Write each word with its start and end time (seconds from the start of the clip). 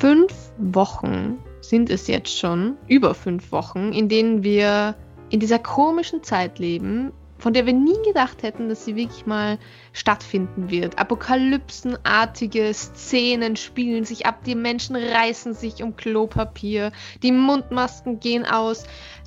fünf 0.00 0.32
Wochen 0.56 1.38
sind 1.60 1.90
es 1.90 2.06
jetzt 2.06 2.36
schon, 2.36 2.78
über 2.88 3.14
fünf 3.14 3.52
Wochen, 3.52 3.92
in 3.92 4.08
denen 4.08 4.42
wir 4.42 4.96
in 5.28 5.40
dieser 5.40 5.58
komischen 5.58 6.22
Zeit 6.22 6.58
leben, 6.58 7.12
von 7.38 7.52
der 7.52 7.66
wir 7.66 7.74
nie 7.74 7.96
gedacht 8.04 8.42
hätten, 8.42 8.70
dass 8.70 8.84
sie 8.84 8.96
wirklich 8.96 9.26
mal 9.26 9.58
stattfinden 9.92 10.70
wird. 10.70 10.98
Apokalypsenartige 10.98 12.72
Szenen 12.72 13.56
spielen 13.56 14.04
sich 14.04 14.24
ab, 14.24 14.42
die 14.44 14.54
Menschen 14.54 14.96
reißen 14.96 15.52
sich 15.54 15.82
um 15.82 15.96
Klopapier, 15.96 16.92
die 17.22 17.32
Mundmasken 17.32 18.20
gehen 18.20 18.46
aus. 18.46 18.84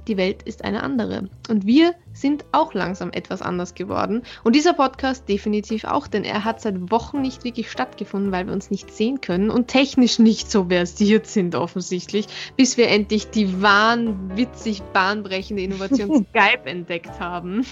Die 0.08 0.18
Welt 0.18 0.44
ist 0.44 0.64
eine 0.64 0.84
andere. 0.84 1.30
Und 1.50 1.66
wir 1.66 1.96
sind 2.14 2.46
auch 2.52 2.74
langsam 2.74 3.12
etwas 3.12 3.42
anders 3.42 3.74
geworden. 3.74 4.24
Und 4.44 4.56
dieser 4.56 4.74
Podcast 4.74 5.28
definitiv 5.28 5.84
auch, 5.84 6.08
denn 6.08 6.24
er 6.24 6.46
hat 6.46 6.62
seit 6.62 6.92
Wochen 6.92 7.22
nicht 7.22 7.44
wirklich 7.44 7.72
stattgefunden, 7.72 8.32
weil 8.32 8.46
wir 8.46 8.54
uns 8.54 8.72
nicht 8.72 8.92
sehen 8.92 9.20
können 9.20 9.50
und 9.50 9.68
technisch 9.68 10.20
nicht 10.20 10.50
so 10.50 10.66
versiert 10.66 11.28
sind 11.28 11.56
offensichtlich, 11.56 12.28
bis 12.56 12.78
wir 12.78 12.88
endlich 12.90 13.30
die 13.30 13.62
wahnwitzig 13.62 14.82
bahnbrechende 14.94 15.64
Innovation 15.64 16.26
Skype 16.30 16.66
entdeckt 16.66 17.20
haben 17.20 17.66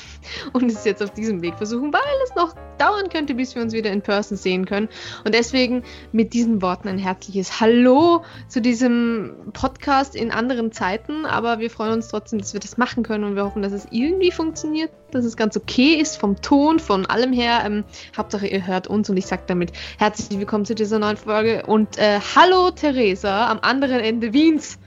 und 0.54 0.72
es 0.72 0.86
jetzt 0.86 1.04
auf 1.04 1.12
diesem 1.12 1.42
Weg 1.42 1.56
versuchen, 1.56 1.94
weil 1.94 2.02
es 2.24 2.36
noch 2.36 2.56
dauern 2.78 3.10
könnte, 3.10 3.36
bis 3.36 3.54
wir 3.56 3.62
uns 3.62 3.74
wieder 3.74 3.92
in 3.92 4.02
Person 4.02 4.38
sehen 4.38 4.66
können. 4.66 4.90
Und 5.24 5.36
deswegen 5.36 5.84
mit 6.12 6.34
diesen 6.34 6.62
Worten 6.62 6.88
ein 6.88 6.98
herzliches 6.98 7.60
Hallo 7.60 8.24
zu 8.48 8.60
diesem 8.62 9.36
Podcast 9.54 10.16
in 10.16 10.32
anderen 10.32 10.72
Zeiten, 10.72 11.26
aber 11.26 11.60
wir 11.60 11.70
freuen 11.70 11.94
uns 11.94 12.08
trotzdem, 12.08 12.40
dass 12.40 12.54
wir 12.54 12.60
das 12.60 12.78
machen 12.78 13.04
können 13.04 13.24
und 13.24 13.36
wir 13.36 13.46
hoffen, 13.46 13.62
dass 13.62 13.72
es 13.72 13.88
irgendwie 13.92 14.31
funktioniert, 14.34 14.92
dass 15.12 15.26
es 15.26 15.38
ganz 15.38 15.58
okay 15.58 15.96
ist 15.96 16.18
vom 16.18 16.42
Ton, 16.42 16.80
von 16.80 17.06
allem 17.06 17.34
her. 17.34 17.62
Ähm, 17.66 17.84
Hauptsache, 18.16 18.48
ihr 18.48 18.66
hört 18.66 18.88
uns 18.88 19.10
und 19.10 19.18
ich 19.18 19.26
sage 19.26 19.44
damit 19.48 19.72
herzlich 19.98 20.38
willkommen 20.40 20.66
zu 20.66 20.76
dieser 20.76 21.00
neuen 21.00 21.18
Folge 21.18 21.64
und 21.66 21.98
äh, 21.98 22.20
hallo 22.36 22.72
Theresa 22.72 23.48
am 23.50 23.60
anderen 23.62 24.00
Ende 24.00 24.34
Wiens. 24.34 24.80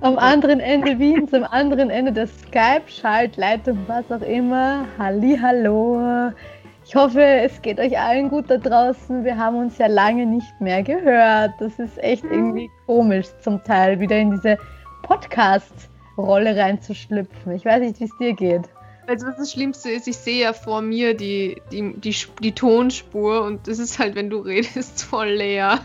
Am 0.00 0.18
anderen 0.18 0.60
Ende 0.60 0.98
Wiens, 0.98 1.32
am 1.32 1.44
anderen 1.44 1.88
Ende 1.88 2.12
der 2.12 2.26
Skype-Schaltleitung, 2.26 3.78
was 3.86 4.10
auch 4.10 4.26
immer. 4.26 4.86
Halli, 4.98 5.38
hallo. 5.40 6.32
Ich 6.86 6.94
hoffe, 6.94 7.22
es 7.22 7.62
geht 7.62 7.80
euch 7.80 7.98
allen 7.98 8.28
gut 8.28 8.50
da 8.50 8.58
draußen. 8.58 9.24
Wir 9.24 9.38
haben 9.38 9.56
uns 9.56 9.78
ja 9.78 9.86
lange 9.86 10.26
nicht 10.26 10.60
mehr 10.60 10.82
gehört. 10.82 11.52
Das 11.58 11.78
ist 11.78 11.96
echt 12.02 12.24
irgendwie 12.24 12.68
komisch 12.86 13.28
zum 13.40 13.64
Teil, 13.64 13.98
wieder 14.00 14.18
in 14.18 14.32
diese 14.32 14.58
Podcasts 15.02 15.88
Rolle 16.16 16.56
reinzuschlüpfen. 16.56 17.52
Ich 17.52 17.64
weiß 17.64 17.80
nicht, 17.80 18.00
wie 18.00 18.04
es 18.04 18.16
dir 18.18 18.32
geht. 18.34 18.68
Also 19.06 19.26
was 19.26 19.36
das 19.36 19.52
Schlimmste 19.52 19.90
ist, 19.90 20.08
ich 20.08 20.16
sehe 20.16 20.42
ja 20.42 20.52
vor 20.52 20.80
mir 20.80 21.14
die, 21.14 21.60
die, 21.70 21.92
die, 21.94 22.16
die 22.40 22.52
Tonspur 22.52 23.42
und 23.42 23.68
das 23.68 23.78
ist 23.78 23.98
halt, 23.98 24.14
wenn 24.14 24.30
du 24.30 24.38
redest, 24.38 25.02
voll 25.02 25.28
leer. 25.28 25.80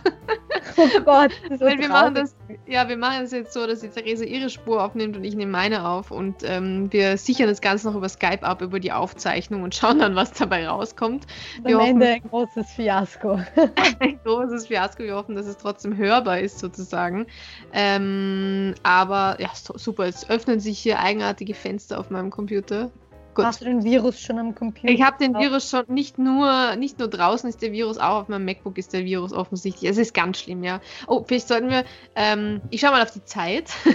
Oh 0.77 0.87
Gott, 1.03 1.31
das 1.43 1.51
ist 1.51 1.59
so 1.59 1.65
Weil 1.65 1.79
wir 1.79 1.89
machen 1.89 2.15
das, 2.15 2.35
ja, 2.65 2.89
wir 2.89 2.97
machen 2.97 3.21
das 3.21 3.31
jetzt 3.31 3.53
so, 3.53 3.65
dass 3.67 3.81
die 3.81 3.89
Therese 3.89 4.25
ihre 4.25 4.49
Spur 4.49 4.83
aufnimmt 4.83 5.17
und 5.17 5.23
ich 5.23 5.35
nehme 5.35 5.51
meine 5.51 5.87
auf 5.87 6.11
und 6.11 6.37
ähm, 6.43 6.91
wir 6.91 7.17
sichern 7.17 7.47
das 7.47 7.61
Ganze 7.61 7.87
noch 7.87 7.95
über 7.95 8.09
Skype 8.09 8.43
ab, 8.43 8.61
über 8.61 8.79
die 8.79 8.91
Aufzeichnung 8.91 9.63
und 9.63 9.75
schauen 9.75 9.99
dann, 9.99 10.15
was 10.15 10.31
dabei 10.31 10.67
rauskommt. 10.67 11.25
Wir 11.63 11.79
Am 11.79 11.85
Ende 11.85 12.07
ein 12.07 12.23
großes 12.29 12.71
Fiasko. 12.71 13.39
ein 13.99 14.19
großes 14.23 14.67
Fiasko. 14.67 15.03
Wir 15.03 15.15
hoffen, 15.15 15.35
dass 15.35 15.45
es 15.45 15.57
trotzdem 15.57 15.97
hörbar 15.97 16.39
ist, 16.39 16.59
sozusagen. 16.59 17.27
Ähm, 17.73 18.75
aber 18.83 19.37
ja, 19.39 19.49
super. 19.53 20.05
Es 20.05 20.29
öffnen 20.29 20.59
sich 20.59 20.79
hier 20.79 20.99
eigenartige 20.99 21.53
Fenster 21.53 21.99
auf 21.99 22.09
meinem 22.09 22.29
Computer. 22.29 22.91
Gut. 23.39 23.47
Hast 23.47 23.61
du 23.61 23.65
den 23.65 23.83
Virus 23.83 24.19
schon 24.19 24.37
am 24.37 24.53
Computer? 24.53 24.93
Ich 24.93 25.01
habe 25.01 25.17
den 25.17 25.33
Virus 25.33 25.69
schon, 25.69 25.85
nicht 25.87 26.17
nur, 26.17 26.75
nicht 26.75 26.99
nur 26.99 27.07
draußen 27.07 27.47
ist 27.47 27.61
der 27.61 27.71
Virus, 27.71 27.97
auch 27.97 28.21
auf 28.21 28.27
meinem 28.27 28.45
MacBook 28.45 28.77
ist 28.77 28.91
der 28.91 29.05
Virus 29.05 29.31
offensichtlich. 29.31 29.89
Es 29.89 29.97
ist 29.97 30.13
ganz 30.13 30.39
schlimm, 30.39 30.63
ja. 30.63 30.81
Oh, 31.07 31.23
vielleicht 31.25 31.47
sollten 31.47 31.69
wir, 31.69 31.85
ähm, 32.15 32.61
ich 32.69 32.81
schaue 32.81 32.91
mal 32.91 33.01
auf 33.01 33.11
die 33.11 33.23
Zeit. 33.23 33.69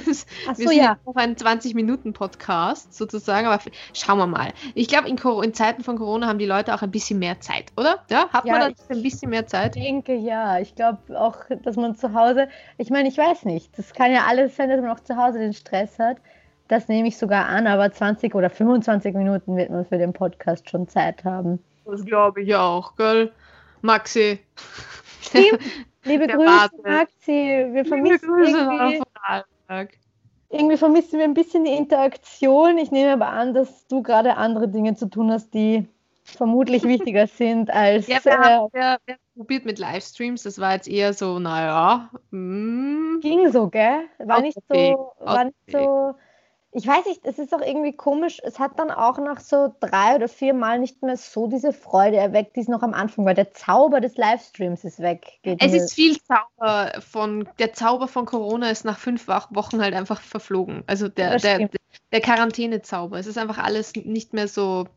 Ach 0.49 0.55
so, 0.55 0.63
wir 0.63 0.69
sind 0.69 0.79
ja. 0.79 0.97
auf 1.05 1.17
einen 1.17 1.37
20-Minuten-Podcast 1.37 2.95
sozusagen, 2.95 3.47
aber 3.47 3.63
schauen 3.93 4.19
wir 4.19 4.27
mal. 4.27 4.53
Ich 4.75 4.89
glaube, 4.89 5.09
in, 5.09 5.19
in, 5.43 5.55
Zeiten 5.55 5.85
von 5.85 5.99
Corona 5.99 6.27
haben 6.27 6.39
die 6.39 6.47
Leute 6.47 6.75
auch 6.75 6.83
ein 6.83 6.91
bisschen 6.91 7.19
mehr 7.19 7.41
Zeit, 7.41 7.67
oder? 7.77 8.05
Ja, 8.11 8.29
hat 8.31 8.47
ja, 8.47 8.59
man 8.59 8.75
da 8.75 8.95
ein 8.95 9.03
bisschen 9.03 9.31
mehr 9.31 9.47
Zeit? 9.47 9.77
Ich 9.77 9.83
denke, 9.83 10.15
ja. 10.15 10.59
Ich 10.59 10.75
glaube 10.75 11.21
auch, 11.21 11.37
dass 11.63 11.77
man 11.77 11.95
zu 11.95 12.15
Hause, 12.15 12.49
ich 12.79 12.91
meine, 12.91 13.09
ich 13.09 13.19
weiß 13.19 13.45
nicht, 13.45 13.79
das 13.79 13.93
kann 13.93 14.11
ja 14.11 14.25
alles 14.27 14.57
sein, 14.57 14.71
dass 14.71 14.81
man 14.81 14.91
auch 14.91 15.01
zu 15.01 15.17
Hause 15.17 15.39
den 15.39 15.53
Stress 15.53 15.99
hat. 15.99 16.19
Das 16.69 16.89
nehme 16.89 17.09
ich 17.09 17.19
sogar 17.19 17.47
an, 17.47 17.67
aber 17.67 17.93
20 17.93 18.35
oder 18.35 18.49
25 18.49 19.15
Minuten 19.15 19.57
wird 19.57 19.71
man 19.71 19.85
für 19.85 19.99
den 19.99 20.13
Podcast 20.13 20.71
schon 20.71 20.89
Zeit 20.89 21.25
haben. 21.25 21.63
Das 21.85 22.05
glaube 22.05 22.43
ich 22.43 22.55
auch, 22.55 22.97
gell? 22.97 23.33
Maxi. 23.83 24.41
Liebe, 25.35 25.59
liebe 26.05 26.27
Grüße, 26.27 26.47
Warte. 26.47 26.77
Maxi. 26.83 27.67
Wir 27.73 27.85
vermissen 27.85 28.31
irgendwie, 28.31 29.03
irgendwie 30.49 30.77
vermissen 30.77 31.19
wir 31.19 31.25
ein 31.25 31.35
bisschen 31.35 31.65
die 31.65 31.73
Interaktion. 31.73 32.79
Ich 32.79 32.91
nehme 32.91 33.13
aber 33.13 33.29
an, 33.29 33.53
dass 33.53 33.87
du 33.89 34.03
gerade 34.03 34.37
andere 34.37 34.69
Dinge 34.69 34.95
zu 34.95 35.07
tun 35.07 35.31
hast, 35.31 35.53
die 35.53 35.87
vermutlich 36.23 36.85
wichtiger 36.85 37.27
sind 37.27 37.71
als. 37.71 38.07
Ja, 38.07 38.25
wir, 38.25 38.33
äh, 38.33 38.37
haben, 38.37 38.69
wir, 38.73 38.99
wir 39.05 39.17
probiert 39.37 39.65
mit 39.67 39.79
Livestreams. 39.79 40.45
Das 40.45 40.59
war 40.59 40.75
jetzt 40.75 40.89
eher 40.89 41.13
so, 41.13 41.39
naja. 41.39 42.11
Mm. 42.31 43.21
Ging 43.21 43.51
so, 43.51 43.69
gell? 43.69 44.05
War 44.19 44.41
nicht 44.41 44.59
so, 44.69 45.13
war 45.19 45.45
nicht 45.45 45.57
so 45.71 46.15
ich 46.77 46.89
weiß 46.89 47.07
nicht, 47.07 47.21
es 47.23 47.39
ist 47.39 47.55
auch 47.55 47.61
irgendwie 47.61 47.93
komisch. 47.93 48.41
Es 48.43 48.59
hat 48.59 48.81
dann 48.81 48.91
auch 48.91 49.17
nach 49.19 49.39
so 49.39 49.73
drei 49.79 50.17
oder 50.17 50.27
vier 50.27 50.55
Mal 50.55 50.81
nicht 50.81 51.03
mehr 51.05 51.17
so 51.17 51.47
diese 51.47 51.73
Freude 51.73 52.17
erweckt, 52.17 52.57
die 52.57 52.61
es 52.61 52.69
noch 52.69 52.83
am 52.83 52.95
Anfang 52.95 53.25
war. 53.25 53.35
Der 53.35 53.53
Zauber 53.53 54.01
des 54.01 54.17
Livestreams 54.17 54.83
ist 54.83 54.99
weg. 54.99 55.39
es 55.45 55.71
mir. 55.71 55.77
ist 55.77 55.95
viel 55.95 56.17
Zauber 56.21 56.93
von, 57.01 57.49
der 57.61 57.73
Zauber 57.75 58.09
von 58.09 58.27
Corona 58.27 58.71
ist 58.71 58.85
nach 58.85 58.99
fünf 58.99 59.29
Wochen 59.29 59.81
halt 59.81 59.95
einfach 59.95 60.21
verflogen. 60.21 60.83
Also 60.89 61.07
der, 61.07 61.39
der, 61.39 61.71
der 62.11 62.21
Quarantänezauber. 62.21 63.21
Es 63.21 63.29
ist 63.29 63.39
einfach 63.39 63.59
alles 63.59 63.95
nicht 63.95 64.33
mehr 64.33 64.49
so 64.49 64.89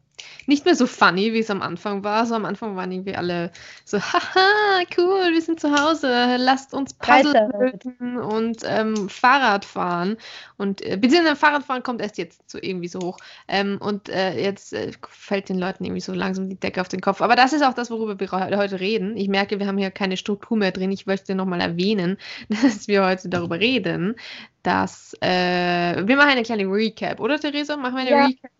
nicht 0.45 0.66
mehr 0.66 0.75
so 0.75 0.88
funny, 0.88 1.33
wie 1.33 1.39
es 1.39 1.50
am 1.50 1.61
Anfang 1.61 2.03
war. 2.03 2.25
So 2.25 2.35
am 2.35 2.45
Anfang 2.45 2.75
waren 2.75 2.91
irgendwie 2.91 3.16
alle 3.16 3.51
so, 3.85 4.00
haha, 4.00 4.83
cool, 4.97 5.33
wir 5.33 5.41
sind 5.41 5.59
zu 5.59 5.72
Hause, 5.72 6.38
lasst 6.38 6.73
uns 6.73 6.94
Puzzle 6.94 7.79
und 8.00 8.57
ähm, 8.66 9.09
Fahrrad 9.09 9.66
fahren. 9.66 10.17
Und 10.57 10.81
äh, 10.81 10.97
beziehungsweise 10.97 11.35
Fahrradfahren 11.35 11.83
kommt 11.83 12.01
erst 12.01 12.17
jetzt 12.17 12.50
so 12.50 12.57
irgendwie 12.61 12.88
so 12.88 13.00
hoch. 13.00 13.17
Ähm, 13.47 13.78
und 13.79 14.09
äh, 14.09 14.41
jetzt 14.41 14.73
äh, 14.73 14.91
fällt 15.09 15.50
den 15.50 15.59
Leuten 15.59 15.83
irgendwie 15.83 16.01
so 16.01 16.13
langsam 16.13 16.49
die 16.49 16.59
Decke 16.59 16.81
auf 16.81 16.88
den 16.88 17.01
Kopf. 17.01 17.22
Aber 17.22 17.35
das 17.35 17.53
ist 17.53 17.63
auch 17.63 17.73
das, 17.73 17.91
worüber 17.91 18.19
wir 18.19 18.57
heute 18.57 18.79
reden. 18.79 19.17
Ich 19.17 19.28
merke, 19.28 19.59
wir 19.59 19.67
haben 19.67 19.78
hier 19.78 19.91
keine 19.91 20.17
Struktur 20.17 20.57
mehr 20.57 20.72
drin. 20.72 20.91
Ich 20.91 21.05
möchte 21.05 21.35
nochmal 21.35 21.61
erwähnen, 21.61 22.17
dass 22.49 22.88
wir 22.88 23.05
heute 23.05 23.29
darüber 23.29 23.59
reden, 23.59 24.16
dass 24.63 25.16
äh, 25.22 26.07
wir 26.07 26.16
machen 26.16 26.29
eine 26.29 26.44
kleine 26.44 26.63
Recap, 26.63 27.19
oder 27.19 27.39
Theresa? 27.39 27.78
Machen 27.78 27.95
wir 27.95 28.01
eine 28.01 28.09
ja. 28.09 28.25
Recap? 28.25 28.51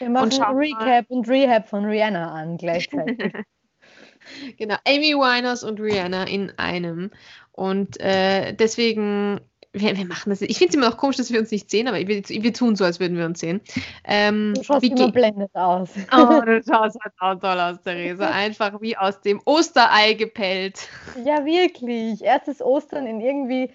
Wir 0.00 0.10
machen 0.10 0.32
und 0.32 0.56
Recap 0.56 1.10
mal. 1.10 1.16
und 1.16 1.28
Rehab 1.28 1.68
von 1.68 1.84
Rihanna 1.84 2.32
an 2.32 2.56
gleichzeitig. 2.56 3.32
genau, 4.58 4.76
Amy 4.86 5.14
Winehouse 5.14 5.62
und 5.62 5.80
Rihanna 5.80 6.24
in 6.24 6.52
einem. 6.58 7.10
Und 7.52 8.00
äh, 8.00 8.54
deswegen, 8.54 9.40
wir, 9.72 9.96
wir, 9.96 10.06
machen 10.06 10.30
das. 10.30 10.40
Ich 10.40 10.56
finde 10.56 10.70
es 10.70 10.74
immer 10.74 10.88
noch 10.88 10.96
komisch, 10.96 11.18
dass 11.18 11.30
wir 11.30 11.38
uns 11.38 11.50
nicht 11.50 11.70
sehen, 11.70 11.86
aber 11.86 11.98
wir, 11.98 12.22
wir 12.26 12.52
tun 12.54 12.76
so, 12.76 12.84
als 12.84 12.98
würden 12.98 13.18
wir 13.18 13.26
uns 13.26 13.40
sehen. 13.40 13.60
Ähm, 14.04 14.54
du 14.56 14.62
schaust 14.62 14.84
immer 14.84 15.12
blendet 15.12 15.54
aus. 15.54 15.90
Oh, 16.12 16.40
du 16.44 16.62
schaust 16.62 16.96
halt 17.04 17.14
auch 17.18 17.34
toll 17.38 17.60
aus, 17.60 17.82
Theresa. 17.82 18.30
Einfach 18.30 18.80
wie 18.80 18.96
aus 18.96 19.20
dem 19.20 19.40
Osterei 19.44 20.14
gepellt. 20.14 20.88
Ja, 21.24 21.44
wirklich. 21.44 22.22
Erstes 22.22 22.62
Ostern 22.62 23.06
in 23.06 23.20
irgendwie 23.20 23.70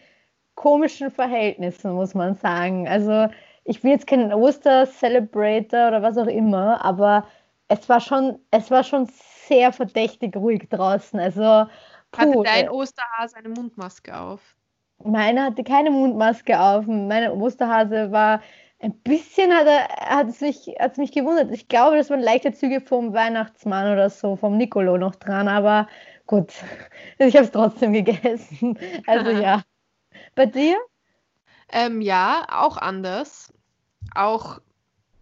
komischen 0.55 1.11
Verhältnissen, 1.11 1.91
muss 1.91 2.15
man 2.15 2.35
sagen. 2.35 2.87
Also 2.87 3.27
ich 3.65 3.81
bin 3.81 3.91
jetzt 3.91 4.07
kein 4.07 4.31
Oster-Celebrator 4.31 5.89
oder 5.89 6.01
was 6.01 6.17
auch 6.17 6.27
immer, 6.27 6.83
aber 6.85 7.27
es 7.67 7.89
war 7.89 7.99
schon, 7.99 8.39
es 8.51 8.69
war 8.71 8.83
schon 8.83 9.09
sehr 9.47 9.73
verdächtig 9.73 10.35
ruhig 10.37 10.69
draußen. 10.69 11.19
Also, 11.19 11.41
puh, 12.11 12.21
hatte 12.21 12.43
dein 12.43 12.69
Osterhase 12.69 13.35
eine 13.37 13.49
Mundmaske 13.49 14.17
auf? 14.17 14.55
Meiner 15.03 15.45
hatte 15.45 15.63
keine 15.63 15.89
Mundmaske 15.89 16.59
auf. 16.59 16.85
Meine 16.85 17.33
Osterhase 17.33 18.11
war 18.11 18.41
ein 18.79 18.93
bisschen, 18.99 19.51
hat, 19.51 19.65
er, 19.65 19.87
hat, 20.15 20.29
es 20.29 20.41
mich, 20.41 20.67
hat 20.79 20.93
es 20.93 20.97
mich 20.97 21.11
gewundert. 21.11 21.51
Ich 21.51 21.67
glaube, 21.67 21.97
das 21.97 22.11
waren 22.11 22.21
leichte 22.21 22.53
Züge 22.53 22.81
vom 22.81 23.13
Weihnachtsmann 23.13 23.91
oder 23.91 24.11
so, 24.11 24.35
vom 24.35 24.57
Nicolo 24.57 24.97
noch 24.97 25.15
dran, 25.15 25.47
aber 25.47 25.87
gut, 26.27 26.53
ich 27.17 27.35
habe 27.35 27.45
es 27.45 27.51
trotzdem 27.51 27.93
gegessen. 27.93 28.77
Also 29.07 29.31
ja. 29.41 29.63
Bei 30.35 30.45
dir? 30.45 30.77
Ähm, 31.75 32.01
ja, 32.01 32.47
auch 32.49 32.77
anders 32.77 33.53
auch 34.13 34.61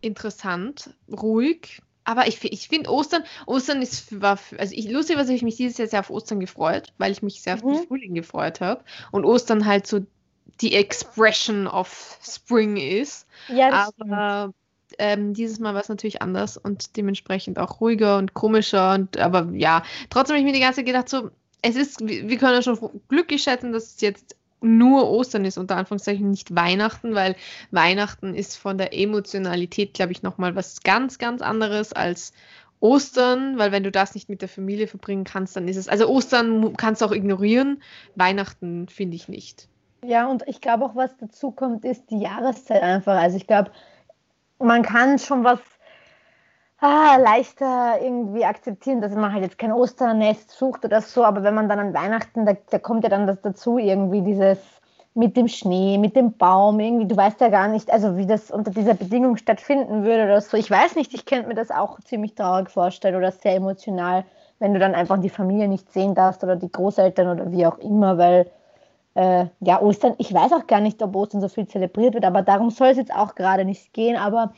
interessant, 0.02 0.92
ruhig. 1.12 1.82
Aber 2.06 2.28
ich, 2.28 2.44
ich 2.44 2.68
finde 2.68 2.92
Ostern, 2.92 3.24
Ostern 3.46 3.82
ist, 3.82 4.22
war, 4.22 4.38
also 4.58 4.76
ich, 4.76 4.90
lustig, 4.90 5.18
was 5.18 5.30
ich 5.30 5.42
mich 5.42 5.56
dieses 5.56 5.78
Jahr 5.78 5.88
sehr 5.88 6.02
auf 6.02 6.10
Ostern 6.10 6.40
gefreut, 6.40 6.94
weil 6.98 7.12
ich 7.12 7.24
mich 7.24 7.42
sehr 7.42 7.56
auf 7.56 7.64
mhm. 7.64 7.74
den 7.74 7.88
Frühling 7.88 8.14
gefreut 8.14 8.62
habe. 8.62 8.84
Und 9.12 9.26
Ostern 9.26 9.66
halt 9.66 9.88
so 9.88 10.06
die 10.62 10.76
Expression 10.76 11.66
of 11.66 12.20
Spring 12.22 12.78
ist. 12.78 13.26
Ja, 13.48 13.72
das 13.72 13.94
aber 14.00 14.54
ähm, 15.00 15.34
dieses 15.34 15.60
Mal 15.60 15.74
war 15.74 15.82
es 15.82 15.90
natürlich 15.90 16.22
anders 16.22 16.58
und 16.58 16.98
dementsprechend 16.98 17.58
auch 17.58 17.80
ruhiger 17.80 18.18
und 18.18 18.34
komischer. 18.34 18.94
Und 18.94 19.18
aber 19.18 19.50
ja, 19.54 19.84
trotzdem 20.10 20.36
habe 20.36 20.40
ich 20.42 20.46
mir 20.46 20.54
die 20.54 20.64
ganze 20.64 20.78
Zeit 20.78 20.86
gedacht, 20.86 21.10
so, 21.10 21.32
es 21.62 21.78
ist, 21.78 22.06
wir 22.06 22.38
können 22.38 22.56
ja 22.56 22.62
schon 22.62 23.02
glücklich 23.08 23.42
schätzen, 23.42 23.72
dass 23.72 23.96
es 23.96 24.02
jetzt 24.02 24.36
nur 24.63 25.10
Ostern 25.10 25.45
ist, 25.45 25.57
unter 25.57 25.75
Anführungszeichen 25.77 26.30
nicht 26.30 26.56
Weihnachten, 26.56 27.13
weil 27.15 27.36
Weihnachten 27.71 28.33
ist 28.33 28.56
von 28.56 28.77
der 28.77 28.94
Emotionalität, 28.94 29.94
glaube 29.94 30.12
ich, 30.12 30.24
nochmal 30.24 30.56
was 30.56 30.81
ganz, 30.81 31.18
ganz 31.18 31.42
anderes 31.42 31.94
als 31.94 32.33
Ostern, 32.80 33.57
weil 33.57 33.71
wenn 33.71 33.83
du 33.83 33.92
das 33.92 34.13
nicht 34.13 34.27
mit 34.27 34.42
der 34.42 34.50
Familie 34.50 34.88
verbringen 34.88 35.24
kannst, 35.24 35.56
dann 35.56 35.68
ist 35.68 35.77
es, 35.77 35.88
also 35.88 36.07
Ostern 36.07 36.75
kannst 36.75 37.01
du 37.01 37.06
auch 37.06 37.12
ignorieren, 37.12 37.81
Weihnachten 38.15 38.88
finde 38.89 39.15
ich 39.15 39.30
nicht. 39.30 39.69
Ja, 40.04 40.27
und 40.27 40.44
ich 40.48 40.60
glaube 40.60 40.83
auch, 40.86 40.95
was 40.95 41.16
dazu 41.18 41.51
kommt, 41.51 41.86
ist 41.86 42.09
die 42.09 42.19
Jahreszeit 42.19 42.81
einfach. 42.81 43.16
Also 43.16 43.38
ich 43.38 43.48
glaube, 43.48 43.71
man 44.59 44.83
kann 44.83 45.18
schon 45.18 45.44
was 45.45 45.59
ah, 46.83 47.15
leichter 47.15 48.01
irgendwie 48.01 48.44
akzeptieren, 48.44 49.00
dass 49.00 49.13
man 49.15 49.31
halt 49.31 49.44
jetzt 49.44 49.57
kein 49.57 49.71
Osternest 49.71 50.51
sucht 50.51 50.83
oder 50.83 51.01
so, 51.01 51.24
aber 51.24 51.41
wenn 51.44 51.56
man 51.56 51.69
dann 51.69 51.80
an 51.80 51.94
Weihnachten, 51.94 52.45
da, 52.45 52.57
da 52.69 52.77
kommt 52.77 53.03
ja 53.03 53.09
dann 53.09 53.25
das 53.25 53.41
dazu, 53.41 53.77
irgendwie 53.77 54.21
dieses 54.21 54.57
mit 55.15 55.38
dem 55.38 55.47
Schnee, 55.47 55.97
mit 55.97 56.15
dem 56.15 56.33
Baum, 56.33 56.80
irgendwie, 56.80 57.07
du 57.07 57.15
weißt 57.15 57.39
ja 57.39 57.50
gar 57.50 57.68
nicht, 57.69 57.89
also 57.91 58.18
wie 58.18 58.25
das 58.25 58.51
unter 58.51 58.71
dieser 58.71 58.95
Bedingung 58.95 59.38
stattfinden 59.38 60.03
würde 60.03 60.24
oder 60.25 60.41
so. 60.41 60.57
Ich 60.57 60.69
weiß 60.69 60.95
nicht, 60.95 61.13
ich 61.13 61.25
könnte 61.25 61.47
mir 61.47 61.53
das 61.53 61.71
auch 61.71 62.00
ziemlich 62.01 62.35
traurig 62.35 62.69
vorstellen 62.69 63.15
oder 63.15 63.31
sehr 63.31 63.56
emotional, 63.56 64.25
wenn 64.59 64.74
du 64.74 64.80
dann 64.80 64.95
einfach 64.95 65.19
die 65.21 65.30
Familie 65.30 65.68
nicht 65.68 65.94
sehen 65.94 66.15
darfst 66.15 66.44
oder 66.44 66.56
die 66.56 66.71
Großeltern 66.71 67.30
oder 67.30 67.51
wie 67.51 67.65
auch 67.65 67.77
immer, 67.77 68.18
weil 68.18 68.50
äh, 69.15 69.45
ja, 69.59 69.80
Ostern, 69.81 70.15
ich 70.18 70.33
weiß 70.33 70.51
auch 70.53 70.65
gar 70.65 70.80
nicht, 70.80 71.01
ob 71.03 71.15
Ostern 71.15 71.41
so 71.41 71.47
viel 71.47 71.68
zelebriert 71.68 72.15
wird, 72.15 72.25
aber 72.25 72.41
darum 72.41 72.71
soll 72.71 72.88
es 72.88 72.97
jetzt 72.97 73.13
auch 73.13 73.35
gerade 73.35 73.63
nicht 73.63 73.94
gehen. 73.94 74.18
Aber. 74.18 74.51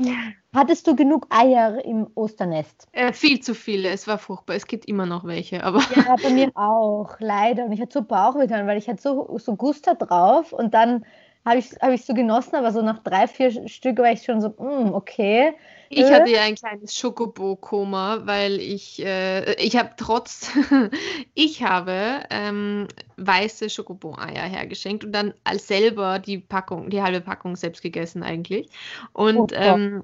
Hattest 0.56 0.88
du 0.88 0.96
genug 0.96 1.28
Eier 1.30 1.84
im 1.86 2.08
Osternest? 2.16 2.88
Äh, 2.92 3.14
viel 3.14 3.40
zu 3.40 3.54
viele, 3.54 3.90
es 3.90 4.08
war 4.08 4.18
furchtbar. 4.18 4.56
Es 4.56 4.68
gibt 4.68 4.86
immer 4.86 5.06
noch 5.06 5.26
welche, 5.26 5.64
aber. 5.64 5.82
Ja, 5.96 6.16
bei 6.24 6.30
mir 6.30 6.52
auch, 6.56 7.16
leider. 7.20 7.66
Und 7.66 7.74
ich 7.74 7.82
hatte 7.82 7.94
so 7.94 8.02
Bauchweh 8.02 8.50
weil 8.50 8.78
ich 8.78 8.88
hatte 8.88 9.02
so, 9.02 9.38
so 9.38 9.56
Guster 9.56 9.96
drauf 9.96 10.54
und 10.54 10.74
dann 10.74 11.06
habe 11.46 11.60
ich, 11.60 11.72
hab 11.80 11.92
ich 11.92 12.04
so 12.04 12.14
genossen, 12.14 12.56
aber 12.56 12.72
so 12.72 12.82
nach 12.82 13.00
drei, 13.04 13.28
vier 13.28 13.68
Stück 13.68 14.00
war 14.00 14.12
ich 14.12 14.24
schon 14.24 14.42
so, 14.42 14.50
mm, 14.50 14.94
okay. 14.94 15.54
Ich 15.90 16.06
äh. 16.06 16.12
hatte 16.12 16.32
ja 16.32 16.42
ein 16.42 16.56
kleines 16.56 16.98
Schokobo-Koma, 16.98 18.22
weil 18.26 18.60
ich, 18.60 19.06
äh, 19.06 19.54
ich 19.62 19.78
habe 19.78 19.92
trotz, 19.96 20.52
ich 21.36 21.62
habe 21.62 22.24
ähm, 22.32 22.88
weiße 23.18 23.70
Schokobo-Eier 23.70 24.44
hergeschenkt 24.44 25.06
und 25.06 25.12
dann 25.12 25.36
als 25.44 25.68
selber 25.68 26.18
die 26.18 26.40
Packung, 26.40 26.90
die 26.90 27.04
halbe 27.04 27.22
Packung 27.22 27.56
selbst 27.56 27.84
gegessen 27.84 28.24
eigentlich. 28.24 28.70
Und 29.14 29.54
oh, 29.54 29.56
ähm, 29.56 30.04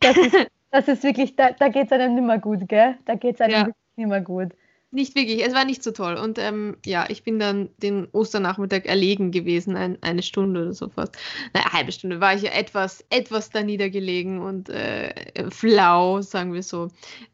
das, 0.00 0.16
ist, 0.16 0.36
das 0.70 0.88
ist 0.88 1.02
wirklich, 1.02 1.36
da, 1.36 1.50
da 1.52 1.68
geht 1.68 1.86
es 1.86 1.92
einem 1.92 2.14
nicht 2.14 2.26
mehr 2.26 2.38
gut, 2.38 2.68
gell? 2.68 2.96
Da 3.04 3.14
geht 3.14 3.36
es 3.36 3.40
einem 3.40 3.52
ja. 3.52 3.68
nicht 3.96 4.08
mehr 4.08 4.20
gut 4.20 4.52
nicht 4.90 5.14
wirklich, 5.14 5.44
es 5.44 5.54
war 5.54 5.66
nicht 5.66 5.82
so 5.82 5.90
toll. 5.90 6.14
Und 6.14 6.38
ähm, 6.38 6.78
ja, 6.86 7.04
ich 7.08 7.22
bin 7.22 7.38
dann 7.38 7.68
den 7.76 8.08
Osternachmittag 8.12 8.86
erlegen 8.86 9.32
gewesen, 9.32 9.76
ein, 9.76 9.98
eine 10.00 10.22
Stunde 10.22 10.62
oder 10.62 10.72
so 10.72 10.88
fast. 10.88 11.16
Eine 11.52 11.64
halbe 11.64 11.92
Stunde 11.92 12.20
war 12.20 12.34
ich 12.34 12.42
ja 12.42 12.52
etwas, 12.52 13.04
etwas 13.10 13.50
da 13.50 13.62
niedergelegen 13.62 14.40
und 14.40 14.70
äh, 14.70 15.12
flau, 15.50 16.22
sagen 16.22 16.54
wir 16.54 16.62
so. 16.62 16.88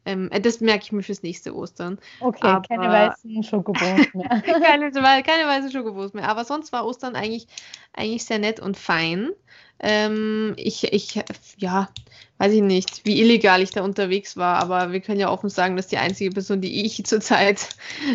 Ähm, 0.05 0.29
das 0.41 0.59
merke 0.59 0.83
ich 0.83 0.91
mir 0.91 1.01
fürs 1.01 1.23
nächste 1.23 1.55
Ostern. 1.55 1.97
Okay, 2.19 2.45
Aber, 2.45 2.67
keine 2.67 2.89
weißen 2.89 3.43
Schokobos 3.43 3.81
mehr. 4.13 4.41
keine, 4.41 4.91
keine 4.91 5.47
weißen 5.47 5.71
Schokobos 5.71 6.13
mehr. 6.13 6.27
Aber 6.27 6.43
sonst 6.43 6.73
war 6.73 6.85
Ostern 6.85 7.15
eigentlich, 7.15 7.47
eigentlich 7.93 8.25
sehr 8.25 8.39
nett 8.39 8.59
und 8.59 8.75
fein. 8.75 9.29
Ähm, 9.79 10.53
ich, 10.57 10.83
ich, 10.93 11.21
ja, 11.57 11.89
weiß 12.37 12.51
ich 12.53 12.61
nicht, 12.61 13.05
wie 13.05 13.21
illegal 13.21 13.61
ich 13.61 13.71
da 13.71 13.83
unterwegs 13.83 14.35
war, 14.35 14.57
aber 14.57 14.91
wir 14.91 14.99
können 14.99 15.19
ja 15.19 15.31
offen 15.31 15.49
sagen, 15.49 15.75
dass 15.75 15.87
die 15.87 15.97
einzige 15.97 16.31
Person, 16.31 16.61
die 16.61 16.85
ich 16.85 17.03
zurzeit 17.05 17.69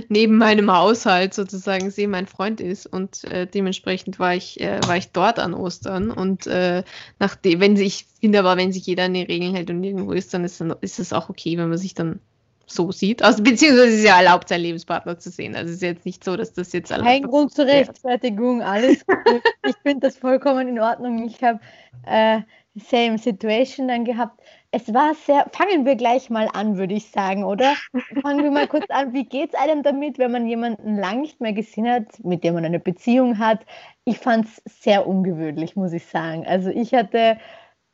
neben 0.09 0.37
meinem 0.37 0.71
Haushalt 0.71 1.35
sozusagen 1.35 1.91
sehe, 1.91 2.09
mein 2.09 2.27
Freund 2.27 2.61
ist. 2.61 2.87
Und 2.87 3.25
äh, 3.25 3.47
dementsprechend 3.47 4.19
war 4.19 4.35
ich, 4.35 4.61
äh, 4.61 4.81
war 4.87 4.97
ich 4.97 5.13
dort 5.13 5.39
an 5.39 5.55
Ostern. 5.55 6.11
Und 6.11 6.47
äh, 6.47 6.83
nachdem, 7.19 7.61
wenn 7.61 7.77
sich, 7.77 8.07
ich 8.13 8.21
finde 8.21 8.41
aber, 8.41 8.57
wenn 8.57 8.73
sich 8.73 8.87
jeder 8.87 9.05
an 9.05 9.15
die 9.15 9.23
Regeln 9.23 9.55
hält 9.55 9.71
und 9.71 9.83
irgendwo 9.83 10.13
ist, 10.13 10.35
dann 10.35 10.45
ist, 10.45 10.61
dann 10.61 10.75
ist 10.81 10.99
es 10.99 11.13
auch 11.13 11.31
okay, 11.31 11.57
wenn 11.57 11.69
man 11.69 11.79
sich 11.79 11.95
dann 11.95 12.21
so 12.71 12.93
sieht. 12.93 13.23
Also, 13.23 13.43
beziehungsweise 13.43 13.89
ist 13.89 13.99
es 13.99 14.05
ja 14.05 14.19
erlaubt, 14.19 14.49
seinen 14.49 14.63
Lebenspartner 14.63 15.19
zu 15.19 15.31
sehen. 15.31 15.55
Also 15.55 15.71
es 15.71 15.77
ist 15.77 15.83
jetzt 15.83 16.07
nicht 16.07 16.25
so, 16.25 16.37
dass 16.37 16.53
das 16.53 16.73
jetzt 16.73 16.93
alles. 16.93 17.05
Kein 17.05 17.23
Grund 17.23 17.53
zur 17.53 17.67
Rechtfertigung, 17.67 18.63
alles 18.63 19.05
gut. 19.07 19.19
ich 19.67 19.77
finde 19.83 20.09
das 20.09 20.17
vollkommen 20.17 20.69
in 20.69 20.81
Ordnung. 20.81 21.25
Ich 21.27 21.43
habe 21.43 21.61
äh, 22.07 22.41
Same 22.77 23.19
Situation 23.19 23.89
dann 23.89 24.05
gehabt. 24.05 24.41
Es 24.71 24.95
war 24.95 25.15
sehr, 25.15 25.47
fangen 25.53 25.85
wir 25.85 25.97
gleich 25.97 26.31
mal 26.31 26.49
an, 26.53 26.77
würde 26.77 26.95
ich 26.95 27.11
sagen, 27.11 27.43
oder? 27.43 27.75
Fangen 28.23 28.45
wir 28.45 28.53
mal 28.53 28.69
kurz 28.69 28.89
an, 28.91 29.13
wie 29.13 29.25
geht 29.25 29.53
es 29.53 29.61
einem 29.61 29.83
damit, 29.83 30.19
wenn 30.19 30.31
man 30.31 30.47
jemanden 30.47 30.97
lang 30.97 31.23
nicht 31.23 31.41
mehr 31.41 31.53
gesehen 31.53 31.89
hat, 31.89 32.23
mit 32.23 32.45
dem 32.45 32.55
man 32.55 32.65
eine 32.65 32.79
Beziehung 32.79 33.39
hat? 33.39 33.61
Ich 34.05 34.19
fand 34.19 34.47
es 34.47 34.63
sehr 34.83 35.09
ungewöhnlich, 35.09 35.75
muss 35.75 35.93
ich 35.93 36.07
sagen. 36.07 36.47
Also 36.47 36.71
ich 36.71 36.95
hatte, 36.95 37.39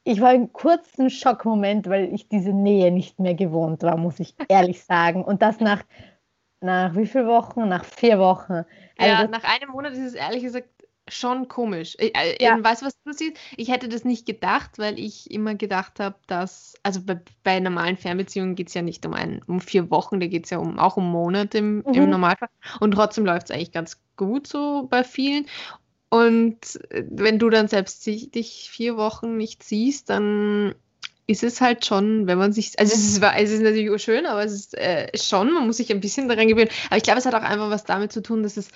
ich 0.07 0.21
war 0.21 0.33
im 0.33 0.53
kurzen 0.53 1.11
Schockmoment, 1.11 1.89
weil 1.89 2.15
ich 2.15 2.29
diese 2.29 2.53
Nähe 2.53 2.93
nicht 2.93 3.19
mehr 3.19 3.35
gewohnt 3.35 3.83
war, 3.83 3.97
muss 3.97 4.21
ich 4.21 4.35
ehrlich 4.49 4.85
sagen. 4.85 5.25
Und 5.25 5.43
das 5.43 5.59
nach, 5.59 5.83
nach 6.61 6.95
wie 6.95 7.07
vielen 7.07 7.27
Wochen? 7.27 7.69
Nach 7.69 7.85
vier 7.85 8.19
Wochen. 8.21 8.65
Also 8.97 9.23
ja, 9.23 9.27
nach 9.27 9.43
einem 9.43 9.71
Monat 9.71 9.93
ist 9.93 9.99
es 9.99 10.15
ehrlich 10.15 10.45
gesagt 10.45 10.69
schon 11.09 11.49
komisch. 11.49 11.97
Ich, 11.99 12.17
äh, 12.17 12.43
ja. 12.43 12.63
Weißt 12.63 12.83
du, 12.83 12.87
was 12.87 13.01
du 13.03 13.13
siehst? 13.13 13.37
Ich 13.57 13.71
hätte 13.71 13.89
das 13.89 14.05
nicht 14.05 14.27
gedacht, 14.27 14.79
weil 14.79 14.99
ich 14.99 15.31
immer 15.31 15.57
gedacht 15.57 15.99
habe, 15.99 16.17
dass, 16.29 16.75
also 16.85 17.01
bei, 17.03 17.21
bei 17.43 17.59
normalen 17.59 17.97
Fernbeziehungen 17.97 18.55
geht 18.55 18.69
es 18.69 18.75
ja 18.75 18.83
nicht 18.83 19.05
um, 19.07 19.13
ein, 19.13 19.43
um 19.47 19.61
vier 19.61 19.91
Wochen, 19.91 20.21
da 20.21 20.27
geht 20.27 20.45
es 20.45 20.51
ja 20.51 20.59
um, 20.59 20.79
auch 20.79 20.97
um 20.97 21.11
Monate 21.11 21.59
im, 21.59 21.79
mhm. 21.79 21.95
im 21.95 22.11
Normalfall. 22.11 22.49
Und 22.79 22.93
trotzdem 22.93 23.27
läuft 23.27 23.51
es 23.51 23.51
eigentlich 23.51 23.73
ganz 23.73 24.01
gut 24.17 24.47
so 24.47 24.87
bei 24.89 25.03
vielen. 25.03 25.47
Und 26.25 26.59
äh, 26.91 27.05
wenn 27.11 27.39
du 27.39 27.51
dann 27.51 27.69
selbst 27.69 28.07
dich 28.07 28.71
vier 28.71 28.97
Wochen 28.97 29.37
nicht 29.37 29.63
siehst, 29.63 30.11
dann 30.11 30.75
ist 31.27 31.43
es 31.43 31.61
halt 31.61 31.85
schon, 31.85 32.27
wenn 32.29 32.39
man 32.39 32.53
sich, 32.53 32.79
also 32.79 32.95
es 32.95 33.05
ist, 33.05 33.23
es 33.23 33.51
ist 33.51 33.63
natürlich 33.63 34.03
schön, 34.03 34.27
aber 34.27 34.45
es 34.45 34.53
ist 34.53 34.79
äh, 34.79 35.09
schon, 35.19 35.53
man 35.53 35.67
muss 35.67 35.79
sich 35.79 35.91
ein 35.91 36.01
bisschen 36.01 36.29
daran 36.29 36.47
gewöhnen. 36.47 36.71
Aber 36.87 36.97
ich 36.97 37.03
glaube, 37.03 37.19
es 37.19 37.27
hat 37.27 37.35
auch 37.35 37.43
einfach 37.43 37.71
was 37.71 37.85
damit 37.85 38.13
zu 38.13 38.23
tun, 38.23 38.43
dass 38.43 38.57
es 38.57 38.71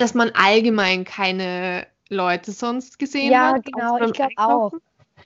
dass 0.00 0.14
man 0.14 0.30
allgemein 0.30 1.04
keine 1.04 1.86
Leute 2.08 2.52
sonst 2.52 2.98
gesehen 2.98 3.32
ja, 3.32 3.52
hat. 3.52 3.66
Ja, 3.66 3.96
genau, 3.96 4.06
ich 4.06 4.12
glaube 4.12 4.32
auch. 4.36 4.72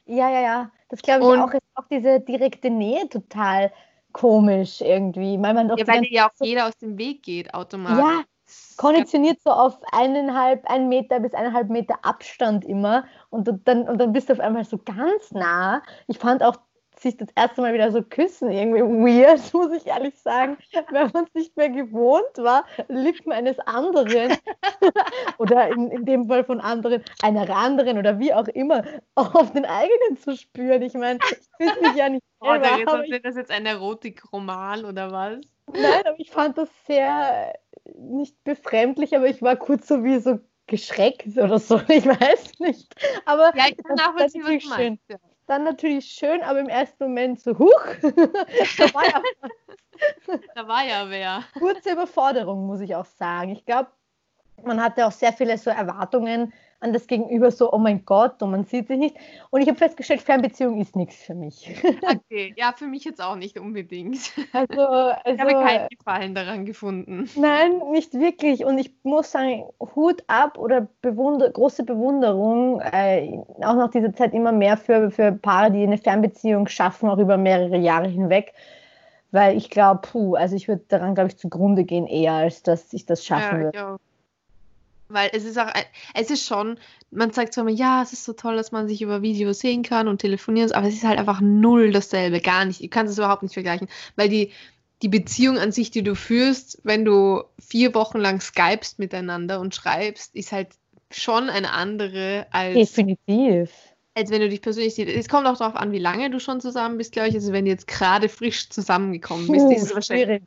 Ja, 0.07 0.31
ja, 0.31 0.41
ja. 0.41 0.71
Das 0.89 1.01
glaube 1.01 1.21
ich 1.21 1.27
und, 1.27 1.41
auch. 1.41 1.53
Ist 1.53 1.63
auch 1.77 1.87
diese 1.91 2.21
direkte 2.21 2.71
Nähe 2.71 3.09
total 3.09 3.73
komisch 4.13 4.81
irgendwie. 4.81 5.39
Weil, 5.41 5.55
man 5.55 5.69
doch 5.69 5.79
ja, 5.79 5.87
weil 5.87 6.05
ja 6.07 6.27
auch 6.27 6.45
jeder 6.45 6.67
aus 6.67 6.77
dem 6.77 6.99
Weg 6.99 7.23
geht 7.23 7.55
automatisch. 7.55 7.99
Ja, 7.99 8.25
konditioniert 8.77 9.41
so 9.43 9.51
auf 9.51 9.79
eineinhalb, 9.93 10.69
ein 10.71 10.89
Meter 10.89 11.21
bis 11.21 11.35
eineinhalb 11.35 11.69
Meter 11.71 11.97
Abstand 12.03 12.65
immer 12.65 13.05
und 13.31 13.49
dann, 13.65 13.89
und 13.89 13.99
dann 13.99 14.13
bist 14.13 14.29
du 14.29 14.35
auf 14.35 14.41
einmal 14.41 14.65
so 14.65 14.79
ganz 14.79 15.33
nah. 15.33 15.83
Ich 16.07 16.19
fand 16.19 16.43
auch 16.43 16.57
sich 17.05 17.17
das 17.17 17.29
erste 17.37 17.61
Mal 17.61 17.75
wieder 17.75 17.93
so 17.93 18.03
küssen, 18.03 18.51
irgendwie 18.51 18.83
weird, 18.83 19.41
muss 19.55 19.73
ich 19.73 19.87
ehrlich 19.87 20.19
sagen, 20.19 20.57
wenn 20.91 21.11
man 21.13 21.25
es 21.25 21.35
nicht 21.35 21.57
mehr 21.57 21.71
gewohnt 21.71 22.37
war, 22.39 22.65
Lippen 22.89 23.33
eines 23.33 23.59
anderen 23.61 24.37
oder 25.39 25.69
in, 25.69 25.91
in 25.91 26.05
dem 26.05 26.27
Fall 26.27 26.45
von 26.45 26.61
anderen, 26.61 27.05
einer 27.23 27.49
anderen 27.55 27.99
oder 27.99 28.19
wie 28.19 28.35
auch 28.35 28.49
immer, 28.49 28.83
auf 29.15 29.53
den 29.53 29.65
eigenen 29.65 30.19
zu 30.19 30.37
spüren. 30.37 30.83
Ich 30.83 30.95
meine, 30.95 31.19
ich 31.31 31.49
küsse 31.59 31.81
mich 31.81 31.95
ja 31.95 32.09
nicht 32.09 32.25
oh, 32.41 32.53
selber. 32.53 33.05
Ist 33.07 33.25
das 33.25 33.37
jetzt 33.37 33.51
ein 33.51 33.67
Erotikroman 33.67 34.85
oder 34.85 35.13
was? 35.13 35.39
Nein, 35.73 36.03
aber 36.05 36.19
ich 36.19 36.31
fand 36.31 36.59
das 36.59 36.69
sehr 36.87 37.55
nicht 37.97 38.43
befremdlich, 38.45 39.17
aber 39.17 39.29
ich 39.29 39.43
war 39.43 39.57
kurz 39.57 39.89
so 39.89 40.05
wie 40.05 40.19
so 40.19 40.41
geschreckt 40.67 41.37
oder 41.37 41.59
so, 41.59 41.77
ich 41.89 42.07
weiß 42.07 42.59
nicht. 42.59 42.95
Aber 43.27 43.53
ja, 43.57 43.67
ich 43.69 43.77
kann 43.83 43.97
nachvollziehen, 43.97 44.45
was 44.45 44.63
du 44.63 44.69
meinst. 44.69 45.03
Ja 45.09 45.17
dann 45.47 45.65
natürlich 45.65 46.07
schön, 46.07 46.43
aber 46.43 46.61
im 46.61 46.69
ersten 46.69 47.05
Moment 47.05 47.41
so, 47.41 47.59
huch, 47.59 47.85
da 48.03 48.95
war 48.95 49.05
ja, 49.05 49.23
da 50.55 50.69
war 50.69 50.85
ja 50.85 51.11
wer. 51.11 51.45
Kurze 51.59 51.93
Überforderung, 51.93 52.67
muss 52.67 52.81
ich 52.81 52.95
auch 52.95 53.05
sagen. 53.05 53.51
Ich 53.51 53.65
glaube, 53.65 53.91
man 54.63 54.83
hatte 54.83 55.07
auch 55.07 55.13
sehr 55.13 55.33
viele 55.33 55.59
so 55.59 55.71
Erwartungen 55.71 56.53
an 56.81 56.93
das 56.93 57.07
Gegenüber, 57.07 57.51
so, 57.51 57.73
oh 57.73 57.79
mein 57.79 58.05
Gott, 58.05 58.43
und 58.43 58.51
man 58.51 58.65
sieht 58.65 58.89
sich 58.89 58.99
nicht. 58.99 59.17
Und 59.51 59.63
ich 59.63 59.69
habe 59.69 59.79
festgestellt, 59.79 60.21
Fernbeziehung 60.21 60.81
ist 60.81 60.97
nichts 60.97 61.17
für 61.17 61.35
mich. 61.35 61.75
Okay, 62.05 62.55
ja, 62.57 62.73
für 62.77 62.87
mich 62.87 63.05
jetzt 63.05 63.23
auch 63.23 63.37
nicht 63.37 63.59
unbedingt. 63.59 64.19
Also, 64.53 64.83
also 64.83 65.21
ich 65.27 65.41
habe 65.41 65.57
also 65.57 65.67
keinen 65.67 65.89
Gefallen 65.89 66.35
daran 66.35 66.65
gefunden. 66.65 67.29
Nein, 67.37 67.81
nicht 67.93 68.15
wirklich. 68.15 68.65
Und 68.65 68.79
ich 68.79 68.93
muss 69.03 69.31
sagen, 69.31 69.65
Hut 69.95 70.23
ab 70.27 70.59
oder 70.59 70.89
bewunder 71.01 71.51
große 71.51 71.85
Bewunderung, 71.85 72.81
äh, 72.81 73.39
auch 73.63 73.75
nach 73.75 73.91
dieser 73.91 74.13
Zeit 74.13 74.35
immer 74.35 74.53
mehr 74.53 74.77
für, 74.77 75.11
für 75.11 75.33
Paare, 75.33 75.71
die 75.71 75.83
eine 75.83 75.99
Fernbeziehung 75.99 76.69
schaffen, 76.69 77.09
auch 77.09 77.19
über 77.19 77.37
mehrere 77.37 77.77
Jahre 77.79 78.09
hinweg. 78.09 78.53
Weil 79.31 79.57
ich 79.57 79.71
glaube, 79.71 80.01
puh, 80.03 80.35
also 80.35 80.55
ich 80.55 80.69
würde 80.69 80.85
daran, 80.89 81.15
glaube 81.15 81.31
ich, 81.31 81.39
zugrunde 81.39 81.85
gehen 81.85 82.07
eher, 82.07 82.35
als 82.35 82.63
dass 82.63 82.93
ich 82.93 83.07
das 83.07 83.25
schaffen 83.25 83.57
ja, 83.57 83.65
würde. 83.65 83.99
Weil 85.09 85.31
es 85.33 85.45
ist 85.45 85.59
auch, 85.59 85.71
es 86.15 86.31
ist 86.31 86.47
schon, 86.47 86.79
man 87.11 87.33
sagt 87.33 87.53
zwar 87.53 87.63
immer, 87.63 87.77
ja, 87.77 88.03
es 88.03 88.13
ist 88.13 88.25
so 88.25 88.33
toll, 88.33 88.57
dass 88.57 88.73
man 88.73 88.89
sich 88.89 89.03
über 89.03 89.23
Videos 89.23 89.59
sehen 89.59 89.83
kann 89.83 90.09
und 90.09 90.19
telefonieren, 90.19 90.73
aber 90.73 90.89
es 90.89 90.95
ist 90.95 91.05
halt 91.05 91.19
einfach 91.19 91.41
null 91.41 91.93
dasselbe, 91.93 92.41
gar 92.41 92.65
nicht. 92.65 92.83
Du 92.83 92.89
kannst 92.89 93.13
es 93.13 93.19
überhaupt 93.19 93.43
nicht 93.43 93.55
vergleichen, 93.55 93.89
weil 94.17 94.29
die, 94.29 94.51
die 95.03 95.09
Beziehung 95.09 95.59
an 95.59 95.73
sich, 95.73 95.91
die 95.91 96.03
du 96.03 96.15
führst, 96.15 96.81
wenn 96.85 97.05
du 97.05 97.43
vier 97.59 97.95
Wochen 97.95 98.19
lang 98.19 98.41
skypst 98.41 98.99
miteinander 98.99 99.61
und 99.61 99.75
schreibst, 99.75 100.35
ist 100.35 100.53
halt 100.53 100.69
schon 101.11 101.51
eine 101.51 101.73
andere 101.73 102.47
als. 102.51 102.75
Definitiv 102.75 103.71
als 104.17 104.31
wenn 104.31 104.41
du 104.41 104.49
dich 104.49 104.63
persönlich 104.63 104.95
siehst. 104.95 105.09
Es 105.09 105.29
kommt 105.29 105.47
auch 105.47 105.57
darauf 105.57 105.75
an, 105.75 105.91
wie 105.91 105.99
lange 105.99 106.31
du 106.31 106.39
schon 106.39 106.61
zusammen 106.61 106.99
bist, 106.99 107.13
glaube 107.13 107.29
ich. 107.29 107.35
Also 107.35 107.53
wenn 107.53 107.65
du 107.65 107.71
jetzt 107.73 107.89
gerade 107.89 108.29
frisch 108.29 108.71
zusammengekommen 108.71 109.49
bist, 109.49 109.67
Puh, 109.67 109.73
ist 109.73 109.83
es 109.83 109.95
wahrscheinlich 109.95 110.43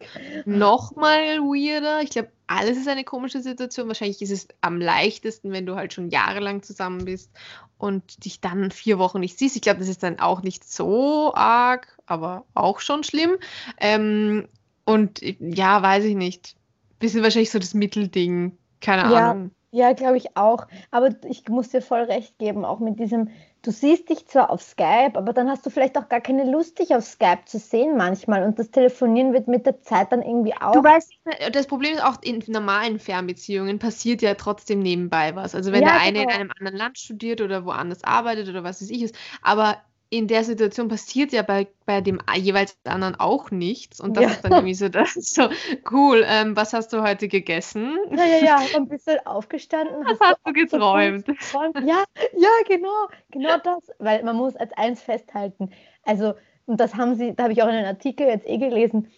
nochmal 0.45 1.39
weirder. 1.39 2.01
Ich 2.01 2.11
glaube, 2.11 2.29
alles 2.47 2.77
ist 2.77 2.87
eine 2.87 3.03
komische 3.03 3.41
Situation. 3.41 3.89
Wahrscheinlich 3.89 4.21
ist 4.21 4.31
es 4.31 4.47
am 4.61 4.79
leichtesten, 4.79 5.51
wenn 5.51 5.65
du 5.65 5.75
halt 5.75 5.93
schon 5.93 6.09
jahrelang 6.09 6.63
zusammen 6.63 7.03
bist 7.03 7.29
und 7.77 8.23
dich 8.23 8.39
dann 8.39 8.71
vier 8.71 8.99
Wochen 8.99 9.19
nicht 9.19 9.37
siehst. 9.37 9.57
Ich 9.57 9.61
glaube, 9.61 9.79
das 9.79 9.89
ist 9.89 10.01
dann 10.01 10.19
auch 10.19 10.41
nicht 10.41 10.63
so 10.63 11.33
arg, 11.35 11.97
aber 12.05 12.45
auch 12.53 12.79
schon 12.79 13.03
schlimm. 13.03 13.31
Ähm, 13.79 14.47
und 14.85 15.21
ja, 15.39 15.81
weiß 15.81 16.05
ich 16.05 16.15
nicht. 16.15 16.55
Bisschen 16.99 17.21
wahrscheinlich 17.21 17.51
so 17.51 17.59
das 17.59 17.73
Mittelding. 17.73 18.57
Keine 18.79 19.11
ja. 19.11 19.31
Ahnung. 19.31 19.51
Ja, 19.71 19.93
glaube 19.93 20.17
ich 20.17 20.37
auch. 20.37 20.65
Aber 20.91 21.09
ich 21.27 21.47
muss 21.49 21.69
dir 21.69 21.81
voll 21.81 22.03
recht 22.03 22.39
geben, 22.39 22.63
auch 22.63 22.79
mit 22.79 22.99
diesem, 22.99 23.29
du 23.67 23.73
siehst 23.73 24.09
dich 24.09 24.25
zwar 24.25 24.49
auf 24.49 24.61
Skype, 24.61 25.11
aber 25.15 25.33
dann 25.33 25.49
hast 25.49 25.65
du 25.65 25.69
vielleicht 25.69 25.97
auch 25.97 26.07
gar 26.07 26.21
keine 26.21 26.49
Lust, 26.49 26.79
dich 26.79 26.95
auf 26.95 27.03
Skype 27.03 27.41
zu 27.45 27.59
sehen 27.59 27.97
manchmal. 27.97 28.43
Und 28.43 28.57
das 28.57 28.71
Telefonieren 28.71 29.33
wird 29.33 29.49
mit 29.49 29.65
der 29.65 29.81
Zeit 29.81 30.13
dann 30.13 30.21
irgendwie 30.21 30.53
auch. 30.53 30.71
Du 30.71 30.81
weißt, 30.81 31.11
das 31.51 31.67
Problem 31.67 31.93
ist 31.93 32.03
auch 32.03 32.15
in 32.21 32.41
normalen 32.47 32.97
Fernbeziehungen 32.97 33.77
passiert 33.77 34.21
ja 34.21 34.35
trotzdem 34.35 34.79
nebenbei 34.79 35.35
was. 35.35 35.53
Also 35.53 35.73
wenn 35.73 35.81
ja, 35.81 35.89
der 35.89 35.99
eine 35.99 36.19
genau. 36.19 36.29
in 36.33 36.39
einem 36.39 36.51
anderen 36.57 36.77
Land 36.77 36.97
studiert 36.97 37.41
oder 37.41 37.65
woanders 37.65 38.05
arbeitet 38.05 38.47
oder 38.47 38.63
was 38.63 38.81
weiß 38.81 38.89
ich 38.89 39.01
ist. 39.01 39.15
Aber 39.41 39.77
in 40.09 40.27
der 40.27 40.43
Situation 40.43 40.87
passiert 40.87 41.31
ja 41.31 41.41
bei, 41.41 41.67
bei 41.85 42.01
dem 42.01 42.19
jeweils 42.35 42.77
anderen 42.85 43.15
auch 43.15 43.51
nichts. 43.51 43.99
Und 43.99 44.15
das 44.15 44.23
ja. 44.23 44.29
ist 44.29 44.41
dann 44.43 44.51
irgendwie 44.53 44.73
so, 44.73 44.89
das 44.89 45.15
ist 45.15 45.35
so 45.35 45.49
cool. 45.91 46.23
Ähm, 46.25 46.55
was 46.55 46.73
hast 46.73 46.93
du 46.93 47.01
heute 47.01 47.27
gegessen? 47.27 47.97
Ja, 48.11 48.25
ja, 48.25 48.45
ja. 48.45 48.61
Dann 48.73 48.87
bist 48.87 49.07
du 49.07 49.25
aufgestanden. 49.25 50.05
Was 50.05 50.19
hast, 50.19 50.39
du 50.45 50.53
geträumt? 50.53 51.27
Ja, 51.85 52.03
ja, 52.33 52.49
genau. 52.67 53.07
Genau 53.31 53.57
das. 53.63 53.91
Weil 53.99 54.23
man 54.23 54.35
muss 54.35 54.55
als 54.55 54.71
eins 54.73 55.01
festhalten. 55.01 55.71
Also, 56.03 56.35
und 56.65 56.79
das 56.79 56.95
haben 56.95 57.15
sie, 57.15 57.35
da 57.35 57.43
habe 57.43 57.53
ich 57.53 57.61
auch 57.61 57.67
in 57.67 57.75
einem 57.75 57.87
Artikel 57.87 58.27
jetzt 58.27 58.47
eh 58.47 58.57
gelesen. 58.57 59.09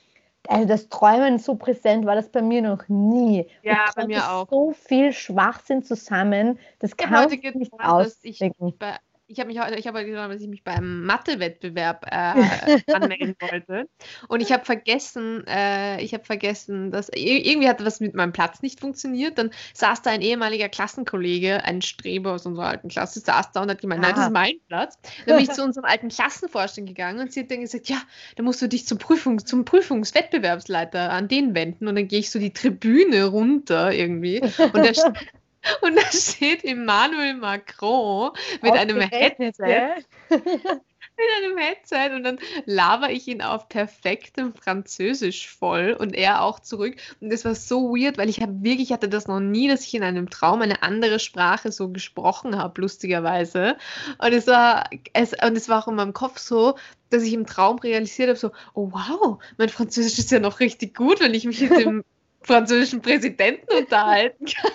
Also 0.47 0.65
das 0.65 0.89
Träumen 0.89 1.37
so 1.37 1.55
präsent 1.55 2.05
war 2.05 2.15
das 2.15 2.29
bei 2.29 2.41
mir 2.41 2.61
noch 2.61 2.87
nie. 2.87 3.45
Ja, 3.61 3.91
bei 3.95 4.07
mir 4.07 4.31
auch. 4.31 4.47
So 4.49 4.71
viel 4.71 5.11
Schwachsinn 5.11 5.83
zusammen, 5.83 6.57
das 6.79 6.95
kann 6.95 7.31
ich 7.31 7.53
nicht 7.53 7.73
ausdenken. 7.73 8.73
Bei 8.79 8.95
ich 9.29 9.39
habe 9.39 9.47
mich 9.47 9.59
heute, 9.59 9.75
ich 9.75 9.85
habe 9.85 10.03
gesagt, 10.03 10.33
dass 10.33 10.41
ich 10.41 10.47
mich 10.47 10.63
beim 10.63 11.05
Mathe-Wettbewerb 11.05 12.05
äh, 12.07 12.81
anmelden 12.93 13.35
wollte. 13.39 13.87
Und 14.27 14.41
ich 14.41 14.51
habe 14.51 14.65
vergessen, 14.65 15.45
äh, 15.47 16.01
ich 16.01 16.15
habe 16.15 16.25
vergessen, 16.25 16.89
dass 16.89 17.09
irgendwie 17.13 17.69
hat 17.69 17.85
was 17.85 17.99
mit 17.99 18.15
meinem 18.15 18.33
Platz 18.33 18.63
nicht 18.63 18.79
funktioniert. 18.79 19.37
Dann 19.37 19.51
saß 19.75 20.01
da 20.01 20.09
ein 20.09 20.21
ehemaliger 20.21 20.67
Klassenkollege, 20.67 21.63
ein 21.63 21.83
Streber 21.83 22.33
aus 22.33 22.47
unserer 22.47 22.69
alten 22.69 22.89
Klasse, 22.89 23.19
saß 23.19 23.51
da 23.51 23.61
und 23.61 23.69
hat 23.69 23.81
gemeint, 23.81 24.03
Aha. 24.03 24.07
nein, 24.07 24.15
das 24.15 24.25
ist 24.25 24.33
mein 24.33 24.55
Platz. 24.67 24.97
Dann 25.27 25.35
bin 25.37 25.45
ich 25.45 25.51
zu 25.51 25.63
unserem 25.63 25.85
alten 25.85 26.09
Klassenvorstand 26.09 26.87
gegangen 26.87 27.19
und 27.19 27.31
sie 27.31 27.41
hat 27.41 27.51
dann 27.51 27.61
gesagt, 27.61 27.87
ja, 27.87 28.01
da 28.35 28.41
musst 28.41 28.63
du 28.63 28.67
dich 28.67 28.87
zum, 28.87 28.97
Prüfungs-, 28.97 29.45
zum 29.45 29.63
Prüfungswettbewerbsleiter 29.63 31.11
an 31.11 31.27
den 31.27 31.53
wenden. 31.53 31.87
Und 31.87 31.95
dann 31.95 32.07
gehe 32.07 32.19
ich 32.19 32.31
so 32.31 32.39
die 32.39 32.51
Tribüne 32.51 33.25
runter 33.25 33.91
irgendwie. 33.91 34.41
Und 34.41 34.75
da, 34.75 35.13
und 35.81 35.95
da 35.95 36.11
steht 36.11 36.63
Emmanuel 36.63 37.35
Macron 37.35 38.31
mit 38.61 38.73
einem 38.73 39.01
Headset. 39.01 40.05
mit 41.19 41.27
einem 41.37 41.57
Headset 41.57 42.15
und 42.15 42.23
dann 42.23 42.39
laber 42.65 43.11
ich 43.11 43.27
ihn 43.27 43.41
auf 43.41 43.67
perfektem 43.67 44.53
Französisch 44.53 45.49
voll 45.49 45.95
und 45.99 46.15
er 46.15 46.41
auch 46.41 46.59
zurück. 46.59 46.95
Und 47.19 47.31
das 47.31 47.45
war 47.45 47.55
so 47.55 47.89
weird, 47.89 48.17
weil 48.17 48.29
ich 48.29 48.41
habe 48.41 48.63
wirklich, 48.63 48.91
hatte 48.91 49.09
das 49.09 49.27
noch 49.27 49.39
nie, 49.39 49.67
dass 49.67 49.85
ich 49.85 49.93
in 49.93 50.03
einem 50.03 50.29
Traum 50.29 50.61
eine 50.61 50.81
andere 50.81 51.19
Sprache 51.19 51.71
so 51.71 51.89
gesprochen 51.89 52.57
habe, 52.57 52.81
lustigerweise. 52.81 53.77
Und 54.17 54.33
es 54.33 54.47
war, 54.47 54.89
es, 55.13 55.33
und 55.33 55.57
es 55.57 55.67
war 55.67 55.83
auch 55.83 55.87
in 55.87 55.95
meinem 55.95 56.13
Kopf 56.13 56.39
so, 56.39 56.75
dass 57.09 57.23
ich 57.23 57.33
im 57.33 57.45
Traum 57.45 57.79
realisiert 57.79 58.29
habe, 58.29 58.39
so, 58.39 58.51
oh 58.73 58.91
wow, 58.91 59.39
mein 59.57 59.69
Französisch 59.69 60.19
ist 60.19 60.31
ja 60.31 60.39
noch 60.39 60.59
richtig 60.59 60.95
gut, 60.95 61.19
wenn 61.19 61.33
ich 61.33 61.45
mich 61.45 61.61
mit 61.61 61.79
dem 61.79 62.03
französischen 62.41 63.01
Präsidenten 63.01 63.75
unterhalten 63.75 64.45
kann. 64.45 64.71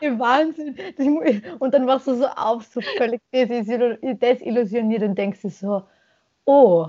Wahnsinn. 0.18 0.76
Und 1.58 1.74
dann 1.74 1.84
machst 1.84 2.06
du 2.06 2.14
so 2.14 2.26
auf, 2.26 2.64
so 2.64 2.80
völlig 2.96 3.20
desillusioniert 3.32 5.02
und 5.02 5.16
denkst 5.16 5.42
du 5.42 5.50
so, 5.50 5.82
oh. 6.44 6.88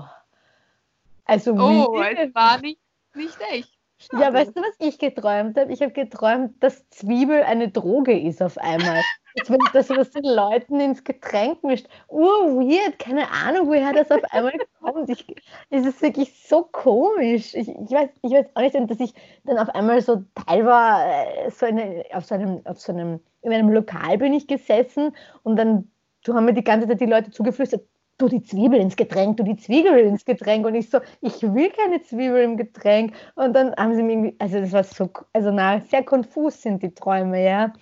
Also 1.24 1.52
oh, 1.54 2.00
es 2.00 2.34
war 2.34 2.60
nicht, 2.60 2.80
nicht 3.14 3.38
echt. 3.50 3.76
Schade. 3.98 4.22
Ja, 4.22 4.32
weißt 4.32 4.54
du, 4.54 4.60
was 4.60 4.74
ich 4.78 4.98
geträumt 4.98 5.58
habe? 5.58 5.72
Ich 5.72 5.80
habe 5.80 5.92
geträumt, 5.92 6.62
dass 6.62 6.88
Zwiebel 6.90 7.42
eine 7.42 7.68
Droge 7.70 8.18
ist 8.18 8.42
auf 8.42 8.58
einmal. 8.58 9.02
Dass 9.36 9.48
man 9.88 9.98
das 9.98 10.10
den 10.10 10.24
Leuten 10.24 10.80
ins 10.80 11.04
Getränk 11.04 11.62
mischt. 11.62 11.86
Oh, 12.08 12.58
weird, 12.58 12.98
keine 12.98 13.30
Ahnung, 13.30 13.68
woher 13.68 13.92
das 13.92 14.10
auf 14.10 14.24
einmal 14.32 14.52
kommt. 14.80 15.10
Ich, 15.10 15.26
es 15.70 15.86
ist 15.86 16.02
wirklich 16.02 16.32
so 16.46 16.62
komisch. 16.62 17.54
Ich, 17.54 17.68
ich, 17.68 17.90
weiß, 17.90 18.10
ich 18.22 18.32
weiß 18.32 18.46
auch 18.54 18.62
nicht, 18.62 18.90
dass 18.90 19.00
ich 19.00 19.14
dann 19.44 19.58
auf 19.58 19.68
einmal 19.74 20.00
so 20.00 20.24
Teil 20.46 20.64
war, 20.64 21.06
äh, 21.06 21.50
so 21.50 21.66
eine, 21.66 22.04
auf, 22.12 22.24
so 22.24 22.34
einem, 22.34 22.60
auf 22.64 22.80
so 22.80 22.92
einem, 22.92 23.20
in 23.42 23.52
einem 23.52 23.70
Lokal 23.70 24.18
bin 24.18 24.32
ich 24.32 24.46
gesessen 24.46 25.14
und 25.42 25.56
dann 25.56 25.90
du 26.26 26.34
haben 26.34 26.44
mir 26.44 26.54
die 26.54 26.64
ganze 26.64 26.88
Zeit 26.88 27.00
die 27.00 27.06
Leute 27.06 27.30
zugeflüstert, 27.30 27.82
du 28.18 28.28
die 28.28 28.42
Zwiebel 28.42 28.80
ins 28.80 28.96
Getränk, 28.96 29.36
du 29.36 29.42
die 29.42 29.56
Zwiebel 29.56 29.98
ins 29.98 30.24
Getränk. 30.24 30.66
Und 30.66 30.74
ich 30.74 30.90
so, 30.90 31.00
ich 31.20 31.42
will 31.42 31.70
keine 31.70 32.02
Zwiebel 32.02 32.42
im 32.42 32.56
Getränk. 32.56 33.14
Und 33.34 33.54
dann 33.54 33.74
haben 33.76 33.94
sie 33.94 34.02
mir 34.02 34.12
irgendwie, 34.12 34.36
also 34.38 34.60
das 34.60 34.72
war 34.72 34.84
so, 34.84 35.10
also 35.32 35.50
na, 35.50 35.80
sehr 35.82 36.02
konfus 36.02 36.62
sind 36.62 36.82
die 36.82 36.94
Träume, 36.94 37.44
ja. 37.44 37.72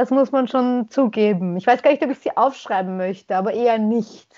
Das 0.00 0.08
muss 0.08 0.32
man 0.32 0.48
schon 0.48 0.88
zugeben. 0.88 1.58
Ich 1.58 1.66
weiß 1.66 1.82
gar 1.82 1.90
nicht, 1.90 2.02
ob 2.02 2.10
ich 2.10 2.20
sie 2.20 2.34
aufschreiben 2.34 2.96
möchte, 2.96 3.36
aber 3.36 3.52
eher 3.52 3.76
nicht. 3.76 4.34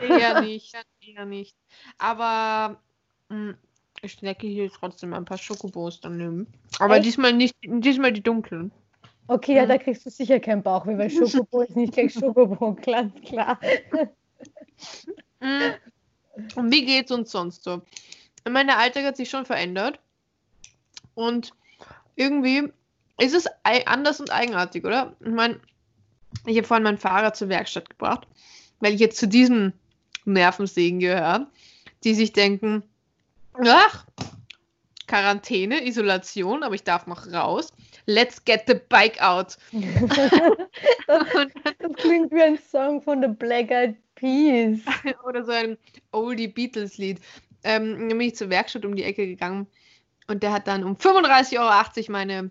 Eher 0.00 0.40
nicht, 0.40 0.74
eher 1.00 1.24
nicht. 1.24 1.56
Aber 1.98 2.80
mh, 3.28 3.36
hm, 3.36 3.54
ich 4.02 4.16
denke 4.16 4.48
hier 4.48 4.68
trotzdem 4.72 5.14
ein 5.14 5.24
paar 5.24 5.38
Schokobos 5.38 6.00
daneben. 6.00 6.48
Aber 6.80 6.96
Echt? 6.96 7.04
diesmal 7.04 7.32
nicht, 7.32 7.54
diesmal 7.62 8.12
die 8.12 8.24
dunklen. 8.24 8.72
Okay, 9.28 9.54
ja, 9.54 9.62
hm. 9.62 9.68
da 9.68 9.78
kriegst 9.78 10.04
du 10.04 10.10
sicher 10.10 10.40
keinen 10.40 10.64
Bauch, 10.64 10.84
weil 10.84 11.08
Schokobo 11.08 11.60
ist 11.60 11.76
nicht 11.76 11.92
gleich 11.92 12.12
Schokobo, 12.12 12.74
ganz 12.84 13.14
klar. 13.20 13.60
Hm. 15.38 15.74
Und 16.56 16.72
wie 16.72 16.84
geht's 16.84 17.12
uns 17.12 17.30
sonst 17.30 17.62
so? 17.62 17.82
Meine 18.50 18.78
Alltag 18.78 19.04
hat 19.04 19.16
sich 19.16 19.30
schon 19.30 19.46
verändert. 19.46 20.00
Und 21.14 21.54
irgendwie 22.16 22.72
ist 23.18 23.34
es 23.34 23.46
anders 23.86 24.20
und 24.20 24.30
eigenartig, 24.30 24.84
oder? 24.84 25.14
Ich 25.20 25.32
meine, 25.32 25.60
ich 26.46 26.56
habe 26.56 26.66
vorhin 26.66 26.84
mein 26.84 26.98
Fahrrad 26.98 27.36
zur 27.36 27.48
Werkstatt 27.48 27.90
gebracht, 27.90 28.26
weil 28.80 28.94
ich 28.94 29.00
jetzt 29.00 29.18
zu 29.18 29.28
diesen 29.28 29.72
Nervensägen 30.24 31.00
gehöre, 31.00 31.46
die 32.02 32.14
sich 32.14 32.32
denken, 32.32 32.82
ach, 33.54 34.06
Quarantäne, 35.06 35.86
Isolation, 35.86 36.62
aber 36.62 36.74
ich 36.74 36.82
darf 36.82 37.06
noch 37.06 37.30
raus. 37.32 37.68
Let's 38.06 38.44
get 38.44 38.64
the 38.66 38.74
bike 38.88 39.20
out. 39.22 39.56
das, 41.06 41.22
das 41.78 41.92
klingt 41.96 42.32
wie 42.32 42.42
ein 42.42 42.58
Song 42.58 43.00
von 43.02 43.22
The 43.22 43.28
Black 43.28 43.70
Eyed 43.70 43.96
Peas. 44.14 44.80
Oder 45.26 45.44
so 45.44 45.52
ein 45.52 45.78
Oldie 46.12 46.48
Beatles-Lied. 46.48 47.20
Ähm, 47.64 48.08
dann 48.08 48.18
bin 48.18 48.20
ich 48.20 48.36
zur 48.36 48.50
Werkstatt 48.50 48.84
um 48.84 48.94
die 48.94 49.04
Ecke 49.04 49.26
gegangen 49.26 49.66
und 50.26 50.42
der 50.42 50.52
hat 50.52 50.66
dann 50.66 50.84
um 50.84 50.96
35,80 50.96 51.58
Euro 51.58 52.12
meine 52.12 52.50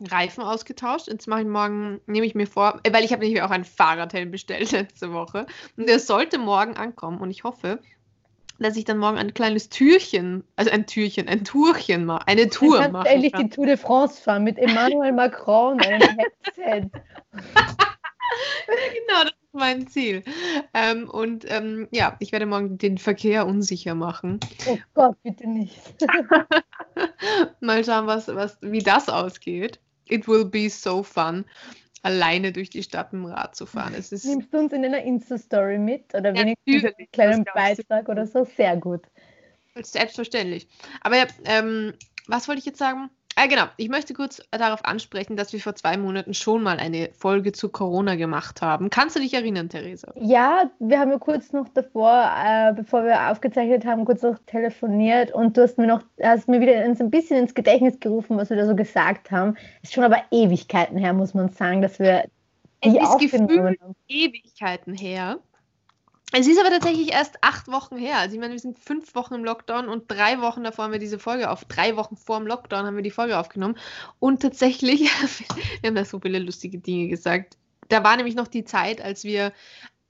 Reifen 0.00 0.42
ausgetauscht. 0.42 1.08
Jetzt 1.08 1.26
mache 1.26 1.42
ich 1.42 1.46
morgen, 1.46 2.00
nehme 2.06 2.26
ich 2.26 2.34
mir 2.34 2.46
vor, 2.46 2.80
äh, 2.82 2.92
weil 2.92 3.04
ich 3.04 3.12
habe 3.12 3.22
nämlich 3.22 3.42
auch 3.42 3.50
ein 3.50 3.64
Fahrradhelm 3.64 4.30
bestellt 4.30 4.70
letzte 4.72 5.12
Woche. 5.12 5.46
Und 5.76 5.88
der 5.88 5.98
sollte 5.98 6.38
morgen 6.38 6.76
ankommen. 6.76 7.20
Und 7.20 7.30
ich 7.30 7.44
hoffe, 7.44 7.80
dass 8.58 8.76
ich 8.76 8.84
dann 8.84 8.98
morgen 8.98 9.18
ein 9.18 9.34
kleines 9.34 9.68
Türchen, 9.68 10.44
also 10.56 10.70
ein 10.70 10.86
Türchen, 10.86 11.28
ein 11.28 11.44
Tourchen 11.44 12.04
mache, 12.04 12.26
eine 12.26 12.48
Tour 12.48 12.88
mache. 12.88 13.08
endlich 13.08 13.32
die 13.32 13.48
Tour 13.48 13.66
de 13.66 13.76
France 13.76 14.20
fahren 14.20 14.44
mit 14.44 14.58
Emmanuel 14.58 15.12
Macron 15.12 15.74
und 15.74 15.86
einem 15.86 16.18
Headset. 16.18 16.90
genau, 18.66 19.22
das 19.22 19.32
ist 19.32 19.54
mein 19.54 19.86
Ziel. 19.86 20.24
Ähm, 20.74 21.08
und 21.08 21.44
ähm, 21.48 21.88
ja, 21.92 22.16
ich 22.18 22.32
werde 22.32 22.46
morgen 22.46 22.78
den 22.78 22.98
Verkehr 22.98 23.46
unsicher 23.46 23.94
machen. 23.94 24.40
Oh 24.66 24.78
Gott, 24.94 25.16
bitte 25.22 25.48
nicht. 25.48 25.78
Mal 27.60 27.84
schauen, 27.84 28.06
was, 28.06 28.28
was, 28.28 28.58
wie 28.60 28.82
das 28.82 29.08
ausgeht. 29.08 29.78
It 30.08 30.28
will 30.28 30.44
be 30.44 30.68
so 30.68 31.02
fun, 31.02 31.44
alleine 32.02 32.52
durch 32.52 32.70
die 32.70 32.82
Stadt 32.82 33.12
mit 33.12 33.22
dem 33.22 33.26
Rad 33.26 33.56
zu 33.56 33.66
fahren. 33.66 33.94
Es 33.94 34.12
ist 34.12 34.24
Nimmst 34.24 34.52
du 34.52 34.58
uns 34.58 34.72
in 34.72 34.84
einer 34.84 35.02
Insta-Story 35.02 35.78
mit 35.78 36.14
oder 36.14 36.34
ja, 36.34 36.42
wenigstens 36.42 36.94
einen 36.96 37.10
kleinen 37.12 37.44
Beitrag 37.54 38.08
oder 38.08 38.26
so? 38.26 38.44
Sehr 38.44 38.76
gut. 38.76 39.02
Selbstverständlich. 39.80 40.68
Aber 41.02 41.16
ähm, 41.44 41.94
was 42.26 42.48
wollte 42.48 42.60
ich 42.60 42.66
jetzt 42.66 42.78
sagen? 42.78 43.10
Ah, 43.40 43.46
genau. 43.46 43.66
Ich 43.76 43.88
möchte 43.88 44.14
kurz 44.14 44.42
darauf 44.50 44.84
ansprechen, 44.84 45.36
dass 45.36 45.52
wir 45.52 45.60
vor 45.60 45.76
zwei 45.76 45.96
Monaten 45.96 46.34
schon 46.34 46.60
mal 46.60 46.78
eine 46.78 47.10
Folge 47.16 47.52
zu 47.52 47.68
Corona 47.68 48.16
gemacht 48.16 48.62
haben. 48.62 48.90
Kannst 48.90 49.14
du 49.14 49.20
dich 49.20 49.32
erinnern, 49.32 49.68
Theresa? 49.68 50.12
Ja, 50.16 50.68
wir 50.80 50.98
haben 50.98 51.12
ja 51.12 51.18
kurz 51.18 51.52
noch 51.52 51.68
davor, 51.68 52.32
äh, 52.36 52.72
bevor 52.72 53.04
wir 53.04 53.30
aufgezeichnet 53.30 53.86
haben, 53.86 54.04
kurz 54.04 54.22
noch 54.22 54.40
telefoniert 54.46 55.30
und 55.30 55.56
du 55.56 55.62
hast 55.62 55.78
mir 55.78 55.86
noch, 55.86 56.02
hast 56.20 56.48
mir 56.48 56.60
wieder 56.60 56.80
ein 56.80 57.10
bisschen 57.10 57.38
ins 57.38 57.54
Gedächtnis 57.54 58.00
gerufen, 58.00 58.36
was 58.36 58.50
wir 58.50 58.56
da 58.56 58.66
so 58.66 58.74
gesagt 58.74 59.30
haben. 59.30 59.56
Ist 59.84 59.94
schon 59.94 60.02
aber 60.02 60.20
Ewigkeiten 60.32 60.98
her, 60.98 61.12
muss 61.12 61.32
man 61.32 61.48
sagen, 61.50 61.80
dass 61.80 62.00
wir 62.00 62.24
die 62.82 62.98
es 62.98 63.08
ist 63.08 63.18
gefühlt 63.20 63.78
Ewigkeiten 64.08 64.94
her. 64.94 65.38
Es 66.32 66.46
ist 66.46 66.60
aber 66.60 66.70
tatsächlich 66.70 67.12
erst 67.12 67.38
acht 67.42 67.68
Wochen 67.68 67.96
her. 67.96 68.18
Also 68.18 68.34
ich 68.34 68.40
meine, 68.40 68.52
wir 68.52 68.60
sind 68.60 68.78
fünf 68.78 69.14
Wochen 69.14 69.34
im 69.34 69.44
Lockdown 69.44 69.88
und 69.88 70.10
drei 70.10 70.40
Wochen 70.40 70.62
davor 70.62 70.84
haben 70.84 70.92
wir 70.92 70.98
diese 70.98 71.18
Folge 71.18 71.50
auf. 71.50 71.64
Drei 71.64 71.96
Wochen 71.96 72.16
vor 72.16 72.38
dem 72.38 72.46
Lockdown 72.46 72.84
haben 72.84 72.96
wir 72.96 73.02
die 73.02 73.10
Folge 73.10 73.38
aufgenommen. 73.38 73.76
Und 74.18 74.42
tatsächlich, 74.42 75.00
wir 75.80 75.88
haben 75.88 75.96
da 75.96 76.04
so 76.04 76.20
viele 76.20 76.38
lustige 76.38 76.78
Dinge 76.78 77.08
gesagt. 77.08 77.56
Da 77.88 78.04
war 78.04 78.16
nämlich 78.16 78.34
noch 78.34 78.48
die 78.48 78.64
Zeit, 78.64 79.00
als 79.00 79.24
wir 79.24 79.52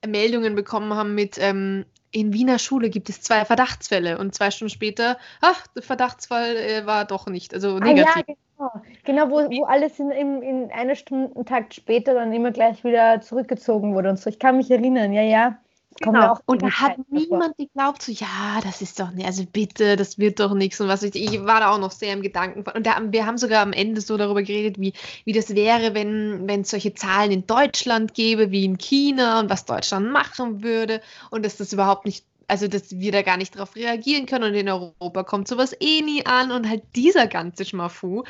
Meldungen 0.05 0.55
bekommen 0.55 0.93
haben 0.93 1.15
mit, 1.15 1.37
ähm, 1.39 1.85
in 2.11 2.33
Wiener 2.33 2.59
Schule 2.59 2.89
gibt 2.89 3.09
es 3.09 3.21
zwei 3.21 3.45
Verdachtsfälle 3.45 4.17
und 4.17 4.33
zwei 4.33 4.51
Stunden 4.51 4.71
später, 4.71 5.17
ach, 5.41 5.67
der 5.67 5.83
Verdachtsfall 5.83 6.55
äh, 6.55 6.85
war 6.85 7.05
doch 7.05 7.27
nicht, 7.27 7.53
also 7.53 7.77
negativ. 7.77 8.15
Ah, 8.15 8.23
ja, 8.27 8.81
genau, 9.03 9.25
genau 9.27 9.29
wo, 9.29 9.57
wo 9.57 9.63
alles 9.65 9.99
in, 9.99 10.09
in, 10.11 10.41
in 10.41 10.71
einer 10.71 10.95
Stundentakt 10.95 11.75
später 11.75 12.13
dann 12.15 12.33
immer 12.33 12.51
gleich 12.51 12.83
wieder 12.83 13.21
zurückgezogen 13.21 13.93
wurde 13.93 14.09
und 14.09 14.19
so. 14.19 14.29
Ich 14.29 14.39
kann 14.39 14.57
mich 14.57 14.71
erinnern, 14.71 15.13
ja, 15.13 15.21
ja. 15.21 15.59
Genau. 16.01 16.37
Und 16.45 16.61
da 16.61 16.69
hat 16.69 16.97
niemand 17.09 17.57
geglaubt, 17.57 18.01
so, 18.01 18.11
ja, 18.11 18.59
das 18.63 18.81
ist 18.81 18.99
doch 18.99 19.11
nicht, 19.11 19.25
also 19.25 19.43
bitte, 19.45 19.97
das 19.97 20.17
wird 20.17 20.39
doch 20.39 20.53
nichts 20.53 20.79
und 20.79 20.87
was 20.87 21.03
ich, 21.03 21.15
ich 21.15 21.45
war 21.45 21.59
da 21.59 21.71
auch 21.71 21.79
noch 21.79 21.91
sehr 21.91 22.13
im 22.13 22.21
Gedanken. 22.21 22.63
Und 22.73 22.85
da, 22.85 23.01
wir 23.03 23.25
haben 23.25 23.37
sogar 23.37 23.61
am 23.61 23.73
Ende 23.73 23.99
so 23.99 24.15
darüber 24.15 24.41
geredet, 24.41 24.79
wie, 24.79 24.93
wie 25.25 25.33
das 25.33 25.55
wäre, 25.55 25.93
wenn 25.93 26.61
es 26.61 26.69
solche 26.69 26.93
Zahlen 26.93 27.31
in 27.31 27.47
Deutschland 27.47 28.13
gäbe, 28.13 28.51
wie 28.51 28.63
in 28.63 28.77
China 28.77 29.39
und 29.41 29.49
was 29.49 29.65
Deutschland 29.65 30.11
machen 30.11 30.63
würde 30.63 31.01
und 31.31 31.45
dass 31.45 31.57
das 31.57 31.73
überhaupt 31.73 32.05
nicht 32.05 32.25
also 32.47 32.67
dass 32.67 32.99
wir 32.99 33.11
da 33.11 33.21
gar 33.21 33.37
nicht 33.37 33.55
drauf 33.55 33.75
reagieren 33.75 34.25
können 34.25 34.45
und 34.45 34.55
in 34.55 34.67
Europa 34.67 35.23
kommt 35.23 35.47
sowas 35.47 35.75
eh 35.79 36.01
nie 36.01 36.25
an 36.25 36.51
und 36.51 36.67
halt 36.67 36.81
dieser 36.95 37.27
ganze 37.27 37.63
Schmafu. 37.63 38.23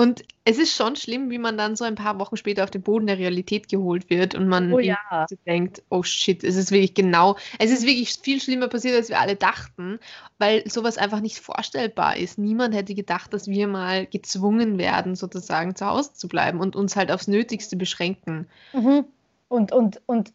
Und 0.00 0.22
es 0.46 0.56
ist 0.56 0.74
schon 0.74 0.96
schlimm, 0.96 1.28
wie 1.28 1.36
man 1.36 1.58
dann 1.58 1.76
so 1.76 1.84
ein 1.84 1.94
paar 1.94 2.18
Wochen 2.18 2.38
später 2.38 2.64
auf 2.64 2.70
den 2.70 2.80
Boden 2.80 3.06
der 3.06 3.18
Realität 3.18 3.68
geholt 3.68 4.08
wird 4.08 4.34
und 4.34 4.48
man 4.48 4.72
oh, 4.72 4.78
ja. 4.78 4.96
denkt, 5.44 5.82
oh 5.90 6.02
shit, 6.02 6.42
es 6.42 6.56
ist 6.56 6.70
wirklich 6.70 6.94
genau, 6.94 7.36
es 7.58 7.70
ist 7.70 7.84
wirklich 7.84 8.14
viel 8.14 8.40
schlimmer 8.40 8.68
passiert, 8.68 8.96
als 8.96 9.10
wir 9.10 9.20
alle 9.20 9.36
dachten, 9.36 10.00
weil 10.38 10.66
sowas 10.66 10.96
einfach 10.96 11.20
nicht 11.20 11.38
vorstellbar 11.38 12.16
ist. 12.16 12.38
Niemand 12.38 12.74
hätte 12.74 12.94
gedacht, 12.94 13.34
dass 13.34 13.46
wir 13.46 13.68
mal 13.68 14.06
gezwungen 14.06 14.78
werden, 14.78 15.16
sozusagen 15.16 15.76
zu 15.76 15.84
Hause 15.84 16.14
zu 16.14 16.28
bleiben 16.28 16.60
und 16.60 16.76
uns 16.76 16.96
halt 16.96 17.12
aufs 17.12 17.28
Nötigste 17.28 17.76
beschränken. 17.76 18.48
Mhm. 18.72 19.04
Und, 19.48 19.70
und, 19.70 20.00
und 20.06 20.32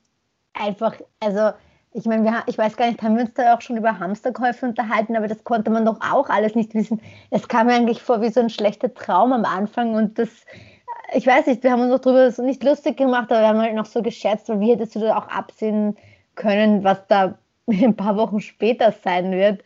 einfach, 0.53 0.93
also 1.19 1.53
ich 1.95 2.05
meine, 2.05 2.43
ich 2.47 2.57
weiß 2.57 2.75
gar 2.75 2.87
nicht, 2.87 3.01
haben 3.01 3.15
wir 3.15 3.23
uns 3.23 3.33
da 3.35 3.55
auch 3.55 3.61
schon 3.61 3.77
über 3.77 3.99
Hamsterkäufe 3.99 4.65
unterhalten, 4.65 5.15
aber 5.15 5.29
das 5.29 5.45
konnte 5.45 5.71
man 5.71 5.85
doch 5.85 5.97
auch 6.01 6.29
alles 6.29 6.53
nicht 6.53 6.73
wissen. 6.73 7.01
Es 7.29 7.47
kam 7.47 7.67
mir 7.67 7.73
eigentlich 7.73 8.01
vor 8.01 8.21
wie 8.21 8.29
so 8.29 8.41
ein 8.41 8.49
schlechter 8.49 8.93
Traum 8.93 9.31
am 9.31 9.45
Anfang 9.45 9.95
und 9.95 10.19
das, 10.19 10.29
ich 11.13 11.25
weiß 11.25 11.47
nicht, 11.47 11.63
wir 11.63 11.71
haben 11.71 11.81
uns 11.81 11.91
noch 11.91 11.99
darüber 11.99 12.29
so 12.31 12.43
nicht 12.43 12.63
lustig 12.65 12.97
gemacht, 12.97 13.31
aber 13.31 13.39
wir 13.41 13.47
haben 13.47 13.61
halt 13.61 13.75
noch 13.75 13.85
so 13.85 14.01
geschätzt, 14.01 14.49
weil 14.49 14.59
wie 14.59 14.71
hättest 14.71 14.95
du 14.95 14.99
da 14.99 15.17
auch 15.17 15.29
absehen 15.29 15.95
können, 16.35 16.83
was 16.83 17.07
da 17.07 17.37
ein 17.67 17.95
paar 17.95 18.17
Wochen 18.17 18.41
später 18.41 18.91
sein 18.91 19.31
wird. 19.31 19.63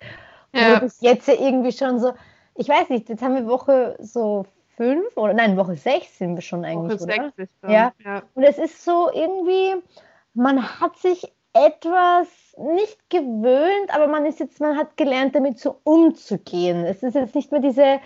Ja. 0.54 0.80
Und 0.80 0.94
jetzt 1.00 1.28
ja 1.28 1.34
irgendwie 1.34 1.72
schon 1.72 2.00
so, 2.00 2.14
ich 2.54 2.70
weiß 2.70 2.90
nicht, 2.90 3.10
jetzt 3.10 3.24
haben 3.24 3.36
wir 3.36 3.48
Woche 3.48 3.96
so 4.00 4.46
fünf 4.78 5.18
oder 5.18 5.34
nein, 5.34 5.58
Woche 5.58 5.76
sechs 5.76 6.20
sind 6.20 6.36
wir 6.36 6.44
schon 6.44 6.64
eigentlich. 6.64 7.02
Woche 7.02 7.12
oder? 7.12 7.32
sechs 7.32 7.38
ist 7.38 7.52
schon, 7.60 7.72
ja. 7.72 7.92
ja. 8.06 8.22
Und 8.36 8.44
es 8.44 8.60
ist 8.60 8.86
so 8.86 9.10
irgendwie, 9.12 9.82
man 10.36 10.80
hat 10.80 10.96
sich 10.98 11.28
etwas 11.54 12.28
nicht 12.58 13.10
gewöhnt, 13.10 13.94
aber 13.94 14.08
man 14.08 14.26
ist 14.26 14.40
jetzt, 14.40 14.60
man 14.60 14.78
hat 14.78 14.98
gelernt, 14.98 15.36
damit 15.36 15.60
so 15.60 15.80
umzugehen. 15.84 16.86
Es 16.86 17.04
ist 17.04 17.16
jetzt 17.16 17.36
nicht 17.36 17.52
mehr 17.52 17.62
diese 17.62 18.00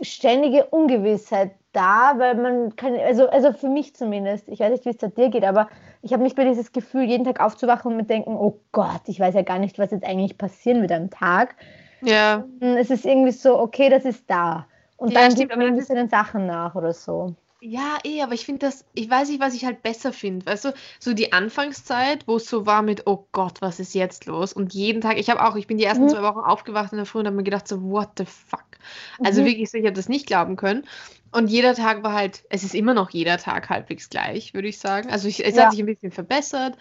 ständige 0.00 0.66
Ungewissheit 0.66 1.52
da, 1.72 2.14
weil 2.18 2.34
man 2.36 2.76
kann, 2.76 2.94
also, 2.96 3.28
also 3.28 3.52
für 3.52 3.68
mich 3.68 3.94
zumindest, 3.94 4.48
ich 4.48 4.60
weiß 4.60 4.70
nicht, 4.70 4.84
wie 4.84 4.90
es 4.90 4.98
da 4.98 5.08
dir 5.08 5.30
geht, 5.30 5.44
aber 5.44 5.68
ich 6.02 6.12
habe 6.12 6.22
nicht 6.22 6.36
mehr 6.36 6.46
dieses 6.46 6.72
Gefühl, 6.72 7.04
jeden 7.04 7.24
Tag 7.24 7.40
aufzuwachen 7.40 7.92
und 7.92 7.96
mit 7.96 8.10
denken, 8.10 8.34
oh 8.36 8.60
Gott, 8.72 9.02
ich 9.06 9.18
weiß 9.18 9.34
ja 9.34 9.42
gar 9.42 9.58
nicht, 9.58 9.78
was 9.78 9.90
jetzt 9.90 10.04
eigentlich 10.04 10.38
passieren 10.38 10.82
wird 10.82 10.92
am 10.92 11.10
Tag. 11.10 11.56
Ja. 12.02 12.44
Es 12.60 12.90
ist 12.90 13.06
irgendwie 13.06 13.32
so, 13.32 13.58
okay, 13.58 13.88
das 13.88 14.04
ist 14.04 14.28
da. 14.28 14.66
Und 14.96 15.12
ja, 15.12 15.20
dann 15.20 15.32
stimmt, 15.32 15.50
man 15.50 15.66
ein 15.66 15.76
bisschen 15.76 15.96
den 15.96 16.08
Sachen 16.08 16.46
nach 16.46 16.74
oder 16.74 16.92
so. 16.92 17.34
Ja, 17.64 17.98
eh, 18.02 18.22
aber 18.22 18.34
ich 18.34 18.44
finde 18.44 18.66
das, 18.66 18.84
ich 18.92 19.08
weiß 19.08 19.28
nicht, 19.28 19.40
was 19.40 19.54
ich 19.54 19.64
halt 19.64 19.84
besser 19.84 20.12
finde. 20.12 20.44
Weißt 20.46 20.64
du, 20.64 20.74
so 20.98 21.14
die 21.14 21.32
Anfangszeit, 21.32 22.26
wo 22.26 22.34
es 22.34 22.48
so 22.48 22.66
war 22.66 22.82
mit, 22.82 23.06
oh 23.06 23.28
Gott, 23.30 23.62
was 23.62 23.78
ist 23.78 23.94
jetzt 23.94 24.26
los? 24.26 24.52
Und 24.52 24.74
jeden 24.74 25.00
Tag, 25.00 25.16
ich 25.16 25.30
habe 25.30 25.44
auch, 25.44 25.54
ich 25.54 25.68
bin 25.68 25.78
die 25.78 25.84
ersten 25.84 26.06
mhm. 26.06 26.08
zwei 26.08 26.22
Wochen 26.24 26.40
aufgewacht 26.40 26.90
in 26.90 26.96
der 26.96 27.06
Früh 27.06 27.20
und 27.20 27.26
habe 27.26 27.36
mir 27.36 27.44
gedacht, 27.44 27.68
so, 27.68 27.80
what 27.80 28.10
the 28.18 28.24
fuck? 28.24 28.64
Also 29.24 29.42
mhm. 29.42 29.46
wirklich 29.46 29.70
so, 29.70 29.78
ich 29.78 29.84
habe 29.84 29.94
das 29.94 30.08
nicht 30.08 30.26
glauben 30.26 30.56
können. 30.56 30.82
Und 31.30 31.50
jeder 31.50 31.76
Tag 31.76 32.02
war 32.02 32.14
halt, 32.14 32.42
es 32.48 32.64
ist 32.64 32.74
immer 32.74 32.94
noch 32.94 33.10
jeder 33.10 33.38
Tag 33.38 33.70
halbwegs 33.70 34.10
gleich, 34.10 34.54
würde 34.54 34.66
ich 34.66 34.80
sagen. 34.80 35.08
Also 35.08 35.28
ich, 35.28 35.46
es 35.46 35.54
ja. 35.54 35.66
hat 35.66 35.70
sich 35.70 35.78
ein 35.78 35.86
bisschen 35.86 36.10
verbessert, 36.10 36.76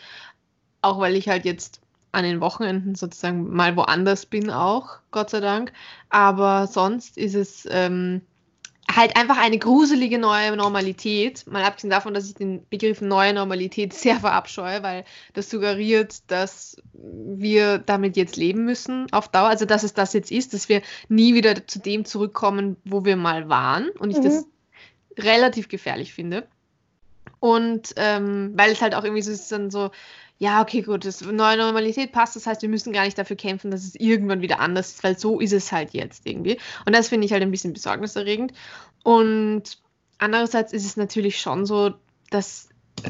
auch 0.82 1.00
weil 1.00 1.16
ich 1.16 1.30
halt 1.30 1.46
jetzt 1.46 1.80
an 2.12 2.24
den 2.24 2.42
Wochenenden 2.42 2.96
sozusagen 2.96 3.54
mal 3.54 3.76
woanders 3.76 4.26
bin 4.26 4.50
auch, 4.50 4.98
Gott 5.12 5.30
sei 5.30 5.42
Dank. 5.42 5.74
Aber 6.10 6.66
sonst 6.66 7.20
ist 7.20 7.36
es, 7.36 7.68
ähm, 7.70 8.22
halt 8.96 9.16
einfach 9.16 9.38
eine 9.38 9.58
gruselige 9.58 10.18
neue 10.18 10.56
Normalität. 10.56 11.46
Mal 11.48 11.64
abgesehen 11.64 11.90
davon, 11.90 12.14
dass 12.14 12.28
ich 12.28 12.36
den 12.36 12.68
Begriff 12.70 13.02
neue 13.02 13.34
Normalität 13.34 13.94
sehr 13.96 14.20
verabscheue, 14.20 14.84
weil 14.84 15.06
das 15.34 15.50
suggeriert, 15.50 16.20
dass 16.28 16.78
wir 16.94 17.78
damit 17.78 18.18
jetzt 18.18 18.36
leben 18.38 18.66
müssen 18.66 19.12
auf 19.12 19.28
Dauer. 19.28 19.50
Also, 19.50 19.66
dass 19.66 19.84
es 19.84 19.94
das 19.94 20.14
jetzt 20.14 20.32
ist, 20.32 20.54
dass 20.54 20.70
wir 20.70 20.82
nie 21.10 21.34
wieder 21.34 21.68
zu 21.68 21.80
dem 21.80 22.06
zurückkommen, 22.06 22.78
wo 22.86 23.06
wir 23.06 23.16
mal 23.16 23.50
waren. 23.50 23.90
Und 23.90 24.12
ich 24.12 24.18
mhm. 24.18 24.24
das 24.24 24.46
relativ 25.18 25.68
gefährlich 25.68 26.14
finde. 26.14 26.48
Und 27.40 27.94
ähm, 27.96 28.54
weil 28.56 28.72
es 28.72 28.82
halt 28.82 28.94
auch 28.94 29.04
irgendwie 29.04 29.24
so 29.24 29.32
ist, 29.32 29.52
dann 29.52 29.72
so, 29.72 29.90
ja, 30.42 30.60
okay, 30.60 30.82
gut, 30.82 31.06
das 31.06 31.22
neue 31.22 31.56
Normalität 31.56 32.12
passt. 32.14 32.36
Das 32.36 32.48
heißt, 32.48 32.64
wir 32.64 32.70
müssen 32.70 32.92
gar 32.92 33.06
nicht 33.06 33.16
dafür 33.16 33.36
kämpfen, 33.36 33.70
dass 33.70 33.84
es 33.84 33.94
irgendwann 33.94 34.42
wieder 34.42 34.60
anders 34.60 34.90
ist, 34.90 35.04
weil 35.04 35.16
so 35.16 35.40
ist 35.40 35.54
es 35.54 35.72
halt 35.72 35.94
jetzt 35.94 36.26
irgendwie. 36.26 36.58
Und 36.88 36.96
das 36.96 37.10
finde 37.10 37.26
ich 37.26 37.32
halt 37.32 37.44
ein 37.44 37.52
bisschen 37.52 37.74
besorgniserregend. 37.74 38.52
Und 39.04 39.78
andererseits 40.18 40.74
ist 40.74 40.84
es 40.84 40.98
natürlich 40.98 41.40
schon 41.40 41.68
so, 41.68 41.94
dass 42.32 42.70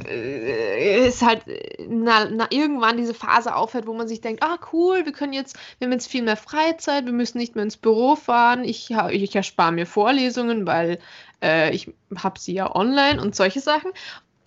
äh, 0.10 1.08
es 1.08 1.22
halt 1.22 1.44
na, 1.88 2.26
na, 2.30 2.48
irgendwann 2.50 2.98
diese 2.98 3.14
Phase 3.14 3.56
aufhört, 3.56 3.88
wo 3.88 3.94
man 3.94 4.10
sich 4.10 4.20
denkt, 4.20 4.44
ah 4.44 4.58
cool, 4.74 5.06
wir 5.06 5.14
können 5.14 5.32
jetzt, 5.32 5.58
wir 5.80 5.86
haben 5.86 5.94
jetzt 5.94 6.12
viel 6.12 6.24
mehr 6.24 6.36
Freizeit, 6.36 7.06
wir 7.06 7.14
müssen 7.14 7.38
nicht 7.38 7.56
mehr 7.56 7.64
ins 7.64 7.78
Büro 7.78 8.18
fahren, 8.18 8.66
ich, 8.66 8.90
ich 9.12 9.36
erspare 9.38 9.72
mir 9.72 9.86
Vorlesungen, 9.86 10.68
weil 10.68 11.00
äh, 11.42 11.74
ich 11.74 11.94
habe 12.14 12.38
sie 12.38 12.52
ja 12.56 12.76
online 12.76 13.22
und 13.22 13.38
solche 13.38 13.62
Sachen. 13.62 13.92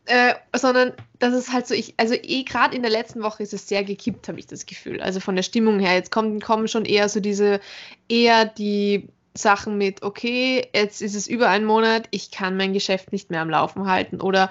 Äh, 0.07 0.35
sondern 0.55 0.93
das 1.19 1.33
ist 1.33 1.53
halt 1.53 1.67
so, 1.67 1.75
ich, 1.75 1.95
also 1.97 2.15
eh 2.15 2.43
gerade 2.43 2.77
in 2.77 2.83
der 2.83 2.91
letzten 2.91 3.23
Woche 3.23 3.43
ist 3.43 3.55
es 3.55 3.67
sehr 3.69 3.85
gekippt, 3.85 4.29
habe 4.29 4.39
ich 4.39 4.47
das 4.47 4.67
Gefühl. 4.67 5.01
Also 5.01 5.19
von 5.19 5.35
der 5.35 5.43
Stimmung 5.43 5.81
her, 5.81 5.95
jetzt 5.95 6.11
kommen, 6.11 6.41
kommen 6.41 6.69
schon 6.69 6.85
eher 6.85 7.09
so 7.09 7.21
diese, 7.21 7.61
eher 8.09 8.45
die 8.45 9.09
Sachen 9.35 9.79
mit, 9.79 10.03
okay, 10.03 10.69
jetzt 10.75 11.01
ist 11.01 11.15
es 11.15 11.27
über 11.27 11.49
einen 11.49 11.65
Monat, 11.65 12.07
ich 12.11 12.31
kann 12.31 12.57
mein 12.57 12.73
Geschäft 12.75 13.13
nicht 13.13 13.31
mehr 13.31 13.41
am 13.41 13.51
Laufen 13.51 13.87
halten 13.87 14.21
oder 14.21 14.51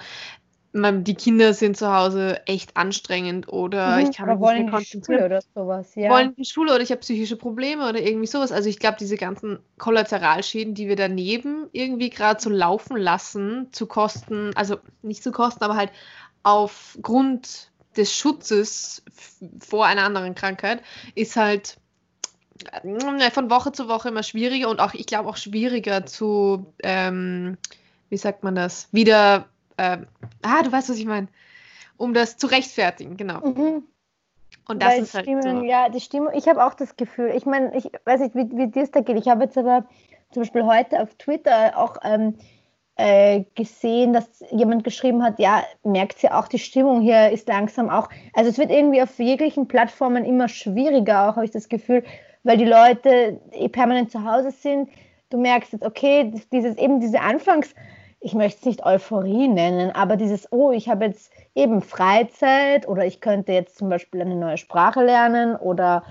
die 0.73 1.13
Kinder 1.13 1.53
sind 1.53 1.77
zu 1.77 1.93
Hause 1.93 2.41
echt 2.47 2.75
anstrengend 2.75 3.47
oder 3.47 3.97
mhm, 3.97 4.09
ich 4.09 4.17
kann 4.17 4.27
mich 4.27 4.39
wollen 4.39 4.55
nicht 4.57 4.65
mehr 4.65 4.73
konzentrieren. 4.73 5.23
oder 5.25 5.41
sowas, 5.53 5.93
ja. 5.93 6.09
Wollen 6.09 6.35
die 6.35 6.45
Schule 6.45 6.73
oder 6.73 6.81
ich 6.81 6.89
habe 6.89 7.01
psychische 7.01 7.35
Probleme 7.35 7.87
oder 7.87 8.01
irgendwie 8.01 8.25
sowas. 8.25 8.51
Also 8.51 8.69
ich 8.69 8.79
glaube, 8.79 8.97
diese 8.99 9.15
ganzen 9.15 9.59
Kollateralschäden, 9.77 10.73
die 10.73 10.87
wir 10.87 10.95
daneben 10.95 11.67
irgendwie 11.73 12.09
gerade 12.09 12.41
so 12.41 12.49
laufen 12.49 12.97
lassen, 12.97 13.67
zu 13.71 13.85
Kosten, 13.85 14.51
also 14.55 14.77
nicht 15.03 15.21
zu 15.21 15.31
Kosten, 15.31 15.63
aber 15.63 15.75
halt 15.75 15.91
aufgrund 16.41 17.71
des 17.95 18.17
Schutzes 18.17 19.03
vor 19.59 19.85
einer 19.85 20.03
anderen 20.03 20.33
Krankheit, 20.33 20.81
ist 21.13 21.35
halt 21.35 21.77
äh, 22.83 23.31
von 23.31 23.51
Woche 23.51 23.73
zu 23.73 23.87
Woche 23.87 24.09
immer 24.09 24.23
schwieriger 24.23 24.69
und 24.69 24.79
auch, 24.79 24.95
ich 24.95 25.05
glaube, 25.05 25.29
auch 25.29 25.37
schwieriger 25.37 26.07
zu, 26.07 26.73
ähm, 26.81 27.59
wie 28.09 28.17
sagt 28.17 28.43
man 28.43 28.55
das, 28.55 28.87
wieder 28.91 29.47
äh, 29.83 29.97
ah, 30.41 30.63
du 30.63 30.71
weißt, 30.71 30.89
was 30.89 30.97
ich 30.97 31.05
meine, 31.05 31.27
um 31.97 32.13
das 32.13 32.37
zu 32.37 32.47
rechtfertigen, 32.47 33.17
genau. 33.17 33.39
Mhm. 33.39 33.83
Und 34.67 34.81
das 34.81 34.93
Weil 34.93 35.01
ist 35.03 35.13
halt 35.13 35.25
Stimmen, 35.25 35.59
so. 35.59 35.63
Ja, 35.65 35.89
die 35.89 35.99
Stimmung, 35.99 36.29
ich 36.33 36.47
habe 36.47 36.63
auch 36.63 36.73
das 36.73 36.95
Gefühl, 36.95 37.33
ich 37.35 37.45
meine, 37.45 37.75
ich 37.75 37.89
weiß 38.05 38.21
nicht, 38.21 38.35
wie, 38.35 38.49
wie 38.55 38.67
dir 38.67 38.83
es 38.83 38.91
da 38.91 39.01
geht. 39.01 39.17
Ich 39.17 39.27
habe 39.27 39.43
jetzt 39.43 39.57
aber 39.57 39.85
zum 40.31 40.43
Beispiel 40.43 40.63
heute 40.63 41.01
auf 41.01 41.13
Twitter 41.15 41.77
auch 41.77 41.97
ähm, 42.03 42.35
äh, 42.95 43.43
gesehen, 43.55 44.13
dass 44.13 44.43
jemand 44.51 44.83
geschrieben 44.83 45.23
hat, 45.23 45.39
ja, 45.39 45.63
merkt 45.83 46.19
sie 46.19 46.31
auch, 46.31 46.47
die 46.47 46.59
Stimmung 46.59 47.01
hier 47.01 47.31
ist 47.31 47.47
langsam 47.47 47.89
auch, 47.89 48.09
also 48.33 48.49
es 48.49 48.57
wird 48.57 48.71
irgendwie 48.71 49.01
auf 49.01 49.17
jeglichen 49.19 49.67
Plattformen 49.67 50.23
immer 50.23 50.47
schwieriger, 50.47 51.29
auch 51.29 51.35
habe 51.35 51.45
ich 51.45 51.51
das 51.51 51.69
Gefühl, 51.69 52.03
weil 52.43 52.57
die 52.57 52.65
Leute 52.65 53.41
eh 53.51 53.67
permanent 53.67 54.11
zu 54.11 54.23
Hause 54.23 54.51
sind 54.51 54.89
du 55.33 55.39
merkst 55.39 55.73
jetzt, 55.73 55.85
okay, 55.85 56.31
dieses 56.51 56.77
eben 56.77 56.99
diese 56.99 57.19
Anfangs, 57.19 57.73
ich 58.23 58.33
möchte 58.33 58.59
es 58.61 58.65
nicht 58.65 58.85
Euphorie 58.85 59.49
nennen, 59.49 59.91
aber 59.91 60.15
dieses, 60.15 60.49
oh, 60.51 60.71
ich 60.71 60.87
habe 60.87 61.05
jetzt 61.05 61.29
eben 61.55 61.81
Freizeit 61.81 62.87
oder 62.87 63.05
ich 63.05 63.19
könnte 63.19 63.51
jetzt 63.51 63.77
zum 63.77 63.89
Beispiel 63.89 64.21
eine 64.21 64.35
neue 64.35 64.57
Sprache 64.57 65.03
lernen 65.03 65.57
oder 65.57 66.03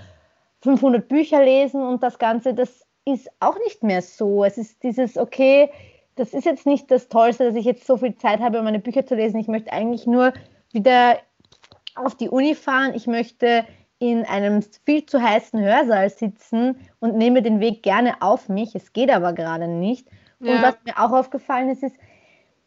500 0.61 1.07
Bücher 1.07 1.43
lesen 1.43 1.81
und 1.81 2.03
das 2.03 2.19
Ganze, 2.19 2.53
das 2.53 2.85
ist 3.05 3.29
auch 3.39 3.57
nicht 3.59 3.81
mehr 3.81 4.03
so. 4.03 4.43
Es 4.43 4.59
ist 4.59 4.83
dieses, 4.83 5.17
okay, 5.17 5.71
das 6.15 6.35
ist 6.35 6.45
jetzt 6.45 6.67
nicht 6.67 6.91
das 6.91 7.09
Tollste, 7.09 7.45
dass 7.45 7.55
ich 7.55 7.65
jetzt 7.65 7.87
so 7.87 7.97
viel 7.97 8.15
Zeit 8.15 8.39
habe, 8.39 8.59
um 8.59 8.65
meine 8.65 8.79
Bücher 8.79 9.07
zu 9.07 9.15
lesen. 9.15 9.39
Ich 9.39 9.47
möchte 9.47 9.73
eigentlich 9.73 10.05
nur 10.05 10.33
wieder 10.71 11.17
auf 11.95 12.13
die 12.13 12.29
Uni 12.29 12.53
fahren. 12.53 12.93
Ich 12.93 13.07
möchte 13.07 13.65
in 13.97 14.23
einem 14.23 14.61
viel 14.85 15.05
zu 15.07 15.19
heißen 15.19 15.59
Hörsaal 15.59 16.11
sitzen 16.11 16.77
und 16.99 17.17
nehme 17.17 17.41
den 17.41 17.59
Weg 17.59 17.81
gerne 17.81 18.21
auf 18.21 18.49
mich. 18.49 18.75
Es 18.75 18.93
geht 18.93 19.09
aber 19.09 19.33
gerade 19.33 19.67
nicht. 19.67 20.07
Ja. 20.43 20.55
Und 20.55 20.61
was 20.61 20.75
mir 20.85 20.97
auch 20.99 21.11
aufgefallen 21.11 21.69
ist, 21.69 21.83
ist, 21.83 21.95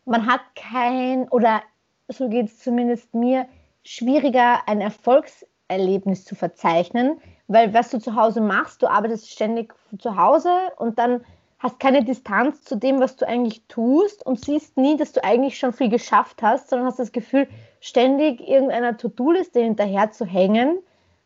man 0.04 0.26
hat 0.26 0.40
kein, 0.54 1.28
oder 1.28 1.62
so 2.08 2.28
geht 2.28 2.46
es 2.46 2.58
zumindest 2.60 3.14
mir, 3.14 3.46
schwieriger 3.84 4.66
ein 4.66 4.80
Erfolgserlebnis 4.80 6.24
zu 6.24 6.34
verzeichnen, 6.34 7.20
weil 7.48 7.72
was 7.74 7.90
du 7.90 7.98
zu 7.98 8.16
Hause 8.16 8.40
machst, 8.40 8.82
du 8.82 8.88
arbeitest 8.88 9.30
ständig 9.30 9.72
zu 9.98 10.16
Hause 10.16 10.50
und 10.76 10.98
dann 10.98 11.24
hast 11.58 11.80
keine 11.80 12.04
Distanz 12.04 12.62
zu 12.62 12.76
dem, 12.76 13.00
was 13.00 13.16
du 13.16 13.26
eigentlich 13.26 13.62
tust 13.68 14.24
und 14.26 14.44
siehst 14.44 14.76
nie, 14.76 14.96
dass 14.96 15.12
du 15.12 15.24
eigentlich 15.24 15.58
schon 15.58 15.72
viel 15.72 15.88
geschafft 15.88 16.42
hast, 16.42 16.68
sondern 16.68 16.88
hast 16.88 16.98
das 16.98 17.12
Gefühl, 17.12 17.48
ständig 17.80 18.40
irgendeiner 18.40 18.96
To-Do-Liste 18.96 19.60
hinterher 19.60 20.10
zu 20.10 20.24
hängen, 20.24 20.78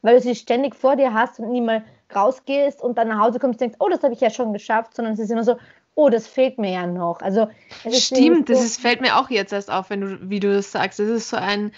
weil 0.03 0.17
du 0.17 0.21
sie 0.21 0.35
ständig 0.35 0.77
vor 0.77 0.97
dir 0.97 1.13
hast 1.13 1.41
und 1.41 1.51
nie 1.51 1.61
mal 1.61 1.85
rausgehst 2.15 2.83
und 2.83 2.99
dann 2.99 3.09
nach 3.09 3.21
Hause 3.21 3.39
kommst 3.39 3.57
und 3.57 3.61
denkst, 3.61 3.77
oh, 3.81 3.89
das 3.89 4.03
habe 4.03 4.15
ich 4.15 4.21
ja 4.21 4.31
schon 4.31 4.53
geschafft, 4.53 4.95
sondern 4.95 5.15
es 5.15 5.21
ist 5.21 5.31
immer 5.31 5.45
so, 5.45 5.57
oh, 6.01 6.09
das 6.09 6.27
fehlt 6.27 6.59
mir 6.59 6.73
ja 6.73 6.87
noch. 6.87 7.21
Also 7.21 7.51
Stimmt, 7.91 8.49
so, 8.49 8.55
das 8.55 8.65
ist, 8.65 8.81
fällt 8.81 9.03
mir 9.03 9.19
auch 9.19 9.29
jetzt 9.29 9.53
erst 9.53 9.71
auf, 9.71 9.91
wenn 9.91 10.01
du, 10.01 10.31
wie 10.31 10.41
du 10.41 10.53
das 10.53 10.73
sagst. 10.73 10.99
Es 10.99 11.11
ist 11.11 11.29
so 11.29 11.37
ein, 11.37 11.73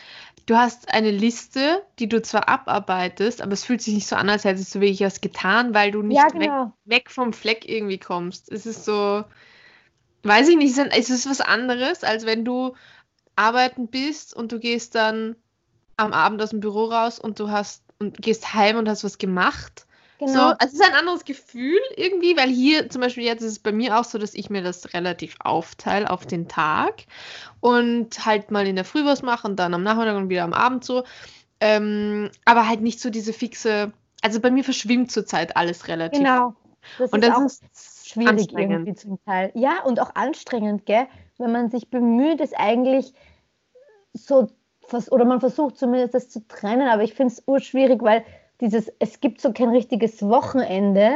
du 0.47 0.57
hast 0.57 0.93
eine 0.95 1.11
Liste, 1.11 1.83
die 1.99 2.09
du 2.09 2.23
zwar 2.23 2.49
abarbeitest, 2.49 3.43
aber 3.43 3.53
es 3.53 3.65
fühlt 3.65 3.83
sich 3.83 3.95
nicht 3.95 4.07
so 4.07 4.15
an, 4.15 4.29
als 4.29 4.45
hättest 4.45 4.75
du 4.75 4.81
wirklich 4.81 5.01
was 5.01 5.21
getan, 5.21 5.75
weil 5.75 5.91
du 5.91 6.03
nicht 6.03 6.19
ja, 6.19 6.29
genau. 6.29 6.73
weg, 6.85 7.07
weg, 7.07 7.11
vom 7.11 7.33
Fleck 7.33 7.69
irgendwie 7.69 7.99
kommst. 7.99 8.51
Es 8.53 8.65
ist 8.65 8.85
so, 8.85 9.25
weiß 10.23 10.49
ich 10.49 10.57
nicht, 10.57 10.79
es 10.79 11.11
ist 11.11 11.29
was 11.29 11.41
anderes, 11.41 12.05
als 12.05 12.25
wenn 12.25 12.45
du 12.45 12.75
arbeiten 13.35 13.89
bist 13.89 14.35
und 14.35 14.53
du 14.53 14.61
gehst 14.61 14.95
dann 14.95 15.35
am 15.97 16.13
Abend 16.13 16.41
aus 16.41 16.51
dem 16.51 16.61
Büro 16.61 16.85
raus 16.85 17.19
und 17.19 17.41
du 17.41 17.51
hast 17.51 17.83
und 17.99 18.23
gehst 18.23 18.55
heim 18.55 18.77
und 18.77 18.89
hast 18.89 19.03
was 19.03 19.19
gemacht 19.19 19.87
Genau. 20.25 20.33
So, 20.33 20.41
also 20.41 20.67
es 20.67 20.73
ist 20.75 20.83
ein 20.85 20.95
anderes 20.95 21.25
Gefühl 21.25 21.81
irgendwie, 21.97 22.37
weil 22.37 22.49
hier 22.49 22.89
zum 22.89 23.01
Beispiel 23.01 23.25
jetzt 23.25 23.43
ist 23.43 23.51
es 23.51 23.59
bei 23.59 23.73
mir 23.73 23.99
auch 23.99 24.05
so, 24.05 24.19
dass 24.19 24.35
ich 24.35 24.51
mir 24.51 24.63
das 24.63 24.95
relativ 24.95 25.35
aufteile 25.41 26.09
auf 26.09 26.27
den 26.27 26.47
Tag 26.47 27.07
und 27.59 28.25
halt 28.25 28.53
mal 28.53 28.69
in 28.69 28.77
der 28.77 28.85
Früh 28.85 29.05
was 29.05 29.23
mache 29.23 29.49
und 29.49 29.57
dann 29.57 29.75
am 29.75 29.83
Nachmittag 29.83 30.17
und 30.17 30.29
wieder 30.29 30.45
am 30.45 30.53
Abend 30.53 30.85
so. 30.85 31.03
Ähm, 31.59 32.31
aber 32.45 32.69
halt 32.69 32.83
nicht 32.83 33.01
so 33.01 33.11
diese 33.11 33.33
fixe, 33.33 33.93
also 34.21 34.39
bei 34.39 34.53
mir 34.53 34.63
verschwimmt 34.63 35.11
zurzeit 35.11 35.57
alles 35.57 35.89
relativ. 35.89 36.21
Genau. 36.21 36.55
Das 36.99 37.11
und 37.11 37.25
ist 37.25 37.29
das 37.29 37.37
auch 37.37 37.45
ist 37.45 38.09
schwierig 38.09 38.53
irgendwie 38.57 38.95
zum 38.95 39.19
Teil. 39.25 39.51
Ja, 39.55 39.83
und 39.83 39.99
auch 39.99 40.15
anstrengend, 40.15 40.87
gell? 40.87 41.09
Wenn 41.39 41.51
man 41.51 41.69
sich 41.69 41.91
bemüht, 41.91 42.41
es 42.41 42.53
eigentlich 42.53 43.13
so, 44.13 44.49
oder 45.11 45.25
man 45.25 45.41
versucht 45.41 45.79
zumindest 45.79 46.15
das 46.15 46.29
zu 46.29 46.47
trennen, 46.47 46.87
aber 46.87 47.03
ich 47.03 47.15
finde 47.15 47.33
es 47.33 47.43
urschwierig, 47.45 48.01
weil 48.03 48.25
dieses, 48.63 48.91
es 49.01 49.21
gibt 49.21 49.41
so 49.41 49.53
kein 49.53 49.69
richtiges 49.69 50.23
Wochenende, 50.23 51.11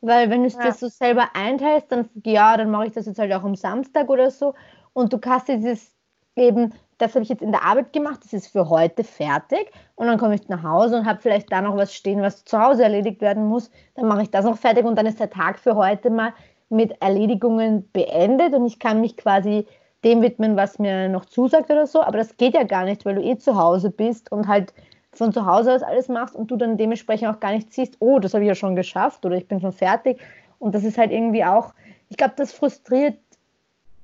weil 0.00 0.30
wenn 0.30 0.40
du 0.40 0.46
es 0.46 0.54
ja. 0.54 0.62
dir 0.62 0.72
so 0.72 0.88
selber 0.88 1.28
einteilst, 1.34 1.92
dann 1.92 2.08
ja, 2.24 2.56
dann 2.56 2.70
mache 2.70 2.86
ich 2.86 2.92
das 2.92 3.06
jetzt 3.06 3.18
halt 3.18 3.32
auch 3.32 3.44
am 3.44 3.54
Samstag 3.54 4.08
oder 4.08 4.30
so. 4.30 4.54
Und 4.94 5.12
du 5.12 5.18
kannst 5.18 5.48
dieses 5.48 5.94
eben, 6.34 6.72
das 6.96 7.14
habe 7.14 7.22
ich 7.22 7.28
jetzt 7.28 7.42
in 7.42 7.52
der 7.52 7.64
Arbeit 7.64 7.92
gemacht, 7.92 8.20
das 8.24 8.32
ist 8.32 8.48
für 8.48 8.70
heute 8.70 9.04
fertig. 9.04 9.70
Und 9.96 10.06
dann 10.06 10.18
komme 10.18 10.34
ich 10.34 10.48
nach 10.48 10.62
Hause 10.62 10.96
und 10.96 11.06
habe 11.06 11.20
vielleicht 11.20 11.52
da 11.52 11.60
noch 11.60 11.76
was 11.76 11.94
stehen, 11.94 12.22
was 12.22 12.44
zu 12.44 12.58
Hause 12.58 12.84
erledigt 12.84 13.20
werden 13.20 13.46
muss. 13.46 13.70
Dann 13.94 14.06
mache 14.06 14.22
ich 14.22 14.30
das 14.30 14.44
noch 14.44 14.56
fertig 14.56 14.84
und 14.84 14.96
dann 14.96 15.06
ist 15.06 15.20
der 15.20 15.30
Tag 15.30 15.58
für 15.58 15.76
heute 15.76 16.10
mal 16.10 16.32
mit 16.70 17.00
Erledigungen 17.02 17.90
beendet 17.92 18.54
und 18.54 18.66
ich 18.66 18.78
kann 18.78 19.00
mich 19.00 19.16
quasi 19.16 19.66
dem 20.04 20.22
widmen, 20.22 20.56
was 20.56 20.78
mir 20.78 21.08
noch 21.08 21.24
zusagt 21.24 21.70
oder 21.70 21.86
so. 21.86 22.02
Aber 22.02 22.18
das 22.18 22.36
geht 22.36 22.54
ja 22.54 22.62
gar 22.62 22.84
nicht, 22.84 23.04
weil 23.04 23.16
du 23.16 23.22
eh 23.22 23.36
zu 23.36 23.56
Hause 23.56 23.90
bist 23.90 24.32
und 24.32 24.48
halt 24.48 24.72
von 25.12 25.32
zu 25.32 25.46
Hause 25.46 25.74
aus 25.74 25.82
alles 25.82 26.08
machst 26.08 26.34
und 26.34 26.50
du 26.50 26.56
dann 26.56 26.76
dementsprechend 26.76 27.28
auch 27.28 27.40
gar 27.40 27.52
nicht 27.52 27.72
siehst, 27.72 27.96
oh, 28.00 28.18
das 28.18 28.34
habe 28.34 28.44
ich 28.44 28.48
ja 28.48 28.54
schon 28.54 28.76
geschafft 28.76 29.24
oder 29.24 29.36
ich 29.36 29.48
bin 29.48 29.60
schon 29.60 29.72
fertig. 29.72 30.20
Und 30.58 30.74
das 30.74 30.84
ist 30.84 30.98
halt 30.98 31.10
irgendwie 31.10 31.44
auch, 31.44 31.74
ich 32.08 32.16
glaube, 32.16 32.34
das 32.36 32.52
frustriert 32.52 33.18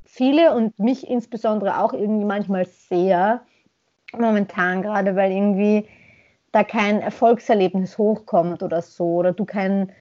viele 0.04 0.54
und 0.54 0.78
mich 0.78 1.08
insbesondere 1.08 1.80
auch 1.80 1.92
irgendwie 1.92 2.24
manchmal 2.24 2.66
sehr 2.66 3.42
momentan 4.12 4.82
gerade, 4.82 5.16
weil 5.16 5.32
irgendwie 5.32 5.88
da 6.52 6.62
kein 6.62 7.00
Erfolgserlebnis 7.00 7.98
hochkommt 7.98 8.62
oder 8.62 8.80
so 8.80 9.16
oder 9.16 9.32
du 9.32 9.44
kein, 9.44 9.92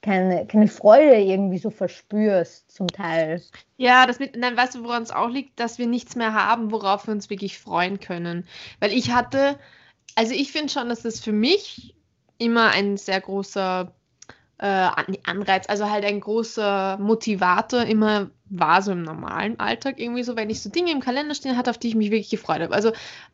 keine, 0.00 0.46
keine 0.46 0.68
Freude 0.68 1.16
irgendwie 1.16 1.58
so 1.58 1.68
verspürst 1.68 2.70
zum 2.70 2.88
Teil. 2.88 3.42
Ja, 3.76 4.06
das 4.06 4.18
mit, 4.18 4.42
dann 4.42 4.56
weißt 4.56 4.76
du, 4.76 4.84
woran 4.84 5.02
es 5.02 5.10
auch 5.10 5.28
liegt, 5.28 5.60
dass 5.60 5.78
wir 5.78 5.86
nichts 5.86 6.16
mehr 6.16 6.32
haben, 6.32 6.72
worauf 6.72 7.06
wir 7.06 7.12
uns 7.12 7.28
wirklich 7.28 7.58
freuen 7.58 8.00
können. 8.00 8.46
Weil 8.80 8.92
ich 8.92 9.12
hatte 9.12 9.58
also 10.14 10.34
ich 10.34 10.52
finde 10.52 10.72
schon, 10.72 10.88
dass 10.88 11.02
das 11.02 11.20
für 11.20 11.32
mich 11.32 11.94
immer 12.38 12.70
ein 12.70 12.96
sehr 12.96 13.20
großer 13.20 13.92
äh, 14.58 14.88
Anreiz, 15.24 15.68
also 15.68 15.88
halt 15.88 16.04
ein 16.04 16.20
großer 16.20 16.98
Motivator 16.98 17.82
immer 17.82 18.30
war 18.50 18.82
so 18.82 18.92
im 18.92 19.02
normalen 19.02 19.60
Alltag 19.60 20.00
irgendwie 20.00 20.24
so, 20.24 20.34
wenn 20.36 20.50
ich 20.50 20.62
so 20.62 20.70
Dinge 20.70 20.90
im 20.90 21.00
Kalender 21.00 21.34
stehen 21.34 21.56
hatte, 21.56 21.70
auf 21.70 21.78
die 21.78 21.88
ich 21.88 21.94
mich 21.94 22.10
wirklich 22.10 22.30
gefreut 22.30 22.60
habe. 22.60 22.74
Also 22.74 22.92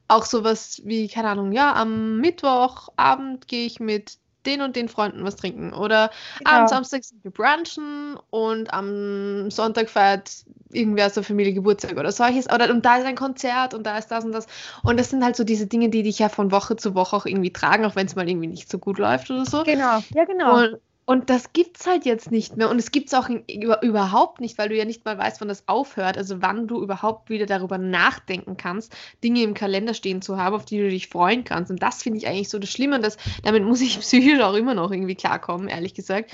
auch 0.09 0.25
sowas 0.25 0.83
wie, 0.85 1.09
keine 1.09 1.29
Ahnung, 1.29 1.53
ja, 1.53 1.75
am 1.75 2.19
Mittwochabend 2.19 3.49
gehe 3.49 3.67
ich 3.67 3.81
mit 3.81 4.19
den 4.45 4.61
und 4.61 4.77
den 4.77 4.89
Freunden 4.89 5.25
was 5.25 5.37
trinken. 5.37 5.73
Oder 5.73 6.11
genau. 6.39 6.51
am 6.51 6.69
Samstag 6.69 7.05
sind 7.05 7.25
wir 7.25 7.31
brunchen 7.31 8.19
und 8.31 8.73
am 8.75 9.51
Sonntag 9.51 9.89
feiert 9.89 10.45
irgendwer 10.75 11.07
aus 11.07 11.15
der 11.15 11.23
Familie 11.23 11.55
Geburtstag 11.55 11.97
oder 11.97 12.13
solches. 12.13 12.51
Oder 12.51 12.71
und 12.71 12.85
da 12.85 12.97
ist 12.97 13.07
ein 13.07 13.17
Konzert 13.17 13.75
und 13.75 13.85
da 13.85 13.99
ist 13.99 14.09
das 14.09 14.25
und 14.25 14.33
das. 14.33 14.47
Und 14.83 14.99
das 14.99 15.11
sind 15.11 15.25
halt 15.25 15.37
so 15.37 15.45
diese 15.45 15.67
Dinge, 15.67 15.89
die 15.89 16.03
dich 16.03 16.19
ja 16.19 16.29
von 16.29 16.51
Woche 16.51 16.77
zu 16.77 16.95
Woche 16.95 17.17
auch 17.17 17.27
irgendwie 17.27 17.53
tragen, 17.53 17.85
auch 17.85 17.97
wenn 17.97 18.07
es 18.07 18.17
mal 18.17 18.29
irgendwie 18.29 18.49
nicht 18.49 18.71
so 18.71 18.79
gut 18.79 18.99
läuft 18.99 19.31
oder 19.31 19.45
so. 19.45 19.63
Genau, 19.65 20.01
ja, 20.15 20.25
genau. 20.25 20.59
Und, 20.59 20.79
und 21.07 21.29
das 21.29 21.53
gibt's 21.53 21.87
halt 21.87 22.07
jetzt 22.07 22.31
nicht 22.31 22.57
mehr. 22.57 22.71
Und 22.71 22.79
es 22.79 22.91
gibt's 22.91 23.13
auch 23.13 23.29
in, 23.29 23.45
über, 23.47 23.83
überhaupt 23.83 24.41
nicht, 24.41 24.57
weil 24.57 24.71
du 24.71 24.77
ja 24.77 24.87
nicht 24.87 25.05
mal 25.05 25.19
weißt, 25.19 25.41
wann 25.41 25.49
das 25.49 25.69
aufhört. 25.69 26.17
Also 26.17 26.41
wann 26.41 26.67
du 26.67 26.83
überhaupt 26.83 27.29
wieder 27.29 27.45
darüber 27.45 27.77
nachdenken 27.77 28.57
kannst, 28.57 28.97
Dinge 29.23 29.43
im 29.43 29.53
Kalender 29.53 29.93
stehen 29.93 30.23
zu 30.23 30.39
haben, 30.39 30.57
auf 30.57 30.65
die 30.65 30.79
du 30.79 30.89
dich 30.89 31.09
freuen 31.09 31.45
kannst. 31.45 31.71
Und 31.71 31.83
das 31.83 32.03
finde 32.03 32.19
ich 32.19 32.27
eigentlich 32.27 32.49
so 32.49 32.59
das 32.59 32.71
Schlimme. 32.71 32.97
Und 32.97 33.05
das, 33.05 33.19
damit 33.43 33.65
muss 33.65 33.83
ich 33.83 33.99
psychisch 34.01 34.41
auch 34.41 34.55
immer 34.55 34.75
noch 34.75 34.91
irgendwie 34.91 35.15
klarkommen, 35.15 35.69
ehrlich 35.69 35.93
gesagt. 35.93 36.33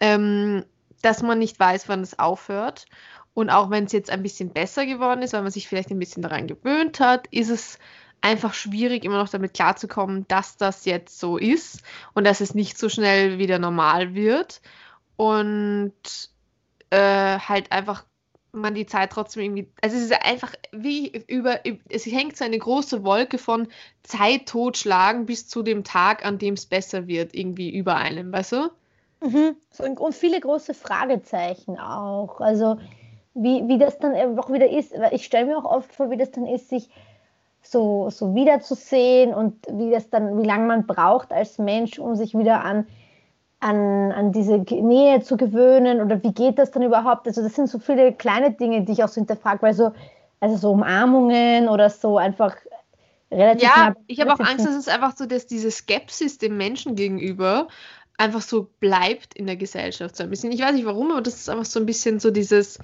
Ähm, 0.00 0.64
dass 1.02 1.22
man 1.22 1.38
nicht 1.38 1.58
weiß, 1.60 1.88
wann 1.88 2.00
es 2.00 2.18
aufhört. 2.18 2.86
Und 3.38 3.50
auch 3.50 3.70
wenn 3.70 3.84
es 3.84 3.92
jetzt 3.92 4.10
ein 4.10 4.24
bisschen 4.24 4.50
besser 4.50 4.84
geworden 4.84 5.22
ist, 5.22 5.32
weil 5.32 5.42
man 5.42 5.52
sich 5.52 5.68
vielleicht 5.68 5.92
ein 5.92 5.98
bisschen 6.00 6.24
daran 6.24 6.48
gewöhnt 6.48 6.98
hat, 6.98 7.28
ist 7.28 7.50
es 7.50 7.78
einfach 8.20 8.52
schwierig, 8.52 9.04
immer 9.04 9.18
noch 9.18 9.28
damit 9.28 9.54
klarzukommen, 9.54 10.26
dass 10.26 10.56
das 10.56 10.84
jetzt 10.86 11.20
so 11.20 11.36
ist 11.36 11.82
und 12.14 12.26
dass 12.26 12.40
es 12.40 12.56
nicht 12.56 12.76
so 12.76 12.88
schnell 12.88 13.38
wieder 13.38 13.60
normal 13.60 14.12
wird. 14.16 14.60
Und 15.14 15.92
äh, 16.90 17.38
halt 17.38 17.70
einfach 17.70 18.04
man 18.50 18.74
die 18.74 18.86
Zeit 18.86 19.12
trotzdem 19.12 19.44
irgendwie. 19.44 19.68
Also 19.82 19.96
es 19.96 20.02
ist 20.02 20.20
einfach 20.24 20.54
wie 20.72 21.22
über. 21.28 21.60
Es 21.88 22.06
hängt 22.06 22.36
so 22.36 22.44
eine 22.44 22.58
große 22.58 23.04
Wolke 23.04 23.38
von 23.38 23.68
Zeit 24.02 24.46
totschlagen 24.46 25.26
bis 25.26 25.46
zu 25.46 25.62
dem 25.62 25.84
Tag, 25.84 26.26
an 26.26 26.38
dem 26.38 26.54
es 26.54 26.66
besser 26.66 27.06
wird, 27.06 27.36
irgendwie 27.36 27.72
über 27.72 27.94
einem, 27.94 28.32
weißt 28.32 28.50
du? 28.50 28.70
Mhm. 29.20 29.54
Und 29.78 30.14
viele 30.16 30.40
große 30.40 30.74
Fragezeichen 30.74 31.78
auch. 31.78 32.40
Also 32.40 32.78
wie, 33.42 33.68
wie 33.68 33.78
das 33.78 33.98
dann 33.98 34.38
auch 34.38 34.50
wieder 34.50 34.68
ist. 34.68 34.92
Ich 35.12 35.24
stelle 35.24 35.46
mir 35.46 35.58
auch 35.58 35.64
oft 35.64 35.92
vor, 35.92 36.10
wie 36.10 36.16
das 36.16 36.30
dann 36.30 36.46
ist, 36.46 36.68
sich 36.68 36.88
so, 37.62 38.10
so 38.10 38.34
wiederzusehen 38.34 39.34
und 39.34 39.54
wie 39.70 39.90
das 39.90 40.10
dann, 40.10 40.40
wie 40.40 40.46
lange 40.46 40.66
man 40.66 40.86
braucht 40.86 41.32
als 41.32 41.58
Mensch, 41.58 41.98
um 41.98 42.14
sich 42.14 42.36
wieder 42.36 42.64
an, 42.64 42.86
an, 43.60 44.12
an 44.12 44.32
diese 44.32 44.58
Nähe 44.58 45.20
zu 45.20 45.36
gewöhnen 45.36 46.00
oder 46.00 46.22
wie 46.22 46.32
geht 46.32 46.58
das 46.58 46.70
dann 46.70 46.82
überhaupt? 46.82 47.26
Also 47.26 47.42
das 47.42 47.54
sind 47.54 47.68
so 47.68 47.78
viele 47.78 48.12
kleine 48.12 48.52
Dinge, 48.52 48.82
die 48.82 48.92
ich 48.92 49.04
auch 49.04 49.08
so 49.08 49.20
hinterfrage, 49.20 49.62
weil 49.62 49.74
so, 49.74 49.92
also 50.40 50.56
so 50.56 50.70
Umarmungen 50.72 51.68
oder 51.68 51.90
so 51.90 52.18
einfach 52.18 52.56
relativ. 53.30 53.62
Ja, 53.62 53.94
ich 54.06 54.20
habe 54.20 54.32
auch 54.32 54.40
Angst, 54.40 54.66
dass 54.66 54.74
es 54.74 54.88
einfach 54.88 55.16
so, 55.16 55.26
dass 55.26 55.46
diese 55.46 55.70
Skepsis 55.70 56.38
dem 56.38 56.56
Menschen 56.56 56.94
gegenüber 56.94 57.68
einfach 58.18 58.42
so 58.42 58.70
bleibt 58.80 59.34
in 59.34 59.46
der 59.46 59.56
Gesellschaft 59.56 60.16
so 60.16 60.24
ein 60.24 60.30
bisschen. 60.30 60.52
Ich 60.52 60.60
weiß 60.60 60.74
nicht 60.74 60.84
warum, 60.84 61.10
aber 61.10 61.22
das 61.22 61.36
ist 61.36 61.48
einfach 61.48 61.64
so 61.64 61.80
ein 61.80 61.86
bisschen 61.86 62.20
so 62.20 62.30
dieses 62.30 62.78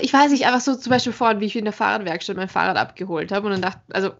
ich 0.00 0.12
weiß 0.12 0.30
nicht, 0.30 0.46
einfach 0.46 0.60
so 0.60 0.74
zum 0.76 0.90
Beispiel 0.90 1.12
vorhin, 1.12 1.40
wie 1.40 1.46
ich 1.46 1.56
in 1.56 1.64
der 1.64 1.72
Fahrradwerkstatt 1.72 2.36
mein 2.36 2.48
Fahrrad 2.48 2.76
abgeholt 2.76 3.32
habe 3.32 3.46
und 3.46 3.52
dann 3.52 3.62
dachte, 3.62 3.80
also 3.90 4.10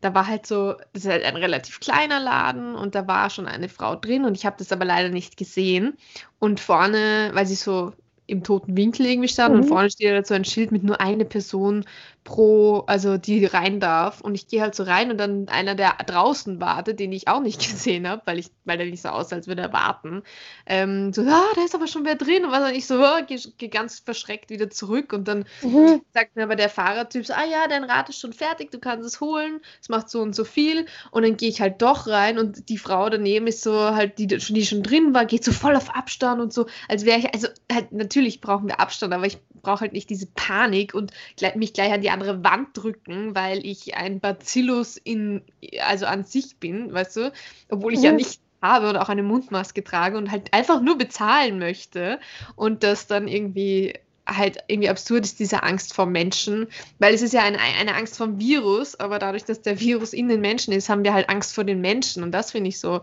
da 0.00 0.14
war 0.14 0.26
halt 0.26 0.46
so, 0.46 0.74
das 0.92 1.04
ist 1.04 1.10
halt 1.10 1.24
ein 1.24 1.36
relativ 1.36 1.80
kleiner 1.80 2.20
Laden 2.20 2.74
und 2.74 2.94
da 2.94 3.06
war 3.06 3.30
schon 3.30 3.46
eine 3.46 3.68
Frau 3.68 3.96
drin 3.96 4.24
und 4.24 4.36
ich 4.36 4.44
habe 4.44 4.56
das 4.58 4.72
aber 4.72 4.84
leider 4.84 5.08
nicht 5.08 5.36
gesehen. 5.36 5.96
Und 6.38 6.60
vorne, 6.60 7.30
weil 7.32 7.46
sie 7.46 7.54
so 7.54 7.92
im 8.26 8.42
toten 8.42 8.76
Winkel 8.76 9.06
irgendwie 9.06 9.28
stand 9.28 9.54
mhm. 9.54 9.62
und 9.62 9.68
vorne 9.68 9.90
steht 9.90 10.12
halt 10.12 10.26
so 10.26 10.34
ein 10.34 10.44
Schild 10.44 10.72
mit 10.72 10.84
nur 10.84 11.00
eine 11.00 11.24
Person 11.24 11.84
pro, 12.24 12.80
also 12.86 13.18
die 13.18 13.44
rein 13.44 13.80
darf. 13.80 14.20
Und 14.22 14.34
ich 14.34 14.48
gehe 14.48 14.62
halt 14.62 14.74
so 14.74 14.82
rein 14.82 15.10
und 15.10 15.18
dann 15.18 15.48
einer, 15.48 15.74
der 15.74 15.96
draußen 16.06 16.60
wartet, 16.60 16.98
den 16.98 17.12
ich 17.12 17.28
auch 17.28 17.40
nicht 17.40 17.60
gesehen 17.70 18.08
habe, 18.08 18.22
weil 18.24 18.38
ich, 18.38 18.50
weil 18.64 18.78
der 18.78 18.86
nicht 18.86 19.02
so 19.02 19.10
aussah, 19.10 19.36
als 19.36 19.46
würde 19.46 19.62
er 19.62 19.72
warten, 19.72 20.22
ähm, 20.66 21.12
so, 21.12 21.22
ah, 21.22 21.44
da 21.54 21.64
ist 21.64 21.74
aber 21.74 21.86
schon 21.86 22.04
wer 22.04 22.16
drin. 22.16 22.44
Und 22.44 22.50
was 22.50 22.60
dann 22.60 22.74
ich 22.74 22.86
so, 22.86 22.98
oh, 22.98 23.24
gehe 23.26 23.38
geh 23.58 23.68
ganz 23.68 24.00
verschreckt 24.00 24.50
wieder 24.50 24.70
zurück. 24.70 25.12
Und 25.12 25.28
dann 25.28 25.44
mhm. 25.62 26.00
sagt 26.12 26.34
mir 26.34 26.44
aber 26.44 26.56
der 26.56 26.70
Fahrertyp 26.70 27.26
so, 27.26 27.34
ah 27.34 27.44
ja, 27.44 27.68
dein 27.68 27.84
Rad 27.84 28.08
ist 28.08 28.18
schon 28.18 28.32
fertig, 28.32 28.70
du 28.70 28.78
kannst 28.78 29.06
es 29.06 29.20
holen, 29.20 29.60
es 29.80 29.90
macht 29.90 30.08
so 30.08 30.22
und 30.22 30.34
so 30.34 30.44
viel. 30.44 30.86
Und 31.10 31.24
dann 31.24 31.36
gehe 31.36 31.50
ich 31.50 31.60
halt 31.60 31.82
doch 31.82 32.06
rein 32.06 32.38
und 32.38 32.70
die 32.70 32.78
Frau 32.78 33.10
daneben 33.10 33.46
ist 33.46 33.62
so 33.62 33.94
halt, 33.94 34.18
die, 34.18 34.26
die 34.26 34.66
schon 34.66 34.82
drin 34.82 35.12
war, 35.12 35.26
geht 35.26 35.44
so 35.44 35.52
voll 35.52 35.76
auf 35.76 35.94
Abstand 35.94 36.40
und 36.40 36.52
so, 36.52 36.66
als 36.88 37.04
wäre 37.04 37.18
ich, 37.18 37.34
also 37.34 37.48
halt, 37.70 37.92
natürlich 37.92 38.40
brauchen 38.40 38.66
wir 38.66 38.80
Abstand, 38.80 39.12
aber 39.12 39.26
ich 39.26 39.38
brauche 39.62 39.80
halt 39.80 39.92
nicht 39.92 40.08
diese 40.10 40.26
Panik 40.26 40.94
und 40.94 41.12
mich 41.56 41.72
gleich 41.72 41.92
an 41.92 42.00
die 42.00 42.10
andere 42.14 42.42
Wand 42.42 42.68
drücken, 42.72 43.34
weil 43.34 43.64
ich 43.66 43.96
ein 43.96 44.20
Bacillus 44.20 44.96
in, 44.96 45.42
also 45.80 46.06
an 46.06 46.24
sich 46.24 46.56
bin, 46.56 46.92
weißt 46.92 47.16
du, 47.16 47.32
obwohl 47.68 47.92
ich 47.92 47.98
mhm. 47.98 48.04
ja 48.04 48.12
nicht 48.12 48.40
habe 48.62 48.88
und 48.88 48.96
auch 48.96 49.10
eine 49.10 49.22
Mundmaske 49.22 49.84
trage 49.84 50.16
und 50.16 50.30
halt 50.30 50.52
einfach 50.54 50.80
nur 50.80 50.96
bezahlen 50.96 51.58
möchte. 51.58 52.18
Und 52.56 52.82
das 52.82 53.06
dann 53.06 53.28
irgendwie 53.28 53.94
halt 54.26 54.58
irgendwie 54.68 54.88
absurd 54.88 55.24
ist, 55.24 55.38
diese 55.38 55.62
Angst 55.62 55.92
vor 55.92 56.06
Menschen, 56.06 56.68
weil 56.98 57.12
es 57.12 57.20
ist 57.20 57.34
ja 57.34 57.42
eine, 57.42 57.58
eine 57.58 57.94
Angst 57.94 58.16
vom 58.16 58.38
Virus, 58.38 58.98
aber 58.98 59.18
dadurch, 59.18 59.44
dass 59.44 59.60
der 59.60 59.78
Virus 59.80 60.14
in 60.14 60.28
den 60.28 60.40
Menschen 60.40 60.72
ist, 60.72 60.88
haben 60.88 61.04
wir 61.04 61.12
halt 61.12 61.28
Angst 61.28 61.54
vor 61.54 61.64
den 61.64 61.82
Menschen. 61.82 62.22
Und 62.22 62.32
das 62.32 62.52
finde 62.52 62.68
ich 62.68 62.80
so 62.80 63.02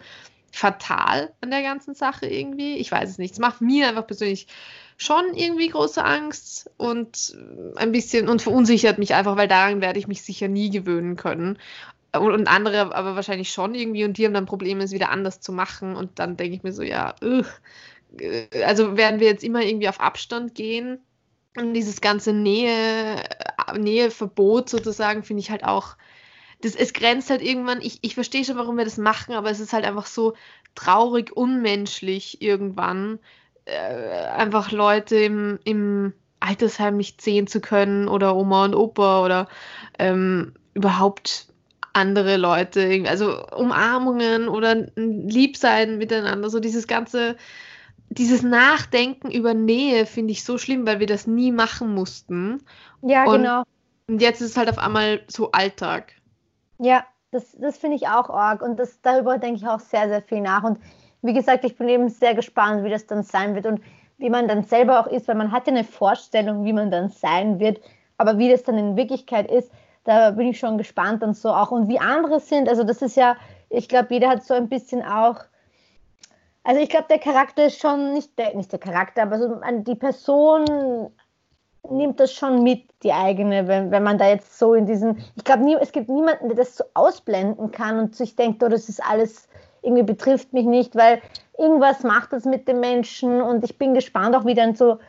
fatal 0.51 1.33
an 1.41 1.51
der 1.51 1.61
ganzen 1.61 1.95
Sache 1.95 2.27
irgendwie. 2.27 2.75
Ich 2.77 2.91
weiß 2.91 3.09
es 3.09 3.17
nicht. 3.17 3.33
Es 3.33 3.39
macht 3.39 3.61
mir 3.61 3.87
einfach 3.87 4.05
persönlich 4.05 4.47
schon 4.97 5.33
irgendwie 5.33 5.69
große 5.69 6.03
Angst 6.03 6.69
und 6.77 7.35
ein 7.75 7.91
bisschen 7.91 8.29
und 8.29 8.41
verunsichert 8.41 8.99
mich 8.99 9.15
einfach, 9.15 9.37
weil 9.37 9.47
daran 9.47 9.81
werde 9.81 9.99
ich 9.99 10.07
mich 10.07 10.21
sicher 10.21 10.47
nie 10.47 10.69
gewöhnen 10.69 11.15
können. 11.15 11.57
Und, 12.13 12.31
und 12.31 12.47
andere 12.47 12.93
aber 12.93 13.15
wahrscheinlich 13.15 13.51
schon 13.51 13.73
irgendwie 13.73 14.03
und 14.03 14.17
die 14.17 14.25
haben 14.25 14.33
dann 14.33 14.45
Probleme, 14.45 14.83
es 14.83 14.91
wieder 14.91 15.09
anders 15.09 15.39
zu 15.39 15.53
machen. 15.53 15.95
Und 15.95 16.19
dann 16.19 16.37
denke 16.37 16.55
ich 16.55 16.63
mir 16.63 16.73
so, 16.73 16.83
ja, 16.83 17.15
ugh. 17.23 17.47
also 18.65 18.97
werden 18.97 19.19
wir 19.19 19.27
jetzt 19.27 19.43
immer 19.43 19.61
irgendwie 19.61 19.89
auf 19.89 19.99
Abstand 19.99 20.53
gehen. 20.55 20.99
Und 21.57 21.73
dieses 21.73 21.99
ganze 21.99 22.31
Nähe, 22.31 23.23
Näheverbot 23.77 24.69
sozusagen, 24.69 25.23
finde 25.23 25.41
ich 25.41 25.51
halt 25.51 25.63
auch, 25.63 25.97
das, 26.61 26.75
es 26.75 26.93
grenzt 26.93 27.29
halt 27.29 27.41
irgendwann, 27.41 27.81
ich, 27.81 27.99
ich 28.01 28.15
verstehe 28.15 28.45
schon, 28.45 28.57
warum 28.57 28.77
wir 28.77 28.85
das 28.85 28.97
machen, 28.97 29.33
aber 29.33 29.49
es 29.49 29.59
ist 29.59 29.73
halt 29.73 29.85
einfach 29.85 30.05
so 30.05 30.33
traurig, 30.75 31.35
unmenschlich 31.35 32.41
irgendwann, 32.41 33.19
äh, 33.65 34.27
einfach 34.27 34.71
Leute 34.71 35.17
im, 35.17 35.59
im 35.63 36.13
Altersheim 36.39 36.97
nicht 36.97 37.21
sehen 37.21 37.47
zu 37.47 37.61
können 37.61 38.07
oder 38.07 38.35
Oma 38.35 38.65
und 38.65 38.75
Opa 38.75 39.23
oder 39.23 39.47
ähm, 39.99 40.53
überhaupt 40.73 41.47
andere 41.93 42.37
Leute, 42.37 43.03
also 43.07 43.45
Umarmungen 43.47 44.47
oder 44.47 44.87
Liebsein 44.95 45.97
miteinander, 45.97 46.49
so 46.49 46.59
dieses 46.59 46.87
ganze, 46.87 47.35
dieses 48.09 48.43
Nachdenken 48.43 49.29
über 49.29 49.53
Nähe 49.53 50.05
finde 50.05 50.31
ich 50.31 50.43
so 50.43 50.57
schlimm, 50.57 50.87
weil 50.87 50.99
wir 50.99 51.07
das 51.07 51.27
nie 51.27 51.51
machen 51.51 51.93
mussten. 51.93 52.61
Ja, 53.01 53.25
und, 53.25 53.41
genau. 53.41 53.63
Und 54.07 54.21
jetzt 54.21 54.41
ist 54.41 54.51
es 54.51 54.57
halt 54.57 54.69
auf 54.69 54.77
einmal 54.77 55.21
so 55.27 55.51
Alltag. 55.51 56.13
Ja, 56.83 57.05
das, 57.29 57.55
das 57.59 57.77
finde 57.77 57.95
ich 57.95 58.07
auch 58.07 58.31
arg 58.31 58.63
und 58.63 58.79
das, 58.79 58.99
darüber 59.03 59.37
denke 59.37 59.57
ich 59.57 59.67
auch 59.67 59.79
sehr, 59.79 60.09
sehr 60.09 60.23
viel 60.23 60.41
nach. 60.41 60.63
Und 60.63 60.79
wie 61.21 61.33
gesagt, 61.33 61.63
ich 61.63 61.77
bin 61.77 61.87
eben 61.87 62.09
sehr 62.09 62.33
gespannt, 62.33 62.83
wie 62.83 62.89
das 62.89 63.05
dann 63.05 63.21
sein 63.21 63.53
wird 63.53 63.67
und 63.67 63.81
wie 64.17 64.31
man 64.31 64.47
dann 64.47 64.63
selber 64.63 64.99
auch 64.99 65.05
ist, 65.05 65.27
weil 65.27 65.35
man 65.35 65.51
hat 65.51 65.67
ja 65.67 65.73
eine 65.73 65.83
Vorstellung, 65.83 66.65
wie 66.65 66.73
man 66.73 66.89
dann 66.89 67.09
sein 67.09 67.59
wird, 67.59 67.79
aber 68.17 68.39
wie 68.39 68.49
das 68.49 68.63
dann 68.63 68.79
in 68.79 68.95
Wirklichkeit 68.95 69.49
ist, 69.49 69.71
da 70.05 70.31
bin 70.31 70.47
ich 70.47 70.59
schon 70.59 70.79
gespannt 70.79 71.21
und 71.21 71.37
so 71.37 71.49
auch. 71.49 71.69
Und 71.69 71.87
wie 71.87 71.99
andere 71.99 72.39
sind, 72.39 72.67
also 72.67 72.83
das 72.83 73.03
ist 73.03 73.15
ja, 73.15 73.37
ich 73.69 73.87
glaube, 73.87 74.07
jeder 74.09 74.29
hat 74.29 74.43
so 74.43 74.55
ein 74.55 74.67
bisschen 74.67 75.03
auch, 75.03 75.35
also 76.63 76.81
ich 76.81 76.89
glaube, 76.89 77.05
der 77.11 77.19
Charakter 77.19 77.65
ist 77.65 77.79
schon 77.79 78.13
nicht 78.13 78.39
der, 78.39 78.55
nicht 78.55 78.71
der 78.71 78.79
Charakter, 78.79 79.21
aber 79.21 79.37
so 79.37 79.61
die 79.81 79.95
Person 79.95 81.11
nimmt 81.89 82.19
das 82.19 82.33
schon 82.33 82.63
mit, 82.63 82.83
die 83.03 83.11
eigene, 83.11 83.67
wenn, 83.67 83.91
wenn 83.91 84.03
man 84.03 84.17
da 84.17 84.27
jetzt 84.27 84.57
so 84.57 84.73
in 84.73 84.85
diesen, 84.85 85.23
ich 85.35 85.43
glaube, 85.43 85.77
es 85.81 85.91
gibt 85.91 86.09
niemanden, 86.09 86.47
der 86.47 86.57
das 86.57 86.77
so 86.77 86.83
ausblenden 86.93 87.71
kann 87.71 87.99
und 87.99 88.15
sich 88.15 88.35
denkt, 88.35 88.63
oh, 88.63 88.69
das 88.69 88.89
ist 88.89 89.03
alles 89.03 89.47
irgendwie 89.81 90.03
betrifft 90.03 90.53
mich 90.53 90.65
nicht, 90.65 90.95
weil 90.95 91.21
irgendwas 91.57 92.03
macht 92.03 92.33
das 92.33 92.45
mit 92.45 92.67
den 92.67 92.79
Menschen 92.79 93.41
und 93.41 93.63
ich 93.63 93.77
bin 93.77 93.93
gespannt 93.93 94.35
auch, 94.35 94.45
wie 94.45 94.53
dann 94.53 94.75
so 94.75 94.99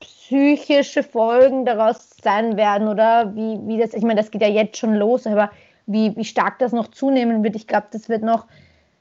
psychische 0.00 1.02
Folgen 1.02 1.64
daraus 1.64 2.10
sein 2.22 2.56
werden 2.56 2.88
oder 2.88 3.34
wie, 3.34 3.58
wie 3.66 3.78
das, 3.78 3.94
ich 3.94 4.02
meine, 4.02 4.20
das 4.20 4.30
geht 4.30 4.42
ja 4.42 4.48
jetzt 4.48 4.78
schon 4.78 4.94
los, 4.94 5.26
aber 5.26 5.50
wie, 5.86 6.16
wie 6.16 6.24
stark 6.24 6.58
das 6.58 6.72
noch 6.72 6.88
zunehmen 6.88 7.42
wird, 7.42 7.56
ich 7.56 7.66
glaube, 7.66 7.88
das 7.90 8.08
wird 8.08 8.22
noch 8.22 8.46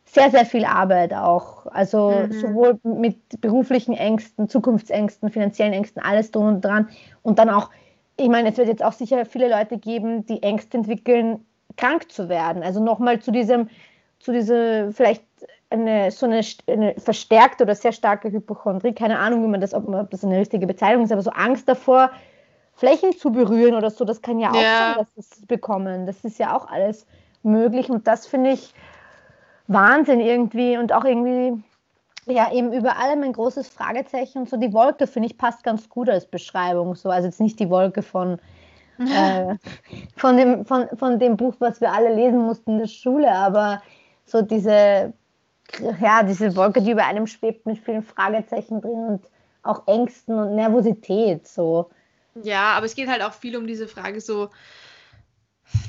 sehr, 0.07 0.31
sehr 0.31 0.45
viel 0.45 0.65
Arbeit 0.65 1.13
auch. 1.13 1.65
Also 1.67 2.11
mhm. 2.11 2.31
sowohl 2.31 2.79
mit 2.83 3.41
beruflichen 3.41 3.93
Ängsten, 3.93 4.47
Zukunftsängsten, 4.47 5.29
finanziellen 5.29 5.73
Ängsten, 5.73 6.01
alles 6.01 6.31
drum 6.31 6.47
und 6.47 6.65
dran. 6.65 6.89
Und 7.23 7.39
dann 7.39 7.49
auch, 7.49 7.69
ich 8.15 8.29
meine, 8.29 8.49
es 8.49 8.57
wird 8.57 8.67
jetzt 8.67 8.83
auch 8.83 8.93
sicher 8.93 9.25
viele 9.25 9.49
Leute 9.49 9.77
geben, 9.77 10.25
die 10.25 10.41
Ängste 10.41 10.77
entwickeln, 10.77 11.45
krank 11.75 12.11
zu 12.11 12.29
werden. 12.29 12.63
Also 12.63 12.81
nochmal 12.81 13.19
zu 13.19 13.31
diesem, 13.31 13.69
zu 14.19 14.31
dieser 14.31 14.91
vielleicht 14.91 15.23
eine 15.69 16.11
so 16.11 16.25
eine, 16.25 16.41
eine, 16.67 16.95
verstärkte 16.97 17.65
oder 17.65 17.75
sehr 17.75 17.91
starke 17.91 18.31
Hypochondrie, 18.31 18.93
keine 18.93 19.19
Ahnung, 19.19 19.43
wie 19.43 19.49
man 19.49 19.59
das, 19.59 19.73
ob, 19.73 19.87
man, 19.87 19.99
ob 19.99 20.11
das 20.11 20.23
eine 20.23 20.39
richtige 20.39 20.65
Bezeichnung 20.65 21.03
ist, 21.03 21.11
aber 21.11 21.21
so 21.21 21.31
Angst 21.31 21.67
davor, 21.67 22.11
Flächen 22.73 23.11
zu 23.11 23.31
berühren 23.31 23.75
oder 23.75 23.89
so, 23.89 24.05
das 24.05 24.21
kann 24.21 24.39
ja 24.39 24.51
auch 24.51 24.55
ja. 24.55 24.93
sein, 24.95 25.05
dass 25.15 25.27
sie 25.27 25.41
es 25.41 25.45
bekommen. 25.45 26.05
Das 26.05 26.23
ist 26.23 26.39
ja 26.39 26.55
auch 26.55 26.69
alles 26.69 27.05
möglich 27.43 27.89
und 27.89 28.07
das 28.07 28.25
finde 28.25 28.51
ich 28.51 28.73
Wahnsinn 29.67 30.19
irgendwie 30.19 30.77
und 30.77 30.93
auch 30.93 31.05
irgendwie, 31.05 31.61
ja, 32.25 32.51
eben 32.51 32.73
über 32.73 32.97
allem 32.97 33.23
ein 33.23 33.33
großes 33.33 33.67
Fragezeichen 33.67 34.39
und 34.39 34.49
so 34.49 34.57
die 34.57 34.73
Wolke, 34.73 35.07
finde 35.07 35.27
ich, 35.27 35.37
passt 35.37 35.63
ganz 35.63 35.89
gut 35.89 36.09
als 36.09 36.25
Beschreibung. 36.25 36.95
So, 36.95 37.09
also 37.09 37.27
jetzt 37.27 37.41
nicht 37.41 37.59
die 37.59 37.69
Wolke 37.69 38.01
von 38.01 38.39
äh, 38.99 39.55
von, 40.15 40.37
dem, 40.37 40.65
von, 40.65 40.87
von 40.97 41.19
dem 41.19 41.37
Buch, 41.37 41.55
was 41.59 41.81
wir 41.81 41.91
alle 41.91 42.13
lesen 42.13 42.39
mussten 42.39 42.71
in 42.71 42.77
der 42.79 42.87
Schule, 42.87 43.31
aber 43.31 43.81
so 44.25 44.41
diese, 44.41 45.13
ja, 46.01 46.23
diese 46.23 46.55
Wolke, 46.55 46.81
die 46.81 46.91
über 46.91 47.05
einem 47.05 47.27
schwebt 47.27 47.65
mit 47.65 47.77
vielen 47.77 48.01
Fragezeichen 48.01 48.81
drin 48.81 49.05
und 49.07 49.25
auch 49.61 49.87
Ängsten 49.87 50.39
und 50.39 50.55
Nervosität. 50.55 51.47
So. 51.47 51.91
Ja, 52.41 52.71
aber 52.73 52.85
es 52.85 52.95
geht 52.95 53.07
halt 53.07 53.21
auch 53.21 53.33
viel 53.33 53.55
um 53.55 53.67
diese 53.67 53.87
Frage 53.87 54.19
so, 54.19 54.49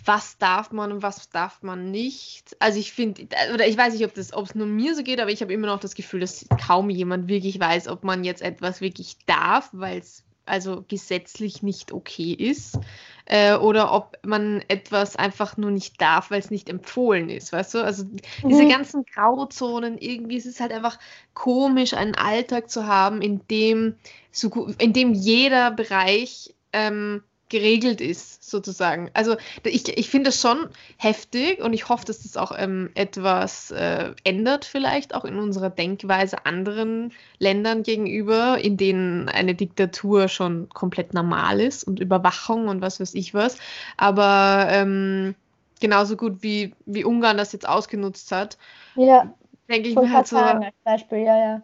was 0.04 0.38
darf 0.38 0.72
man 0.72 0.92
und 0.92 1.02
was 1.02 1.30
darf 1.30 1.62
man 1.62 1.90
nicht. 1.90 2.56
Also 2.58 2.78
ich 2.78 2.92
finde, 2.92 3.28
oder 3.54 3.66
ich 3.66 3.76
weiß 3.76 3.94
nicht, 3.94 4.04
ob 4.04 4.16
es 4.16 4.54
nur 4.54 4.66
mir 4.66 4.94
so 4.94 5.02
geht, 5.02 5.20
aber 5.20 5.30
ich 5.30 5.40
habe 5.40 5.52
immer 5.52 5.68
noch 5.68 5.80
das 5.80 5.94
Gefühl, 5.94 6.20
dass 6.20 6.46
kaum 6.66 6.90
jemand 6.90 7.28
wirklich 7.28 7.60
weiß, 7.60 7.88
ob 7.88 8.04
man 8.04 8.24
jetzt 8.24 8.42
etwas 8.42 8.80
wirklich 8.80 9.16
darf, 9.26 9.70
weil 9.72 9.98
es 9.98 10.24
also 10.48 10.84
gesetzlich 10.88 11.62
nicht 11.62 11.92
okay 11.92 12.32
ist, 12.32 12.78
äh, 13.26 13.54
oder 13.54 13.92
ob 13.92 14.18
man 14.24 14.64
etwas 14.68 15.14
einfach 15.14 15.56
nur 15.56 15.70
nicht 15.70 16.00
darf, 16.00 16.30
weil 16.30 16.40
es 16.40 16.50
nicht 16.50 16.68
empfohlen 16.68 17.28
ist, 17.28 17.52
weißt 17.52 17.74
du? 17.74 17.84
Also 17.84 18.04
diese 18.42 18.64
mhm. 18.64 18.68
ganzen 18.70 19.04
Grauzonen, 19.04 19.98
irgendwie 19.98 20.36
ist 20.36 20.46
es 20.46 20.60
halt 20.60 20.72
einfach 20.72 20.98
komisch, 21.34 21.92
einen 21.92 22.14
Alltag 22.14 22.70
zu 22.70 22.86
haben, 22.86 23.20
in 23.20 23.46
dem, 23.48 23.96
so, 24.32 24.70
in 24.78 24.94
dem 24.94 25.12
jeder 25.12 25.70
Bereich 25.70 26.54
ähm, 26.72 27.22
geregelt 27.48 28.00
ist, 28.00 28.48
sozusagen. 28.48 29.10
Also 29.14 29.36
ich, 29.64 29.96
ich 29.96 30.10
finde 30.10 30.28
das 30.28 30.40
schon 30.40 30.68
heftig 30.96 31.62
und 31.62 31.72
ich 31.72 31.88
hoffe, 31.88 32.04
dass 32.04 32.22
das 32.22 32.36
auch 32.36 32.52
ähm, 32.56 32.90
etwas 32.94 33.70
äh, 33.70 34.12
ändert, 34.24 34.64
vielleicht 34.64 35.14
auch 35.14 35.24
in 35.24 35.38
unserer 35.38 35.70
Denkweise 35.70 36.44
anderen 36.46 37.12
Ländern 37.38 37.82
gegenüber, 37.82 38.58
in 38.58 38.76
denen 38.76 39.28
eine 39.28 39.54
Diktatur 39.54 40.28
schon 40.28 40.68
komplett 40.68 41.14
normal 41.14 41.60
ist 41.60 41.84
und 41.84 42.00
Überwachung 42.00 42.68
und 42.68 42.80
was 42.82 43.00
weiß 43.00 43.14
ich 43.14 43.34
was. 43.34 43.58
Aber 43.96 44.66
ähm, 44.70 45.34
genauso 45.80 46.16
gut 46.16 46.42
wie, 46.42 46.74
wie 46.86 47.04
Ungarn 47.04 47.38
das 47.38 47.52
jetzt 47.52 47.68
ausgenutzt 47.68 48.32
hat, 48.32 48.58
ja, 48.94 49.32
denke 49.68 49.88
ich 49.88 49.96
mir 49.96 50.12
halt 50.12 50.26
so. 50.26 50.36
Als 50.36 50.74
Beispiel, 50.84 51.18
ja, 51.18 51.38
ja. 51.38 51.62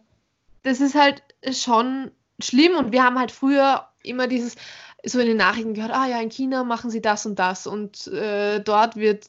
Das 0.62 0.81
ist 0.81 0.94
halt 0.94 1.23
schon 1.51 2.11
schlimm 2.40 2.77
und 2.77 2.92
wir 2.92 3.05
haben 3.05 3.18
halt 3.18 3.33
früher 3.33 3.87
immer 4.03 4.27
dieses, 4.27 4.57
so 5.05 5.21
in 5.21 5.27
den 5.27 5.37
Nachrichten 5.37 5.75
gehört, 5.75 5.93
ah 5.93 6.07
ja, 6.07 6.21
in 6.21 6.31
China 6.31 6.64
machen 6.64 6.90
sie 6.90 7.01
das 7.01 7.27
und 7.27 7.38
das 7.38 7.67
und 7.67 8.07
äh, 8.09 8.61
dort 8.61 8.97
wird, 8.97 9.27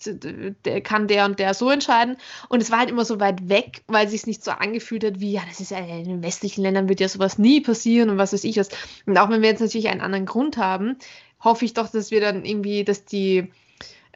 der, 0.66 0.82
kann 0.82 1.08
der 1.08 1.26
und 1.26 1.40
der 1.40 1.54
so 1.54 1.70
entscheiden. 1.70 2.18
Und 2.50 2.62
es 2.62 2.72
war 2.72 2.80
halt 2.80 2.90
immer 2.90 3.06
so 3.06 3.20
weit 3.20 3.50
weg, 3.50 3.84
weil 3.88 4.08
sich 4.08 4.22
es 4.22 4.28
nicht 4.28 4.44
so 4.44 4.52
angefühlt 4.52 5.04
hat, 5.04 5.20
wie, 5.20 5.34
ja, 5.34 5.42
das 5.48 5.60
ist 5.60 5.72
ja 5.72 5.80
in 5.80 6.06
den 6.06 6.24
westlichen 6.24 6.62
Ländern 6.62 6.88
wird 6.88 7.00
ja 7.00 7.10
sowas 7.10 7.38
nie 7.38 7.62
passieren 7.62 8.10
und 8.10 8.18
was 8.18 8.34
weiß 8.34 8.44
ich 8.44 8.58
was. 8.58 8.70
Und 9.06 9.18
auch 9.18 9.30
wenn 9.30 9.42
wir 9.42 9.50
jetzt 9.50 9.62
natürlich 9.62 9.90
einen 9.90 10.02
anderen 10.02 10.26
Grund 10.26 10.58
haben, 10.58 10.98
hoffe 11.44 11.66
ich 11.66 11.74
doch, 11.74 11.90
dass 11.90 12.12
wir 12.12 12.22
dann 12.22 12.46
irgendwie, 12.46 12.84
dass 12.84 13.06
die 13.06 13.52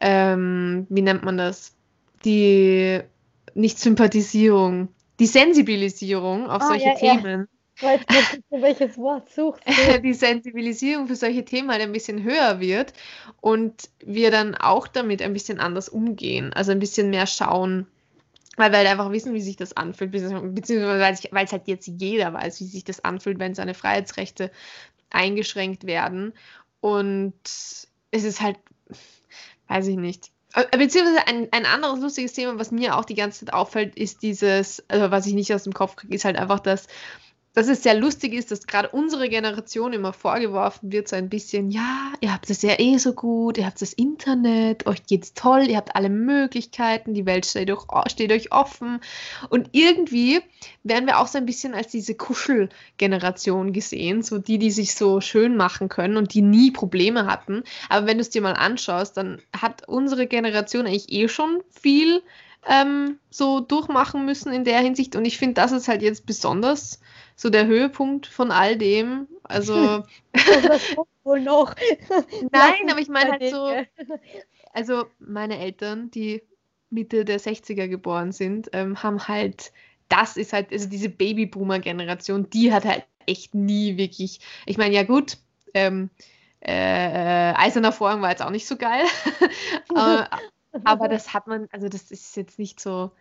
ähm, 0.01 0.87
wie 0.89 1.01
nennt 1.01 1.23
man 1.23 1.37
das? 1.37 1.75
Die 2.25 3.01
nicht 3.53 3.79
Sympathisierung, 3.79 4.89
die 5.19 5.25
Sensibilisierung 5.25 6.49
auf 6.49 6.61
Ah, 6.61 6.67
solche 6.67 6.93
ja, 7.01 7.15
ja. 7.15 7.45
Ich 7.81 7.83
weiß 7.87 8.01
nicht, 8.09 8.43
welches 8.49 8.97
Wort 8.97 9.29
suchst 9.29 9.63
du? 9.67 9.71
die 10.03 10.13
Sensibilisierung 10.13 11.07
für 11.07 11.15
solche 11.15 11.45
Themen 11.45 11.71
halt 11.71 11.81
ein 11.81 11.91
bisschen 11.93 12.23
höher 12.23 12.59
wird 12.59 12.93
und 13.41 13.89
wir 14.05 14.31
dann 14.31 14.55
auch 14.55 14.87
damit 14.87 15.21
ein 15.21 15.33
bisschen 15.33 15.59
anders 15.59 15.87
umgehen, 15.87 16.51
also 16.53 16.71
ein 16.73 16.79
bisschen 16.79 17.09
mehr 17.09 17.25
schauen, 17.25 17.87
weil 18.57 18.71
wir 18.71 18.79
halt 18.79 18.87
einfach 18.89 19.11
wissen, 19.11 19.33
wie 19.33 19.41
sich 19.41 19.55
das 19.57 19.77
anfühlt, 19.77 20.11
beziehungsweise 20.11 20.47
beziehungsweise 20.53 20.99
weil 21.01 21.13
es- 21.13 21.27
weil 21.31 21.45
es 21.45 21.51
halt 21.53 21.67
jetzt 21.67 21.87
jeder 21.87 22.33
weiß, 22.33 22.59
wie 22.61 22.65
sich 22.65 22.83
das 22.83 23.03
anfühlt, 23.05 23.39
wenn 23.39 23.55
seine 23.55 23.73
Freiheitsrechte 23.73 24.51
eingeschränkt 25.09 25.85
werden 25.85 26.33
und 26.81 27.33
es 27.45 27.87
ist 28.23 28.41
halt, 28.41 28.57
weiß 29.67 29.87
ich 29.87 29.97
nicht. 29.97 30.31
Äh, 30.53 30.77
Beziehungsweise 30.77 31.27
ein, 31.27 31.47
ein 31.51 31.65
anderes 31.65 31.99
lustiges 31.99 32.33
Thema, 32.33 32.57
was 32.57 32.71
mir 32.71 32.97
auch 32.97 33.05
die 33.05 33.15
ganze 33.15 33.45
Zeit 33.45 33.53
auffällt, 33.53 33.95
ist 33.95 34.23
dieses, 34.23 34.83
also 34.89 35.11
was 35.11 35.25
ich 35.27 35.33
nicht 35.33 35.53
aus 35.53 35.63
dem 35.63 35.73
Kopf 35.73 35.95
kriege, 35.95 36.15
ist 36.15 36.25
halt 36.25 36.37
einfach, 36.37 36.59
dass 36.59 36.87
dass 37.53 37.67
es 37.67 37.83
sehr 37.83 37.95
lustig 37.95 38.33
ist, 38.33 38.51
dass 38.51 38.67
gerade 38.67 38.89
unsere 38.89 39.27
Generation 39.27 39.91
immer 39.93 40.13
vorgeworfen 40.13 40.91
wird, 40.91 41.07
so 41.07 41.15
ein 41.15 41.29
bisschen, 41.29 41.71
ja, 41.71 42.13
ihr 42.21 42.31
habt 42.31 42.49
es 42.49 42.61
ja 42.61 42.79
eh 42.79 42.97
so 42.97 43.13
gut, 43.13 43.57
ihr 43.57 43.65
habt 43.65 43.81
das 43.81 43.93
Internet, 43.93 44.85
euch 44.85 45.05
geht's 45.05 45.33
toll, 45.33 45.67
ihr 45.67 45.77
habt 45.77 45.95
alle 45.95 46.09
Möglichkeiten, 46.09 47.13
die 47.13 47.25
Welt 47.25 47.45
steht 47.45 47.71
euch, 47.71 47.81
steht 48.07 48.31
euch 48.31 48.51
offen. 48.51 48.99
Und 49.49 49.69
irgendwie 49.71 50.41
werden 50.83 51.07
wir 51.07 51.19
auch 51.19 51.27
so 51.27 51.37
ein 51.39 51.45
bisschen 51.45 51.73
als 51.73 51.87
diese 51.87 52.13
Kuschelgeneration 52.15 53.73
gesehen, 53.73 54.21
so 54.21 54.37
die, 54.37 54.59
die 54.59 54.71
sich 54.71 54.93
so 54.95 55.19
schön 55.19 55.57
machen 55.57 55.89
können 55.89 56.17
und 56.17 56.33
die 56.33 56.43
nie 56.43 56.71
Probleme 56.71 57.25
hatten. 57.25 57.63
Aber 57.89 58.05
wenn 58.05 58.17
du 58.17 58.21
es 58.21 58.29
dir 58.29 58.41
mal 58.41 58.53
anschaust, 58.53 59.17
dann 59.17 59.41
hat 59.59 59.87
unsere 59.87 60.27
Generation 60.27 60.85
eigentlich 60.85 61.11
eh 61.11 61.27
schon 61.27 61.61
viel 61.69 62.21
ähm, 62.67 63.19
so 63.29 63.59
durchmachen 63.59 64.25
müssen 64.25 64.53
in 64.53 64.63
der 64.63 64.79
Hinsicht. 64.79 65.15
Und 65.15 65.25
ich 65.25 65.37
finde, 65.37 65.55
das 65.55 65.71
ist 65.71 65.87
halt 65.87 66.01
jetzt 66.01 66.25
besonders 66.25 66.99
so 67.35 67.49
der 67.49 67.67
Höhepunkt 67.67 68.27
von 68.27 68.51
all 68.51 68.77
dem. 68.77 69.27
Also, 69.43 70.03
Das 70.33 70.95
wohl 71.23 71.41
noch. 71.41 71.75
nein, 72.51 72.89
aber 72.89 72.99
ich 72.99 73.09
meine 73.09 73.31
halt 73.31 73.49
so, 73.49 73.71
also 74.73 75.05
meine 75.19 75.59
Eltern, 75.59 76.11
die 76.11 76.41
Mitte 76.89 77.25
der 77.25 77.39
60er 77.39 77.87
geboren 77.87 78.31
sind, 78.31 78.69
ähm, 78.73 79.01
haben 79.03 79.27
halt, 79.27 79.71
das 80.07 80.37
ist 80.37 80.53
halt, 80.53 80.71
also 80.71 80.89
diese 80.89 81.09
Babyboomer-Generation, 81.09 82.49
die 82.49 82.73
hat 82.73 82.85
halt 82.85 83.05
echt 83.25 83.53
nie 83.53 83.97
wirklich, 83.97 84.39
ich 84.65 84.77
meine, 84.77 84.95
ja 84.95 85.03
gut, 85.03 85.37
ähm, 85.73 86.09
äh, 86.61 87.53
Eiserner 87.53 87.91
Vorhang 87.91 88.21
war 88.21 88.31
jetzt 88.31 88.41
auch 88.41 88.49
nicht 88.49 88.67
so 88.67 88.75
geil, 88.75 89.05
aber, 89.89 90.29
aber 90.83 91.07
das 91.07 91.33
hat 91.33 91.47
man, 91.47 91.67
also 91.71 91.89
das 91.89 92.11
ist 92.11 92.35
jetzt 92.37 92.59
nicht 92.59 92.79
so, 92.79 93.11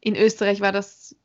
in 0.00 0.16
Österreich 0.16 0.60
war 0.60 0.72
das 0.72 1.16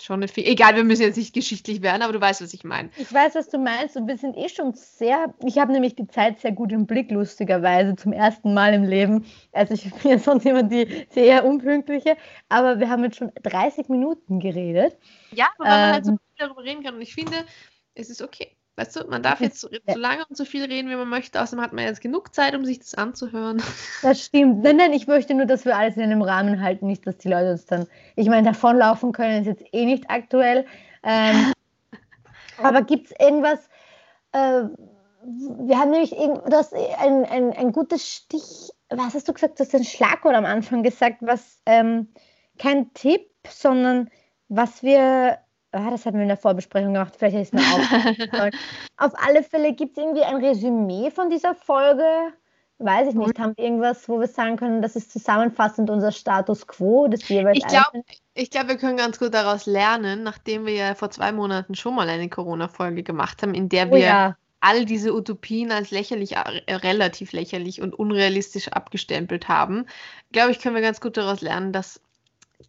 schon 0.00 0.16
eine, 0.16 0.28
Fe 0.28 0.44
egal, 0.44 0.74
wir 0.74 0.84
müssen 0.84 1.02
jetzt 1.02 1.16
nicht 1.16 1.34
geschichtlich 1.34 1.82
werden, 1.82 2.02
aber 2.02 2.12
du 2.12 2.20
weißt, 2.20 2.42
was 2.42 2.54
ich 2.54 2.64
meine. 2.64 2.90
Ich 2.96 3.12
weiß, 3.12 3.34
was 3.34 3.48
du 3.50 3.58
meinst 3.58 3.96
und 3.96 4.08
wir 4.08 4.16
sind 4.16 4.36
eh 4.36 4.48
schon 4.48 4.72
sehr, 4.74 5.32
ich 5.44 5.58
habe 5.58 5.70
nämlich 5.72 5.94
die 5.94 6.08
Zeit 6.08 6.40
sehr 6.40 6.52
gut 6.52 6.72
im 6.72 6.86
Blick, 6.86 7.10
lustigerweise, 7.10 7.94
zum 7.94 8.12
ersten 8.12 8.52
Mal 8.54 8.74
im 8.74 8.84
Leben. 8.84 9.26
Also 9.52 9.74
ich 9.74 9.92
bin 9.92 10.10
ja 10.10 10.18
sonst 10.18 10.44
immer 10.46 10.62
die 10.62 11.06
sehr 11.10 11.44
unpünktliche, 11.44 12.16
aber 12.48 12.80
wir 12.80 12.88
haben 12.88 13.04
jetzt 13.04 13.16
schon 13.16 13.32
30 13.42 13.88
Minuten 13.88 14.40
geredet. 14.40 14.96
Ja, 15.30 15.48
weil 15.58 15.68
man 15.68 15.92
halt 15.92 16.04
so 16.04 16.12
Ähm. 16.12 16.18
viel 16.18 16.46
darüber 16.48 16.64
reden 16.64 16.82
kann 16.82 16.94
und 16.94 17.02
ich 17.02 17.14
finde, 17.14 17.44
es 17.94 18.10
ist 18.10 18.22
okay. 18.22 18.56
Weißt 18.76 18.96
du, 18.96 19.06
man 19.06 19.22
darf 19.22 19.40
jetzt 19.40 19.60
so, 19.60 19.68
so 19.68 19.98
lange 19.98 20.24
und 20.26 20.36
so 20.36 20.46
viel 20.46 20.64
reden, 20.64 20.88
wie 20.88 20.96
man 20.96 21.08
möchte, 21.08 21.42
außerdem 21.42 21.62
hat 21.62 21.72
man 21.74 21.84
jetzt 21.84 22.00
genug 22.00 22.34
Zeit, 22.34 22.54
um 22.54 22.64
sich 22.64 22.78
das 22.78 22.94
anzuhören. 22.94 23.62
Das 24.02 24.24
stimmt. 24.24 24.62
Nein, 24.62 24.76
nein, 24.76 24.92
ich 24.92 25.06
möchte 25.06 25.34
nur, 25.34 25.46
dass 25.46 25.64
wir 25.64 25.76
alles 25.76 25.96
in 25.96 26.02
einem 26.02 26.22
Rahmen 26.22 26.60
halten, 26.62 26.86
nicht, 26.86 27.06
dass 27.06 27.18
die 27.18 27.28
Leute 27.28 27.52
uns 27.52 27.66
dann, 27.66 27.86
ich 28.16 28.28
meine, 28.28 28.50
davonlaufen 28.50 29.12
können, 29.12 29.42
ist 29.42 29.46
jetzt 29.46 29.64
eh 29.72 29.84
nicht 29.84 30.08
aktuell. 30.08 30.66
Ähm, 31.02 31.52
aber 32.62 32.82
gibt 32.82 33.06
es 33.06 33.20
irgendwas, 33.20 33.68
äh, 34.32 34.64
wir 35.24 35.78
haben 35.78 35.90
nämlich 35.90 36.16
hast 36.50 36.74
ein, 36.74 37.24
ein, 37.24 37.52
ein 37.52 37.72
gutes 37.72 38.06
Stich, 38.08 38.70
was 38.88 39.14
hast 39.14 39.28
du 39.28 39.32
gesagt, 39.32 39.58
du 39.58 39.64
hast 39.64 39.74
ein 39.74 39.84
Schlagwort 39.84 40.34
am 40.34 40.44
Anfang 40.44 40.82
gesagt, 40.82 41.18
was 41.20 41.60
ähm, 41.66 42.08
kein 42.58 42.92
Tipp, 42.94 43.28
sondern 43.48 44.10
was 44.48 44.82
wir, 44.82 45.38
ah, 45.72 45.90
das 45.90 46.06
hatten 46.06 46.18
wir 46.18 46.22
in 46.22 46.28
der 46.28 46.36
Vorbesprechung 46.36 46.92
gemacht, 46.92 47.14
vielleicht 47.16 47.36
hätte 47.36 47.42
ich 47.42 47.52
es 47.52 47.52
mir 47.52 47.74
aufgeschrieben. 47.74 48.50
Auf 48.96 49.12
alle 49.16 49.42
Fälle 49.42 49.72
gibt 49.72 49.96
es 49.96 50.02
irgendwie 50.02 50.22
ein 50.22 50.36
Resümee 50.36 51.10
von 51.10 51.30
dieser 51.30 51.54
Folge. 51.54 52.04
Weiß 52.78 53.08
ich 53.08 53.14
nicht. 53.14 53.38
Haben 53.38 53.56
wir 53.56 53.64
irgendwas, 53.64 54.08
wo 54.08 54.18
wir 54.18 54.26
sagen 54.26 54.56
können, 54.56 54.82
das 54.82 54.96
ist 54.96 55.12
zusammenfassend 55.12 55.88
unser 55.88 56.10
Status 56.10 56.66
quo 56.66 57.06
des 57.06 57.28
jeweils 57.28 57.58
Ich 57.58 57.66
glaube, 57.66 58.02
glaub, 58.34 58.68
wir 58.68 58.76
können 58.76 58.96
ganz 58.96 59.18
gut 59.18 59.34
daraus 59.34 59.66
lernen, 59.66 60.24
nachdem 60.24 60.66
wir 60.66 60.74
ja 60.74 60.94
vor 60.94 61.10
zwei 61.10 61.30
Monaten 61.30 61.74
schon 61.74 61.94
mal 61.94 62.08
eine 62.08 62.28
Corona-Folge 62.28 63.04
gemacht 63.04 63.42
haben, 63.42 63.54
in 63.54 63.68
der 63.68 63.88
Oh 63.88 63.92
wir 63.92 63.98
ja. 63.98 64.36
all 64.60 64.84
diese 64.84 65.14
Utopien 65.14 65.70
als 65.70 65.92
lächerlich, 65.92 66.32
äh, 66.32 66.74
relativ 66.74 67.32
lächerlich 67.32 67.80
und 67.80 67.94
unrealistisch 67.94 68.68
abgestempelt 68.68 69.48
haben, 69.48 69.86
glaube 70.32 70.50
ich, 70.50 70.58
können 70.58 70.74
wir 70.74 70.82
ganz 70.82 71.00
gut 71.00 71.16
daraus 71.16 71.40
lernen, 71.40 71.72
dass 71.72 72.00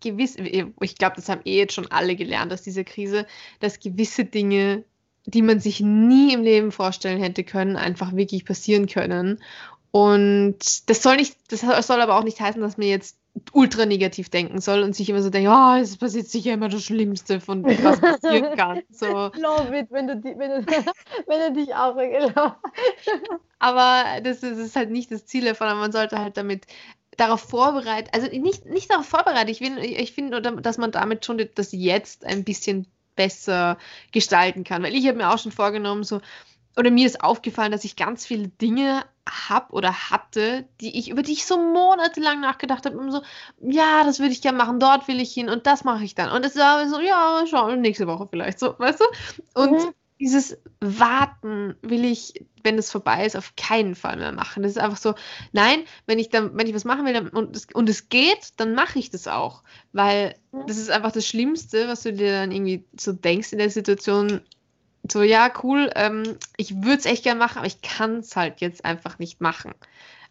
gewiss, 0.01 0.36
ich 0.38 0.95
glaube, 0.95 1.15
das 1.15 1.29
haben 1.29 1.41
eh 1.45 1.58
jetzt 1.58 1.73
schon 1.73 1.91
alle 1.91 2.15
gelernt 2.15 2.53
aus 2.53 2.62
dieser 2.62 2.84
Krise, 2.84 3.25
dass 3.60 3.79
gewisse 3.79 4.25
Dinge, 4.25 4.84
die 5.25 5.41
man 5.41 5.60
sich 5.60 5.79
nie 5.79 6.34
im 6.34 6.43
Leben 6.43 6.71
vorstellen 6.71 7.21
hätte 7.21 7.43
können, 7.43 7.75
einfach 7.75 8.15
wirklich 8.15 8.45
passieren 8.45 8.88
können. 8.88 9.39
Und 9.91 10.89
das 10.89 11.03
soll 11.03 11.17
nicht, 11.17 11.36
das 11.49 11.62
soll 11.88 12.01
aber 12.01 12.17
auch 12.17 12.23
nicht 12.23 12.41
heißen, 12.41 12.62
dass 12.62 12.77
man 12.77 12.88
jetzt 12.88 13.17
ultra 13.51 13.86
negativ 13.86 14.29
denken 14.29 14.62
soll 14.62 14.84
und 14.84 14.95
sich 14.95 15.10
immer 15.10 15.21
so 15.21 15.29
denkt, 15.29 15.49
oh, 15.51 15.75
es 15.82 15.97
passiert 15.97 16.27
sicher 16.27 16.53
immer 16.53 16.69
das 16.69 16.84
Schlimmste 16.84 17.39
von 17.39 17.63
was 17.63 17.99
passieren 17.99 18.56
kann. 18.58 18.82
So. 18.91 19.08
Love 19.08 19.77
it, 19.77 19.88
wenn 19.89 20.08
du, 20.08 20.17
die, 20.17 20.38
wenn 20.38 20.49
du, 20.49 20.65
wenn 21.27 21.53
du 21.53 21.60
dich 21.60 21.73
aufregst. 21.73 22.34
Aber 23.60 24.21
das 24.23 24.43
ist, 24.43 24.51
das 24.51 24.60
ist 24.60 24.75
halt 24.75 24.91
nicht 24.91 25.12
das 25.12 25.25
Ziel 25.25 25.45
davon, 25.45 25.67
aber 25.67 25.79
man 25.79 25.91
sollte 25.91 26.19
halt 26.19 26.38
damit 26.38 26.65
darauf 27.17 27.41
vorbereiten, 27.41 28.10
also 28.13 28.28
nicht, 28.28 28.65
nicht 28.65 28.91
darauf 28.91 29.06
vorbereiten, 29.06 29.49
ich, 29.49 29.62
ich 29.62 30.13
finde, 30.13 30.41
dass 30.41 30.78
man 30.78 30.91
damit 30.91 31.26
schon 31.26 31.41
das 31.56 31.71
Jetzt 31.71 32.26
ein 32.26 32.43
bisschen 32.43 32.88
besser 33.15 33.78
gestalten 34.12 34.63
kann. 34.63 34.84
Weil 34.84 34.95
ich 34.95 35.08
habe 35.08 35.17
mir 35.17 35.32
auch 35.32 35.38
schon 35.38 35.52
vorgenommen, 35.52 36.04
so, 36.04 36.21
oder 36.76 36.89
mir 36.89 37.06
ist 37.06 37.23
aufgefallen, 37.23 37.71
dass 37.71 37.84
ich 37.84 37.95
ganz 37.95 38.26
viele 38.26 38.47
Dinge 38.47 39.06
habe 39.30 39.71
oder 39.73 40.10
hatte, 40.10 40.67
die 40.82 40.97
ich, 40.97 41.10
über 41.10 41.21
die 41.21 41.34
ich 41.34 41.45
so 41.45 41.58
monatelang 41.58 42.41
nachgedacht 42.41 42.86
habe, 42.86 43.12
so, 43.12 43.21
ja, 43.62 44.04
das 44.04 44.19
würde 44.19 44.34
ich 44.34 44.41
gerne 44.41 44.58
machen, 44.58 44.80
dort 44.80 45.08
will 45.08 45.21
ich 45.21 45.34
hin 45.34 45.49
und 45.49 45.67
das 45.67 45.84
mache 45.84 46.04
ich 46.04 46.15
dann. 46.15 46.32
Und 46.32 46.45
es 46.45 46.56
war 46.56 46.88
so, 46.89 46.99
ja, 46.99 47.43
schau, 47.49 47.73
nächste 47.76 48.08
Woche 48.08 48.28
vielleicht, 48.30 48.60
so, 48.60 48.76
weißt 48.78 48.99
du? 48.99 49.06
Und 49.54 49.71
Mhm. 49.71 49.93
Dieses 50.19 50.58
Warten 50.80 51.76
will 51.82 52.06
ich, 52.06 52.45
wenn 52.63 52.78
es 52.78 52.91
vorbei 52.91 53.26
ist, 53.26 53.36
auf 53.36 53.56
keinen 53.56 53.95
Fall 53.95 54.17
mehr 54.17 54.32
machen. 54.32 54.63
Das 54.63 54.71
ist 54.71 54.78
einfach 54.78 54.97
so, 54.97 55.15
nein, 55.52 55.84
wenn 56.06 56.19
ich 56.19 56.30
dann, 56.30 56.58
wenn 56.58 56.67
ich 56.67 56.76
was 56.76 56.86
machen 56.86 57.06
will 57.06 57.13
dann, 57.13 57.30
und, 57.30 57.56
es, 57.56 57.67
und 57.73 57.89
es 57.89 58.10
geht, 58.10 58.54
dann 58.58 58.73
mache 58.73 58.99
ich 58.99 59.10
das 59.10 59.28
auch. 59.28 59.63
Weil 59.91 60.36
das 60.67 60.78
ist 60.78 60.91
einfach 60.91 61.12
das 61.12 61.28
Schlimmste, 61.28 61.88
was 61.88 62.04
du 62.04 62.13
dir 62.13 62.32
dann 62.32 62.52
irgendwie 62.52 62.86
so 62.97 63.12
denkst 63.12 63.52
in 63.52 63.58
der 63.58 63.69
Situation. 63.69 64.41
So, 65.12 65.21
ja, 65.21 65.52
cool, 65.63 65.89
ähm, 65.95 66.38
ich 66.56 66.76
würde 66.84 66.99
es 66.99 67.06
echt 67.06 67.23
gern 67.23 67.38
machen, 67.38 67.58
aber 67.58 67.67
ich 67.67 67.82
kann 67.82 68.19
es 68.19 68.36
halt 68.38 68.62
jetzt 68.62 68.86
einfach 68.86 69.19
nicht 69.19 69.41
machen. 69.41 69.73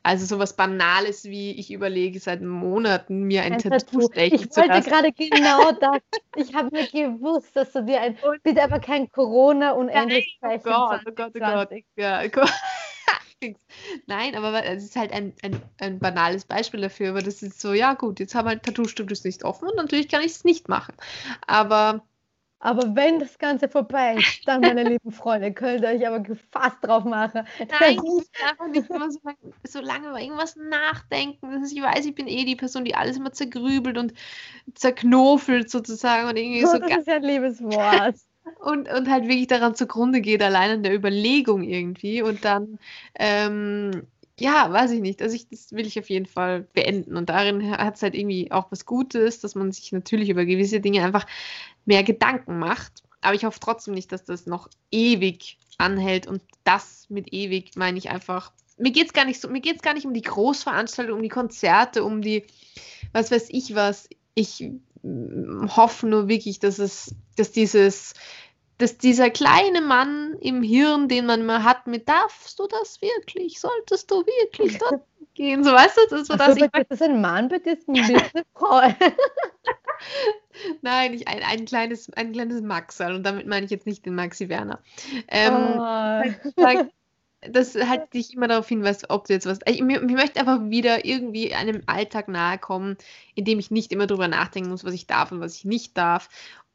Also 0.03 0.27
sowas 0.27 0.57
Banales 0.57 1.25
wie, 1.25 1.53
ich 1.53 1.73
überlege 1.73 2.19
seit 2.19 2.43
Monaten 2.43 3.23
mir 3.25 3.43
ein, 3.43 3.53
Ein 3.55 3.59
Tattoo 3.61 4.01
Tattoo. 4.01 4.13
stechen 4.13 4.35
Ich 4.41 4.51
zu 4.51 4.61
wollte 4.61 4.75
lassen. 4.75 4.91
gerade 4.91 5.13
genau 5.13 5.73
das. 5.81 6.01
Ich 6.37 6.55
habe 6.55 6.71
mir 6.73 6.87
gewusst, 6.87 7.55
dass 7.55 7.73
du 7.73 7.85
dir 7.85 8.01
ein. 8.01 8.19
Bitte 8.43 8.63
aber 8.65 8.81
kein 8.81 9.09
Corona-Unendlichkeit. 9.11 10.61
Oh 10.65 10.71
Gott, 10.71 11.01
oh 11.07 11.13
Gott, 11.13 11.33
oh 11.37 11.39
Gott. 11.39 11.71
Ja, 11.97 12.23
Nein, 14.07 14.37
aber 14.37 14.65
es 14.65 14.85
ist 14.85 14.97
halt 14.97 15.13
ein, 15.13 15.35
ein, 15.43 15.61
ein 15.79 15.99
banales 15.99 16.45
Beispiel 16.45 16.81
dafür, 16.81 17.11
aber 17.11 17.23
das 17.23 17.43
ist 17.43 17.61
so, 17.61 17.73
ja 17.73 17.95
gut, 17.95 18.21
jetzt 18.21 18.35
haben 18.35 18.49
halt 18.49 18.63
Tattoo-Studios 18.63 19.25
nicht 19.25 19.45
offen 19.45 19.69
und 19.69 19.77
natürlich 19.77 20.09
kann 20.09 20.21
ich 20.23 20.33
es 20.33 20.45
nicht 20.45 20.69
machen. 20.69 20.95
Aber 21.47 22.05
Aber 22.65 22.95
wenn 22.95 23.19
das 23.19 23.39
Ganze 23.39 23.69
vorbei 23.69 24.15
ist, 24.15 24.47
dann, 24.47 24.61
meine 24.61 24.85
lieben 24.85 25.11
Freunde, 25.11 25.53
könnt 25.53 25.83
ihr 25.83 25.89
euch 25.89 26.07
aber 26.07 26.21
gefasst 26.21 26.77
drauf 26.81 27.05
machen. 27.05 27.45
nein, 27.59 27.99
ich 27.99 28.49
einfach 28.49 28.69
nicht 28.69 28.89
immer 28.89 29.11
so 29.11 29.19
lange, 29.25 29.39
so 29.67 29.81
lange 29.81 30.09
über 30.11 30.21
irgendwas 30.21 30.55
nachdenken. 30.55 31.65
Ich 31.65 31.83
weiß, 31.83 32.07
ich 32.07 32.15
bin 32.15 32.29
eh 32.29 32.45
die 32.45 32.55
Person, 32.55 32.85
die 32.85 32.95
alles 32.95 33.17
immer 33.17 33.33
zergrübelt 33.33 33.99
und 33.99 34.15
zerknofelt 34.75 35.71
sozusagen 35.71 36.29
und 36.29 36.37
irgendwie 36.37 36.65
so 36.65 36.79
das 36.79 36.99
ist 36.99 37.09
ja 37.09 37.17
ein 37.17 37.25
liebes 37.25 37.61
Wort. 37.65 38.15
und, 38.61 38.89
und 38.89 39.11
halt 39.11 39.25
wirklich 39.25 39.49
daran 39.49 39.75
zugrunde 39.75 40.21
geht, 40.21 40.41
allein 40.41 40.71
an 40.71 40.83
der 40.85 40.95
Überlegung 40.95 41.65
irgendwie. 41.65 42.23
Und 42.23 42.45
dann, 42.45 42.79
ähm, 43.17 44.07
ja, 44.43 44.73
weiß 44.73 44.91
ich 44.91 45.01
nicht. 45.01 45.23
Also 45.23 45.37
ich, 45.37 45.49
das 45.49 45.71
will 45.73 45.87
ich 45.87 45.99
auf 45.99 46.11
jeden 46.11 46.27
Fall 46.27 46.63
beenden. 46.73 47.17
Und 47.17 47.29
darin 47.29 47.71
hat 47.79 47.97
es 47.97 48.03
halt 48.03 48.15
irgendwie 48.15 48.51
auch 48.51 48.73
was 48.73 48.87
Gutes, 48.87 49.41
dass 49.41 49.55
man 49.55 49.71
sich 49.71 49.93
natürlich 49.93 50.31
über 50.31 50.45
gewisse 50.45 50.81
Dinge 50.81 51.05
einfach 51.05 51.27
mehr 51.85 52.03
Gedanken 52.03 52.59
macht. 52.59 53.05
Aber 53.21 53.35
ich 53.35 53.45
hoffe 53.45 53.61
trotzdem 53.61 53.95
nicht, 53.95 54.11
dass 54.11 54.25
das 54.25 54.47
noch 54.47 54.69
ewig 54.91 55.59
anhält. 55.79 56.27
Und 56.27 56.43
das 56.65 57.07
mit 57.09 57.33
ewig 57.33 57.77
meine 57.77 57.99
ich 57.99 58.11
einfach 58.11 58.53
mir 58.79 58.91
geht 58.91 59.07
es 59.07 59.13
gar 59.13 59.25
nicht 59.25 59.41
so, 59.41 59.49
mir 59.49 59.61
geht 59.61 59.83
gar 59.83 59.95
nicht 59.95 60.07
um 60.07 60.15
die 60.15 60.23
Großveranstaltung, 60.23 61.17
um 61.17 61.23
die 61.23 61.29
Konzerte, 61.29 62.03
um 62.03 62.21
die, 62.21 62.45
was 63.13 63.31
weiß 63.31 63.49
ich 63.51 63.75
was. 63.75 64.09
Ich 64.35 64.71
mm, 65.03 65.69
hoffe 65.69 66.09
nur 66.09 66.27
wirklich, 66.27 66.59
dass 66.59 66.79
es, 66.79 67.15
dass 67.37 67.53
dieses, 67.53 68.15
dass 68.83 68.99
dieser 68.99 69.31
kleine 69.31 69.81
Mann 69.81 70.37
im 70.41 70.61
Hirn, 70.61 71.07
den 71.07 71.27
man 71.27 71.43
immer 71.43 71.63
hat, 71.63 71.87
mit 71.87 72.09
darfst 72.09 72.59
du 72.59 72.67
das 72.67 73.01
wirklich? 73.01 73.61
Solltest 73.61 74.11
du 74.11 74.27
wirklich 74.27 74.77
dort 74.79 75.05
gehen? 75.35 75.63
So 75.63 75.71
weißt 75.71 75.97
du, 75.97 76.01
das 76.11 76.23
ist 76.23 76.27
so, 76.27 76.35
dass 76.35 76.59
so, 76.59 76.65
ich. 76.65 76.91
Ist 76.91 77.01
ein 77.01 77.21
Mann, 77.21 77.49
bitte 77.49 77.71
ist 77.71 77.87
Frau. 78.57 78.81
Nein, 80.83 81.15
ich, 81.15 81.29
ein, 81.29 81.45
ein, 81.45 81.65
kleines, 81.65 82.13
ein 82.15 82.33
kleines 82.33 82.61
Maxal 82.61 83.15
und 83.15 83.23
damit 83.23 83.47
meine 83.47 83.67
ich 83.67 83.71
jetzt 83.71 83.87
nicht 83.87 84.05
den 84.05 84.17
Maxi 84.17 84.49
Werner. 84.49 84.81
Ähm, 85.29 85.79
oh. 85.79 86.85
das 87.43 87.77
halt 87.77 88.13
dich 88.15 88.35
immer 88.35 88.49
darauf 88.49 88.67
hinweist, 88.67 89.11
ob 89.11 89.29
du 89.29 89.35
jetzt 89.35 89.47
was. 89.47 89.61
Ich, 89.67 89.81
ich, 89.81 89.81
möchte 89.81 90.41
einfach 90.41 90.71
wieder 90.71 91.05
irgendwie 91.05 91.55
einem 91.55 91.85
Alltag 91.87 92.27
nahe 92.27 92.59
kommen, 92.59 92.97
in 93.37 93.45
dem 93.45 93.61
ich 93.61 93.71
nicht 93.71 93.93
immer 93.93 94.09
darüber 94.09 94.27
nachdenken 94.27 94.71
muss, 94.71 94.85
was 94.85 94.95
ich 94.95 95.07
darf 95.07 95.31
und 95.31 95.39
was 95.39 95.55
ich 95.55 95.65
nicht 95.65 95.97
darf. 95.97 96.29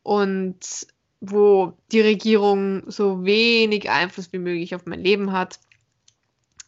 Und 0.04 0.88
wo 1.20 1.74
die 1.92 2.02
Regierung 2.02 2.90
so 2.90 3.26
wenig 3.26 3.90
Einfluss 3.90 4.32
wie 4.34 4.40
möglich 4.40 4.76
auf 4.76 4.86
mein 4.86 5.04
Leben 5.04 5.32
hat. 5.32 5.60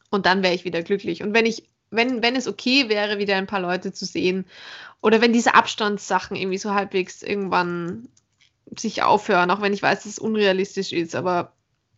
Und 0.10 0.26
dann 0.26 0.44
wäre 0.44 0.56
ich 0.56 0.66
wieder 0.66 0.82
glücklich. 0.82 1.22
Und 1.22 1.34
wenn 1.34 1.46
ich, 1.46 1.70
wenn, 1.92 2.24
wenn 2.24 2.36
es 2.36 2.48
okay 2.48 2.90
wäre, 2.90 3.20
wieder 3.20 3.36
ein 3.36 3.48
paar 3.48 3.62
Leute 3.62 3.94
zu 3.94 4.06
sehen, 4.06 4.46
oder 5.02 5.22
wenn 5.22 5.34
diese 5.34 5.56
Abstandssachen 5.56 6.36
irgendwie 6.36 6.58
so 6.58 6.74
halbwegs 6.74 7.22
irgendwann 7.22 8.10
sich 8.78 9.02
aufhören, 9.02 9.52
auch 9.52 9.62
wenn 9.62 9.74
ich 9.74 9.82
weiß, 9.82 10.04
dass 10.04 10.14
es 10.14 10.20
unrealistisch 10.20 10.92
ist, 10.92 11.16
aber 11.16 11.54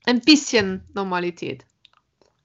ein 0.06 0.22
bisschen 0.22 0.84
Normalität. 0.93 1.66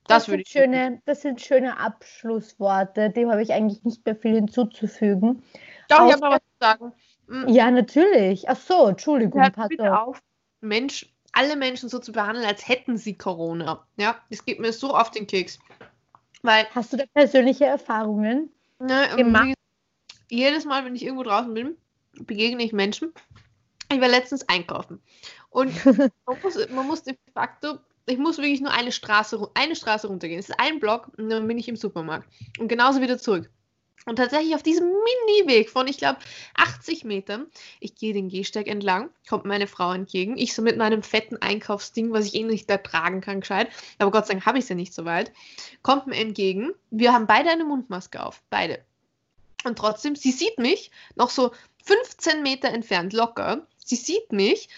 Das, 0.08 0.24
das, 0.24 0.26
sind 0.26 0.48
schöne, 0.48 1.02
das 1.04 1.22
sind 1.22 1.40
schöne 1.40 1.78
Abschlussworte. 1.78 3.10
Dem 3.10 3.30
habe 3.30 3.42
ich 3.42 3.52
eigentlich 3.52 3.82
nicht 3.82 4.04
mehr 4.06 4.14
viel 4.14 4.34
hinzuzufügen. 4.34 5.42
Doch, 5.88 6.06
ich 6.06 6.12
habe 6.12 6.20
noch 6.20 6.30
was 6.30 6.40
zu 6.40 6.56
sagen. 6.60 6.92
Hm. 7.28 7.48
Ja, 7.48 7.70
natürlich. 7.70 8.48
Ach 8.48 8.56
so, 8.56 8.86
Entschuldigung. 8.86 9.40
Hört 9.40 9.68
bitte 9.68 9.98
auf, 9.98 10.20
Mensch, 10.60 11.12
alle 11.32 11.56
Menschen 11.56 11.88
so 11.88 11.98
zu 11.98 12.12
behandeln, 12.12 12.46
als 12.46 12.66
hätten 12.66 12.96
sie 12.96 13.16
Corona. 13.16 13.86
Ja, 13.96 14.16
das 14.30 14.44
geht 14.44 14.60
mir 14.60 14.72
so 14.72 14.94
auf 14.94 15.10
den 15.10 15.26
Keks. 15.26 15.58
Weil, 16.42 16.66
Hast 16.74 16.92
du 16.92 16.96
da 16.96 17.04
persönliche 17.12 17.64
Erfahrungen 17.64 18.50
ne, 18.78 19.08
gemacht? 19.16 19.54
Jedes 20.30 20.64
Mal, 20.64 20.84
wenn 20.84 20.94
ich 20.94 21.04
irgendwo 21.04 21.24
draußen 21.24 21.52
bin, 21.52 21.76
begegne 22.12 22.62
ich 22.62 22.72
Menschen. 22.72 23.12
Ich 23.92 24.00
war 24.00 24.08
letztens 24.08 24.48
einkaufen. 24.48 25.00
Und 25.50 25.72
man 26.26 26.40
muss, 26.42 26.68
man 26.70 26.86
muss 26.86 27.02
de 27.02 27.16
facto 27.34 27.78
ich 28.06 28.18
muss 28.18 28.38
wirklich 28.38 28.60
nur 28.60 28.72
eine 28.72 28.92
Straße, 28.92 29.50
eine 29.54 29.74
Straße 29.74 30.06
runtergehen. 30.06 30.38
Es 30.38 30.48
ist 30.48 30.60
ein 30.60 30.78
Block 30.78 31.10
und 31.18 31.28
dann 31.28 31.46
bin 31.48 31.58
ich 31.58 31.68
im 31.68 31.76
Supermarkt. 31.76 32.28
Und 32.58 32.68
genauso 32.68 33.00
wieder 33.00 33.18
zurück. 33.18 33.50
Und 34.04 34.16
tatsächlich 34.16 34.54
auf 34.54 34.62
diesem 34.62 34.86
Mini-Weg 34.86 35.70
von, 35.70 35.88
ich 35.88 35.98
glaube, 35.98 36.20
80 36.54 37.04
Metern, 37.04 37.46
ich 37.80 37.96
gehe 37.96 38.12
den 38.12 38.28
Gehsteig 38.28 38.68
entlang, 38.68 39.10
kommt 39.28 39.46
meine 39.46 39.66
Frau 39.66 39.92
entgegen. 39.92 40.36
Ich 40.36 40.54
so 40.54 40.62
mit 40.62 40.76
meinem 40.76 41.02
fetten 41.02 41.38
Einkaufsding, 41.38 42.12
was 42.12 42.26
ich 42.26 42.34
eh 42.34 42.44
nicht 42.44 42.70
da 42.70 42.76
tragen 42.76 43.20
kann, 43.20 43.40
gescheit. 43.40 43.68
Aber 43.98 44.12
Gott 44.12 44.26
sei 44.26 44.34
Dank 44.34 44.46
habe 44.46 44.58
ich 44.58 44.64
es 44.64 44.68
ja 44.68 44.76
nicht 44.76 44.94
so 44.94 45.04
weit. 45.04 45.32
Kommt 45.82 46.06
mir 46.06 46.16
entgegen. 46.16 46.72
Wir 46.90 47.12
haben 47.12 47.26
beide 47.26 47.50
eine 47.50 47.64
Mundmaske 47.64 48.24
auf. 48.24 48.42
Beide. 48.48 48.84
Und 49.64 49.76
trotzdem, 49.76 50.14
sie 50.14 50.30
sieht 50.30 50.58
mich 50.58 50.92
noch 51.16 51.30
so 51.30 51.50
15 51.84 52.42
Meter 52.42 52.68
entfernt 52.68 53.12
locker 53.12 53.66
Sie 53.88 53.94
sieht 53.94 54.32
mich, 54.32 54.68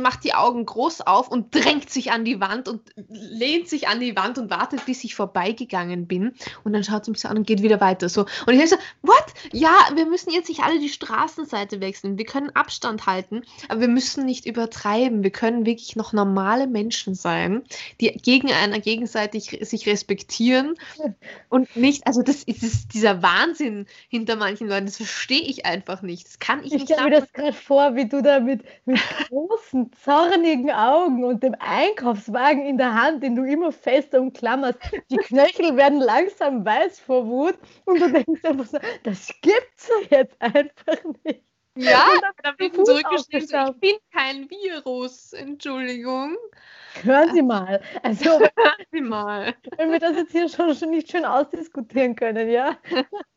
macht 0.00 0.22
die 0.22 0.34
Augen 0.34 0.66
groß 0.66 1.00
auf 1.00 1.28
und 1.28 1.54
drängt 1.54 1.88
sich 1.88 2.12
an 2.12 2.26
die 2.26 2.40
Wand 2.40 2.68
und 2.68 2.82
lehnt 3.08 3.70
sich 3.70 3.88
an 3.88 4.00
die 4.00 4.14
Wand 4.16 4.36
und 4.36 4.50
wartet, 4.50 4.84
bis 4.84 5.02
ich 5.02 5.14
vorbeigegangen 5.14 6.06
bin. 6.06 6.34
Und 6.62 6.74
dann 6.74 6.84
schaut 6.84 7.06
sie 7.06 7.10
mich 7.10 7.20
so 7.20 7.28
an 7.28 7.38
und 7.38 7.46
geht 7.46 7.62
wieder 7.62 7.80
weiter. 7.80 8.10
So. 8.10 8.26
Und 8.46 8.52
ich 8.52 8.58
denke 8.58 8.68
so, 8.68 8.76
what? 9.00 9.24
Ja, 9.52 9.74
wir 9.94 10.04
müssen 10.04 10.30
jetzt 10.30 10.50
nicht 10.50 10.62
alle 10.62 10.78
die 10.78 10.90
Straßenseite 10.90 11.80
wechseln. 11.80 12.18
Wir 12.18 12.26
können 12.26 12.50
Abstand 12.50 13.06
halten, 13.06 13.44
aber 13.70 13.80
wir 13.80 13.88
müssen 13.88 14.26
nicht 14.26 14.44
übertreiben. 14.44 15.22
Wir 15.22 15.30
können 15.30 15.64
wirklich 15.64 15.96
noch 15.96 16.12
normale 16.12 16.66
Menschen 16.66 17.14
sein, 17.14 17.62
die 17.98 18.08
gegen 18.12 18.52
einer 18.52 18.78
gegenseitig 18.78 19.58
sich 19.62 19.86
respektieren 19.86 20.74
und 21.48 21.74
nicht, 21.76 22.06
also 22.06 22.20
das 22.20 22.42
ist 22.42 22.92
dieser 22.92 23.22
Wahnsinn 23.22 23.86
hinter 24.08 24.36
manchen 24.36 24.68
Leuten. 24.68 24.84
Das 24.84 24.98
verstehe 24.98 25.40
ich 25.40 25.64
einfach 25.64 26.02
nicht. 26.02 26.26
Das 26.26 26.38
kann 26.38 26.60
ich, 26.60 26.66
ich 26.66 26.72
nicht. 26.72 26.90
Ich 26.90 26.94
stelle 26.96 27.08
mir 27.08 27.20
das 27.20 27.32
gerade 27.32 27.54
vor, 27.54 27.94
wie 27.94 28.06
du 28.06 28.22
da 28.22 28.33
mit, 28.40 28.62
mit 28.84 29.00
großen, 29.28 29.92
zornigen 29.92 30.70
Augen 30.70 31.24
und 31.24 31.42
dem 31.42 31.54
Einkaufswagen 31.58 32.64
in 32.66 32.78
der 32.78 32.94
Hand, 32.94 33.22
den 33.22 33.36
du 33.36 33.44
immer 33.44 33.72
fest 33.72 34.14
umklammerst. 34.14 34.78
Die 35.10 35.16
Knöchel 35.16 35.76
werden 35.76 36.00
langsam 36.00 36.64
weiß 36.64 37.00
vor 37.00 37.26
Wut 37.26 37.58
und 37.84 38.00
du 38.00 38.10
denkst 38.10 38.44
einfach 38.44 38.66
so, 38.66 38.78
das 39.02 39.28
gibt's 39.40 39.90
jetzt 40.10 40.40
einfach 40.40 40.96
nicht. 41.24 41.42
Ja, 41.76 42.06
da 42.42 42.52
bin 42.52 42.68
ich 42.68 42.84
zurückgeschrieben, 42.84 43.72
ich 43.72 43.80
bin 43.80 43.96
kein 44.12 44.48
Virus, 44.48 45.32
Entschuldigung. 45.32 46.36
Hören 47.02 47.34
Sie 47.34 47.42
mal. 47.42 47.82
Also, 48.02 48.24
Hören 48.40 48.86
Sie 48.92 49.00
mal. 49.00 49.54
Wenn 49.76 49.90
wir 49.90 49.98
das 49.98 50.16
jetzt 50.16 50.30
hier 50.30 50.48
schon, 50.48 50.72
schon 50.76 50.90
nicht 50.90 51.10
schön 51.10 51.24
ausdiskutieren 51.24 52.14
können, 52.14 52.48
ja? 52.48 52.76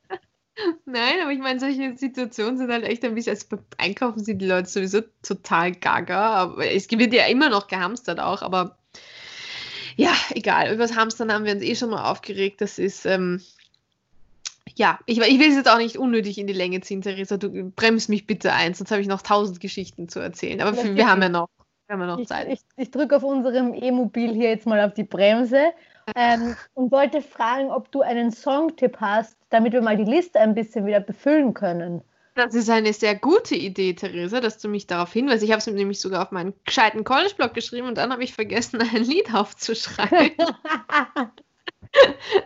Nein, 0.85 1.15
aber 1.21 1.31
ich 1.31 1.39
meine, 1.39 1.59
solche 1.59 1.95
Situationen 1.95 2.57
sind 2.57 2.71
halt 2.71 2.83
echt 2.83 3.03
ein 3.03 3.13
bisschen, 3.13 3.31
also 3.31 3.47
beim 3.49 3.59
Einkaufen 3.77 4.23
sind 4.23 4.39
die 4.39 4.47
Leute 4.47 4.67
sowieso 4.67 5.01
total 5.21 5.73
gaga, 5.73 6.31
aber 6.31 6.71
es 6.71 6.89
wird 6.89 7.13
ja 7.13 7.25
immer 7.27 7.49
noch 7.49 7.67
gehamstert 7.67 8.19
auch, 8.19 8.41
aber 8.41 8.77
ja, 9.97 10.13
egal. 10.29 10.73
Über 10.73 10.83
das 10.83 10.95
Hamstern 10.95 11.33
haben 11.33 11.43
wir 11.43 11.53
uns 11.53 11.63
eh 11.63 11.75
schon 11.75 11.89
mal 11.89 12.09
aufgeregt. 12.09 12.61
Das 12.61 12.77
ist, 12.77 13.05
ähm, 13.05 13.41
ja, 14.75 14.99
ich, 15.07 15.19
ich 15.19 15.39
will 15.39 15.49
es 15.49 15.55
jetzt 15.55 15.69
auch 15.69 15.79
nicht 15.79 15.97
unnötig 15.97 16.37
in 16.37 16.47
die 16.47 16.53
Länge 16.53 16.81
ziehen, 16.81 17.01
Theresa. 17.01 17.37
Du 17.37 17.71
bremst 17.71 18.07
mich 18.07 18.27
bitte 18.27 18.53
ein, 18.53 18.75
sonst 18.75 18.91
habe 18.91 19.01
ich 19.01 19.07
noch 19.07 19.23
tausend 19.23 19.59
Geschichten 19.59 20.07
zu 20.07 20.19
erzählen. 20.19 20.61
Aber 20.61 20.77
wir 20.95 21.09
haben 21.09 21.21
ja 21.21 21.29
noch, 21.29 21.49
haben 21.89 22.01
ja 22.01 22.07
noch 22.15 22.23
Zeit. 22.25 22.47
Ich, 22.47 22.53
ich, 22.53 22.83
ich 22.83 22.91
drücke 22.91 23.15
auf 23.17 23.23
unserem 23.23 23.73
E-Mobil 23.73 24.33
hier 24.33 24.49
jetzt 24.49 24.67
mal 24.67 24.79
auf 24.81 24.93
die 24.93 25.03
Bremse 25.03 25.71
ähm, 26.15 26.55
und 26.73 26.91
wollte 26.91 27.21
fragen, 27.21 27.71
ob 27.71 27.91
du 27.91 28.01
einen 28.01 28.31
Songtipp 28.31 28.97
hast, 28.99 29.37
damit 29.49 29.73
wir 29.73 29.81
mal 29.81 29.97
die 29.97 30.03
Liste 30.03 30.39
ein 30.39 30.55
bisschen 30.55 30.85
wieder 30.85 30.99
befüllen 30.99 31.53
können. 31.53 32.01
Das 32.35 32.53
ist 32.53 32.69
eine 32.69 32.93
sehr 32.93 33.15
gute 33.15 33.55
Idee, 33.55 33.93
Theresa, 33.93 34.39
dass 34.39 34.59
du 34.59 34.69
mich 34.69 34.85
darauf 34.85 35.11
hinweist. 35.11 35.41
Ich 35.43 35.51
habe 35.51 35.59
es 35.59 35.65
nämlich 35.65 35.99
sogar 35.99 36.21
auf 36.21 36.31
meinen 36.31 36.53
gescheiten 36.65 37.03
College-Blog 37.03 37.55
geschrieben 37.55 37.87
und 37.87 37.97
dann 37.97 38.11
habe 38.11 38.23
ich 38.23 38.33
vergessen, 38.33 38.79
ein 38.93 39.03
Lied 39.03 39.33
aufzuschreiben. 39.33 40.37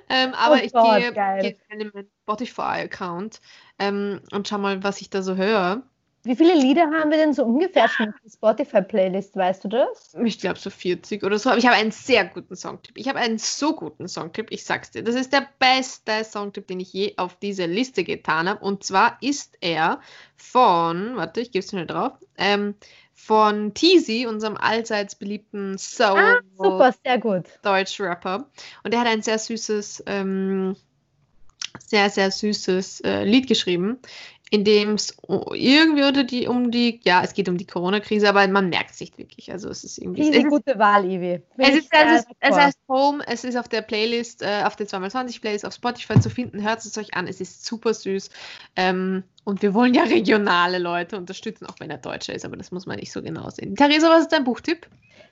ähm, 0.09 0.33
aber 0.33 0.55
oh 0.55 0.63
ich 0.63 0.71
Gott, 0.71 0.97
gehe, 0.97 1.11
gehe 1.11 1.57
in 1.69 1.91
meinen 1.93 2.09
Spotify-Account 2.23 3.41
ähm, 3.79 4.21
und 4.31 4.47
schau 4.47 4.59
mal, 4.59 4.81
was 4.81 5.01
ich 5.01 5.09
da 5.09 5.21
so 5.21 5.35
höre. 5.35 5.83
Wie 6.23 6.35
viele 6.35 6.53
Lieder 6.53 6.83
haben 6.83 7.09
wir 7.09 7.17
denn 7.17 7.33
so 7.33 7.43
ungefähr 7.43 7.89
schon 7.89 8.09
auf 8.09 8.15
der 8.23 8.29
Spotify-Playlist, 8.29 9.35
weißt 9.35 9.63
du 9.63 9.69
das? 9.69 10.15
Ich 10.23 10.39
glaube 10.39 10.59
so 10.59 10.69
40 10.69 11.23
oder 11.23 11.39
so, 11.39 11.49
aber 11.49 11.57
ich 11.57 11.65
habe 11.65 11.75
einen 11.75 11.89
sehr 11.89 12.25
guten 12.25 12.55
Songtipp. 12.55 12.97
Ich 12.97 13.07
habe 13.07 13.17
einen 13.17 13.39
so 13.39 13.75
guten 13.75 14.07
Songtipp, 14.07 14.51
ich 14.51 14.63
sag's 14.63 14.91
dir. 14.91 15.03
Das 15.03 15.15
ist 15.15 15.33
der 15.33 15.47
beste 15.57 16.23
Songtipp, 16.23 16.67
den 16.67 16.79
ich 16.79 16.93
je 16.93 17.13
auf 17.17 17.35
diese 17.39 17.65
Liste 17.65 18.03
getan 18.03 18.47
habe. 18.47 18.63
Und 18.63 18.83
zwar 18.83 19.17
ist 19.21 19.57
er 19.61 19.99
von, 20.37 21.15
warte, 21.15 21.41
ich 21.41 21.51
gebe 21.51 21.63
es 21.63 21.71
schnell 21.71 21.87
drauf, 21.87 22.13
ähm, 22.37 22.75
von 23.13 23.73
Teasy, 23.73 24.27
unserem 24.27 24.57
allseits 24.57 25.15
beliebten 25.15 25.77
Soul 25.77 26.19
ah, 26.19 26.39
super, 26.55 26.93
sehr 27.03 27.19
gut. 27.19 27.45
Deutsch-Rapper. 27.63 28.49
Und 28.83 28.93
er 28.93 28.99
hat 28.99 29.07
ein 29.07 29.21
sehr 29.21 29.37
süßes, 29.37 30.03
ähm, 30.07 30.75
sehr, 31.79 32.09
sehr 32.09 32.31
süßes 32.31 33.01
äh, 33.01 33.23
Lied 33.23 33.47
geschrieben, 33.47 33.99
in 34.53 34.65
dem 34.65 34.95
es 34.95 35.15
irgendwie 35.53 36.03
unter 36.03 36.25
die, 36.25 36.45
um 36.45 36.71
die, 36.71 36.99
ja, 37.03 37.23
es 37.23 37.33
geht 37.33 37.47
um 37.47 37.57
die 37.57 37.65
Corona-Krise, 37.65 38.27
aber 38.27 38.45
man 38.49 38.67
merkt 38.67 38.91
es 38.91 38.99
nicht 38.99 39.17
wirklich. 39.17 39.49
Also 39.49 39.69
es 39.69 39.85
ist 39.85 39.97
irgendwie. 39.97 40.29
Diese 40.29 40.43
gute 40.43 40.77
Wahl, 40.77 41.05
Ivi. 41.05 41.41
Es, 41.57 41.69
ist, 41.69 41.89
es, 41.89 42.19
ist, 42.19 42.27
es, 42.41 42.55
heißt 42.55 42.77
Home, 42.89 43.23
es 43.27 43.45
ist 43.45 43.55
auf 43.55 43.69
der 43.69 43.81
Playlist, 43.81 44.41
äh, 44.41 44.63
auf 44.65 44.75
der 44.75 44.87
2x20 44.87 45.39
Playlist 45.39 45.65
auf 45.65 45.73
Spotify 45.73 46.19
zu 46.19 46.29
finden. 46.29 46.61
Hört 46.61 46.79
es 46.79 46.97
euch 46.97 47.13
an, 47.13 47.27
es 47.27 47.39
ist 47.39 47.65
super 47.65 47.93
süß. 47.93 48.29
Ähm, 48.75 49.23
und 49.45 49.61
wir 49.61 49.73
wollen 49.73 49.93
ja 49.93 50.03
regionale 50.03 50.79
Leute 50.79 51.15
unterstützen, 51.15 51.65
auch 51.67 51.79
wenn 51.79 51.89
er 51.89 51.97
Deutscher 51.97 52.35
ist, 52.35 52.43
aber 52.43 52.57
das 52.57 52.71
muss 52.71 52.85
man 52.85 52.99
nicht 52.99 53.13
so 53.13 53.21
genau 53.21 53.49
sehen. 53.51 53.77
Theresa, 53.77 54.09
was 54.09 54.23
ist 54.23 54.33
dein 54.33 54.43
Buchtipp? 54.43 54.85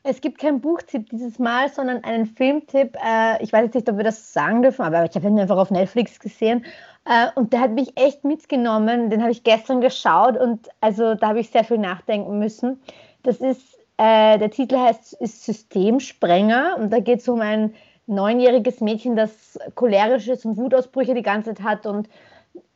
Es 0.04 0.22
gibt 0.22 0.40
keinen 0.40 0.62
Buchtipp 0.62 1.10
dieses 1.10 1.40
Mal, 1.40 1.68
sondern 1.68 2.06
einen 2.06 2.26
Filmtipp. 2.26 2.96
Äh, 3.06 3.44
ich 3.44 3.52
weiß 3.52 3.66
jetzt 3.66 3.76
nicht, 3.76 3.90
ob 3.90 3.98
wir 3.98 4.06
das 4.06 4.32
sagen 4.32 4.62
dürfen, 4.62 4.84
aber 4.84 5.04
ich 5.04 5.14
habe 5.14 5.28
ihn 5.28 5.38
einfach 5.38 5.58
auf 5.58 5.72
Netflix 5.72 6.22
gesehen. 6.22 6.64
Äh, 7.10 7.30
und 7.36 7.52
der 7.54 7.62
hat 7.62 7.72
mich 7.72 7.98
echt 7.98 8.24
mitgenommen. 8.24 9.10
Den 9.10 9.22
habe 9.22 9.32
ich 9.32 9.44
gestern 9.44 9.82
geschaut 9.82 10.38
und 10.38 10.70
also 10.80 11.16
da 11.16 11.30
habe 11.30 11.40
ich 11.40 11.50
sehr 11.50 11.64
viel 11.64 11.80
nachdenken 11.80 12.38
müssen. 12.40 12.80
Das 13.24 13.38
ist, 13.38 13.78
äh, 13.98 14.38
der 14.38 14.52
Titel 14.52 14.78
heißt 14.78 15.14
ist 15.14 15.44
Systemsprenger 15.44 16.78
und 16.78 16.94
da 16.94 17.00
geht 17.00 17.20
es 17.20 17.28
um 17.28 17.42
ein 17.42 17.74
neunjähriges 18.06 18.80
Mädchen, 18.82 19.16
das 19.16 19.60
cholerisches 19.76 20.46
und 20.46 20.58
Wutausbrüche 20.58 21.16
die 21.16 21.24
ganze 21.24 21.56
Zeit 21.56 21.64
hat 21.64 21.86
und 21.88 22.10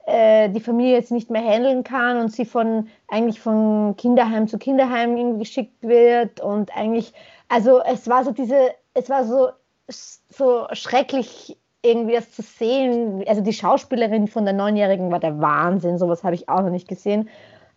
äh, 0.07 0.49
die 0.49 0.59
Familie 0.59 0.93
jetzt 0.95 1.11
nicht 1.11 1.29
mehr 1.29 1.43
handeln 1.43 1.83
kann 1.83 2.17
und 2.19 2.31
sie 2.31 2.45
von 2.45 2.89
eigentlich 3.07 3.39
von 3.39 3.95
Kinderheim 3.97 4.47
zu 4.47 4.57
Kinderheim 4.57 5.39
geschickt 5.39 5.81
wird 5.83 6.41
und 6.41 6.75
eigentlich, 6.75 7.13
also 7.49 7.81
es 7.83 8.07
war 8.07 8.23
so 8.23 8.31
diese, 8.31 8.71
es 8.95 9.09
war 9.09 9.25
so 9.25 9.49
so 9.87 10.67
schrecklich 10.71 11.57
irgendwie 11.83 12.15
das 12.15 12.31
zu 12.31 12.41
sehen. 12.41 13.23
Also 13.27 13.41
die 13.41 13.53
Schauspielerin 13.53 14.27
von 14.27 14.45
der 14.45 14.53
Neunjährigen 14.53 15.11
war 15.11 15.19
der 15.19 15.39
Wahnsinn, 15.39 15.97
sowas 15.97 16.23
habe 16.23 16.35
ich 16.35 16.49
auch 16.49 16.61
noch 16.61 16.69
nicht 16.69 16.87
gesehen. 16.87 17.29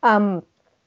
Ähm, 0.04 0.42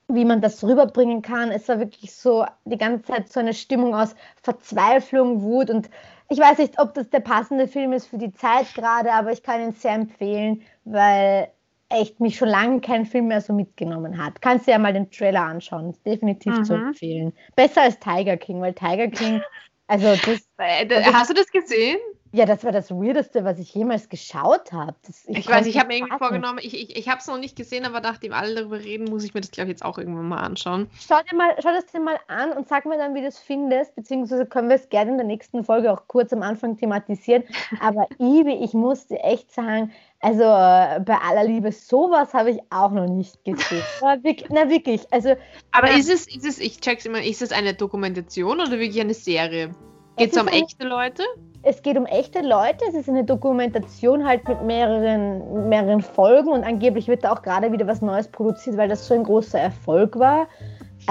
wie 0.10 0.26
man 0.26 0.42
das 0.42 0.64
rüberbringen 0.64 1.22
kann. 1.22 1.52
Es 1.52 1.68
war 1.70 1.80
wirklich 1.80 2.14
so 2.14 2.46
die 2.66 2.78
ganze 2.78 3.06
Zeit 3.06 3.32
so 3.32 3.40
eine 3.40 3.54
Stimmung 3.54 3.94
aus 3.94 4.16
Verzweiflung, 4.42 5.44
Wut 5.44 5.70
und 5.70 5.90
ich 6.30 6.40
weiß 6.40 6.58
nicht, 6.58 6.80
ob 6.80 6.94
das 6.94 7.10
der 7.10 7.22
passende 7.22 7.68
Film 7.68 7.94
ist 7.94 8.08
für 8.08 8.18
die 8.18 8.32
Zeit 8.32 8.74
gerade, 8.76 9.12
aber 9.12 9.32
ich 9.32 9.44
kann 9.44 9.62
ihn 9.62 9.74
sehr 9.74 9.94
empfehlen, 9.94 10.62
weil 10.84 11.50
echt 11.90 12.20
mich 12.20 12.38
schon 12.38 12.50
lange 12.50 12.82
kein 12.82 13.06
Film 13.06 13.28
mehr 13.28 13.42
so 13.42 13.52
mitgenommen 13.54 14.24
hat. 14.24 14.42
Kannst 14.42 14.68
du 14.68 14.72
ja 14.72 14.78
mal 14.78 14.94
den 14.94 15.10
Trailer 15.10 15.42
anschauen, 15.42 15.90
ist 15.90 16.06
definitiv 16.06 16.58
mhm. 16.58 16.64
zu 16.64 16.74
empfehlen. 16.76 17.34
Besser 17.56 17.82
als 17.82 18.00
Tiger 18.00 18.38
King, 18.38 18.62
weil 18.62 18.74
Tiger 18.74 19.08
King, 19.08 19.42
also 19.88 20.08
das. 20.26 20.48
Also 20.58 20.96
Hast 21.14 21.30
du 21.30 21.34
das 21.34 21.50
gesehen? 21.50 21.98
Ja, 22.32 22.46
das 22.46 22.64
war 22.64 22.72
das 22.72 22.92
Weirdeste, 22.92 23.44
was 23.44 23.58
ich 23.58 23.74
jemals 23.74 24.08
geschaut 24.08 24.72
habe. 24.72 24.96
Ich, 25.28 25.40
ich 25.40 25.48
weiß, 25.48 25.66
ich 25.66 25.78
habe 25.80 25.88
mir 25.88 25.98
irgendwie 25.98 26.18
vorgenommen, 26.18 26.60
ich, 26.62 26.80
ich, 26.80 26.96
ich 26.96 27.10
habe 27.10 27.20
es 27.20 27.28
noch 27.28 27.40
nicht 27.40 27.56
gesehen, 27.56 27.86
aber 27.86 28.02
nachdem 28.02 28.34
alle 28.34 28.54
darüber 28.54 28.80
reden, 28.80 29.06
muss 29.06 29.24
ich 29.24 29.34
mir 29.34 29.42
das, 29.42 29.50
glaube 29.50 29.70
ich, 29.70 29.74
jetzt 29.74 29.84
auch 29.84 29.98
irgendwann 29.98 30.28
mal 30.28 30.38
anschauen. 30.38 30.88
Schau 31.00 31.18
dir, 31.30 31.36
mal, 31.36 31.56
schau 31.62 31.70
das 31.70 31.88
dir 31.88 32.00
mal 32.00 32.20
an 32.28 32.52
und 32.52 32.68
sag 32.68 32.86
mir 32.86 32.98
dann, 32.98 33.16
wie 33.16 33.22
du 33.22 33.28
es 33.28 33.40
findest, 33.40 33.96
beziehungsweise 33.96 34.46
können 34.46 34.70
wir 34.70 34.76
es 34.76 34.90
gerne 34.90 35.12
in 35.12 35.18
der 35.18 35.26
nächsten 35.26 35.64
Folge 35.64 35.92
auch 35.92 36.04
kurz 36.08 36.32
am 36.32 36.44
Anfang 36.44 36.78
thematisieren. 36.78 37.44
Aber 37.80 38.08
Ibi, 38.20 38.64
ich 38.64 38.74
musste 38.74 39.18
echt 39.20 39.52
sagen, 39.52 39.92
also 40.20 40.44
äh, 40.44 41.00
bei 41.00 41.18
aller 41.18 41.46
Liebe, 41.46 41.72
sowas 41.72 42.34
habe 42.36 42.52
ich 42.52 42.60
auch 42.70 42.92
noch 42.92 43.08
nicht 43.08 43.44
gesehen. 43.44 43.84
na 44.50 44.70
wirklich, 44.70 45.02
also. 45.12 45.36
Aber 45.72 45.92
ist 45.92 46.12
es, 46.12 46.28
ist 46.28 46.46
es, 46.46 46.60
ich 46.60 46.80
check's 46.80 47.06
immer, 47.06 47.24
ist 47.24 47.42
es 47.42 47.52
eine 47.52 47.74
Dokumentation 47.74 48.60
oder 48.60 48.72
wirklich 48.72 49.02
eine 49.02 49.16
Serie? 49.16 49.72
Geht 50.18 50.34
es 50.34 50.38
um 50.38 50.48
echte 50.48 50.86
Leute? 50.86 51.24
Es 51.62 51.82
geht 51.82 51.98
um 51.98 52.06
echte 52.06 52.42
Leute. 52.42 52.86
Es 52.88 52.96
ist 52.96 53.10
eine 53.10 53.24
Dokumentation 53.24 54.26
halt 54.26 54.48
mit 54.48 54.62
mehreren, 54.64 55.68
mehreren 55.70 56.02
Folgen 56.02 56.50
und 56.50 56.64
angeblich 56.64 57.08
wird 57.08 57.24
da 57.24 57.34
auch 57.34 57.42
gerade 57.42 57.72
wieder 57.72 57.86
was 57.86 58.02
Neues 58.02 58.28
produziert, 58.28 58.78
weil 58.78 58.88
das 58.90 59.06
so 59.08 59.14
ein 59.14 59.24
großer 59.24 59.60
Erfolg 59.60 60.18
war. 60.18 60.48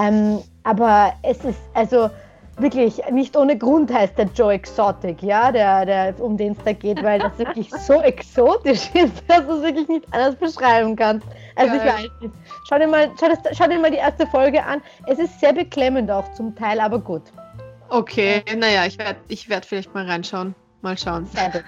Ähm, 0.00 0.38
aber 0.64 1.12
es 1.22 1.44
ist 1.44 1.60
also 1.74 2.08
wirklich 2.60 3.00
nicht 3.10 3.36
ohne 3.36 3.56
Grund 3.56 3.92
heißt 3.92 4.18
der 4.18 4.26
Joe 4.34 4.52
Exotic, 4.52 5.22
ja, 5.22 5.52
der, 5.52 5.86
der, 5.86 6.20
um 6.20 6.36
den 6.36 6.52
es 6.52 6.58
da 6.64 6.72
geht, 6.72 7.02
weil 7.02 7.20
das 7.20 7.38
wirklich 7.38 7.70
so 7.70 8.00
exotisch 8.02 8.90
ist, 8.94 9.22
dass 9.28 9.46
du 9.46 9.52
es 9.52 9.62
wirklich 9.62 9.88
nicht 9.88 10.06
anders 10.12 10.34
beschreiben 10.36 10.96
kannst. 10.96 11.26
Also 11.56 11.76
Geil. 11.76 11.86
ich 11.86 11.92
weiß 11.92 12.10
nicht. 12.20 12.34
Schau 12.68 12.78
dir, 12.78 12.88
mal, 12.88 13.10
schau, 13.18 13.28
das, 13.28 13.56
schau 13.56 13.68
dir 13.68 13.78
mal 13.78 13.90
die 13.90 13.98
erste 13.98 14.26
Folge 14.26 14.62
an. 14.64 14.80
Es 15.06 15.18
ist 15.18 15.38
sehr 15.40 15.52
beklemmend 15.52 16.10
auch 16.10 16.30
zum 16.32 16.54
Teil, 16.54 16.80
aber 16.80 16.98
gut. 16.98 17.22
Okay, 17.90 18.42
naja, 18.56 18.86
ich 18.86 18.98
werde 18.98 19.18
ich 19.28 19.48
werd 19.48 19.64
vielleicht 19.64 19.94
mal 19.94 20.04
reinschauen. 20.06 20.54
Mal 20.82 20.96
schauen. 20.96 21.26
Sehr 21.26 21.50
gut. 21.50 21.64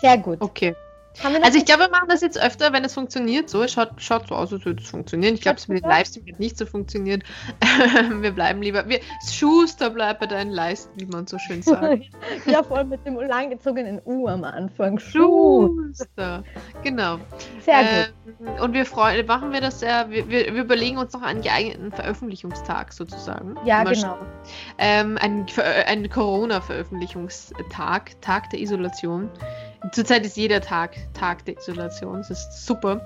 Sehr 0.00 0.18
gut. 0.18 0.40
Okay. 0.40 0.74
Also 1.42 1.58
ich 1.58 1.64
glaube, 1.64 1.82
wir 1.82 1.90
machen 1.90 2.08
das 2.08 2.22
jetzt 2.22 2.40
öfter, 2.40 2.72
wenn 2.72 2.84
es 2.84 2.94
funktioniert. 2.94 3.50
So, 3.50 3.62
es 3.62 3.72
schaut, 3.72 3.90
schaut 3.98 4.28
so 4.28 4.34
aus, 4.34 4.52
als 4.52 4.64
würde 4.64 4.82
es 4.82 4.88
funktionieren. 4.88 5.34
Ich 5.34 5.42
glaube, 5.42 5.58
es 5.58 5.68
mit 5.68 5.82
dem 5.82 5.88
Livestream 5.88 6.26
wird 6.26 6.40
nicht 6.40 6.56
so 6.56 6.66
funktionieren. 6.66 7.22
wir 8.20 8.30
bleiben 8.30 8.62
lieber. 8.62 8.88
Wir, 8.88 9.00
Schuster 9.30 9.90
bleibt 9.90 10.20
bei 10.20 10.26
deinen 10.26 10.50
Leisten, 10.50 10.98
wie 10.98 11.06
man 11.06 11.26
so 11.26 11.38
schön 11.38 11.62
sagt. 11.62 12.04
ja, 12.46 12.62
vor 12.62 12.78
allem 12.78 12.88
mit 12.88 13.04
dem 13.06 13.16
langgezogenen 13.16 14.00
U 14.04 14.26
am 14.26 14.44
Anfang. 14.44 14.98
Schuster. 14.98 16.44
Genau. 16.82 17.18
Sehr 17.60 17.82
gut. 17.82 18.14
Ähm, 18.40 18.62
und 18.62 18.72
wir 18.72 18.86
freuen, 18.86 19.26
machen 19.26 19.52
wir 19.52 19.60
das 19.60 19.82
ja, 19.82 20.08
wir, 20.08 20.28
wir, 20.28 20.54
wir, 20.54 20.62
überlegen 20.62 20.98
uns 20.98 21.12
noch 21.12 21.22
einen 21.22 21.42
geeigneten 21.42 21.92
Veröffentlichungstag 21.92 22.92
sozusagen. 22.92 23.56
Ja, 23.64 23.84
Mal 23.84 23.94
genau. 23.94 24.18
Ähm, 24.78 25.18
ein, 25.20 25.46
ein 25.86 26.08
Corona-Veröffentlichungstag, 26.08 28.20
Tag 28.20 28.50
der 28.50 28.60
Isolation. 28.60 29.28
Zurzeit 29.90 30.24
ist 30.24 30.36
jeder 30.36 30.60
Tag 30.60 30.92
Tag 31.12 31.44
der 31.44 31.58
Isolation. 31.58 32.18
Das 32.18 32.30
ist 32.30 32.66
super. 32.66 33.00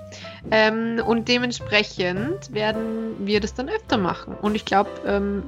Ähm, 0.51 1.01
und 1.05 1.27
dementsprechend 1.27 2.53
werden 2.53 3.15
wir 3.19 3.39
das 3.39 3.55
dann 3.55 3.67
öfter 3.67 3.97
machen. 3.97 4.35
Und 4.41 4.55
ich 4.55 4.65
glaube, 4.65 4.89
ähm, 5.05 5.43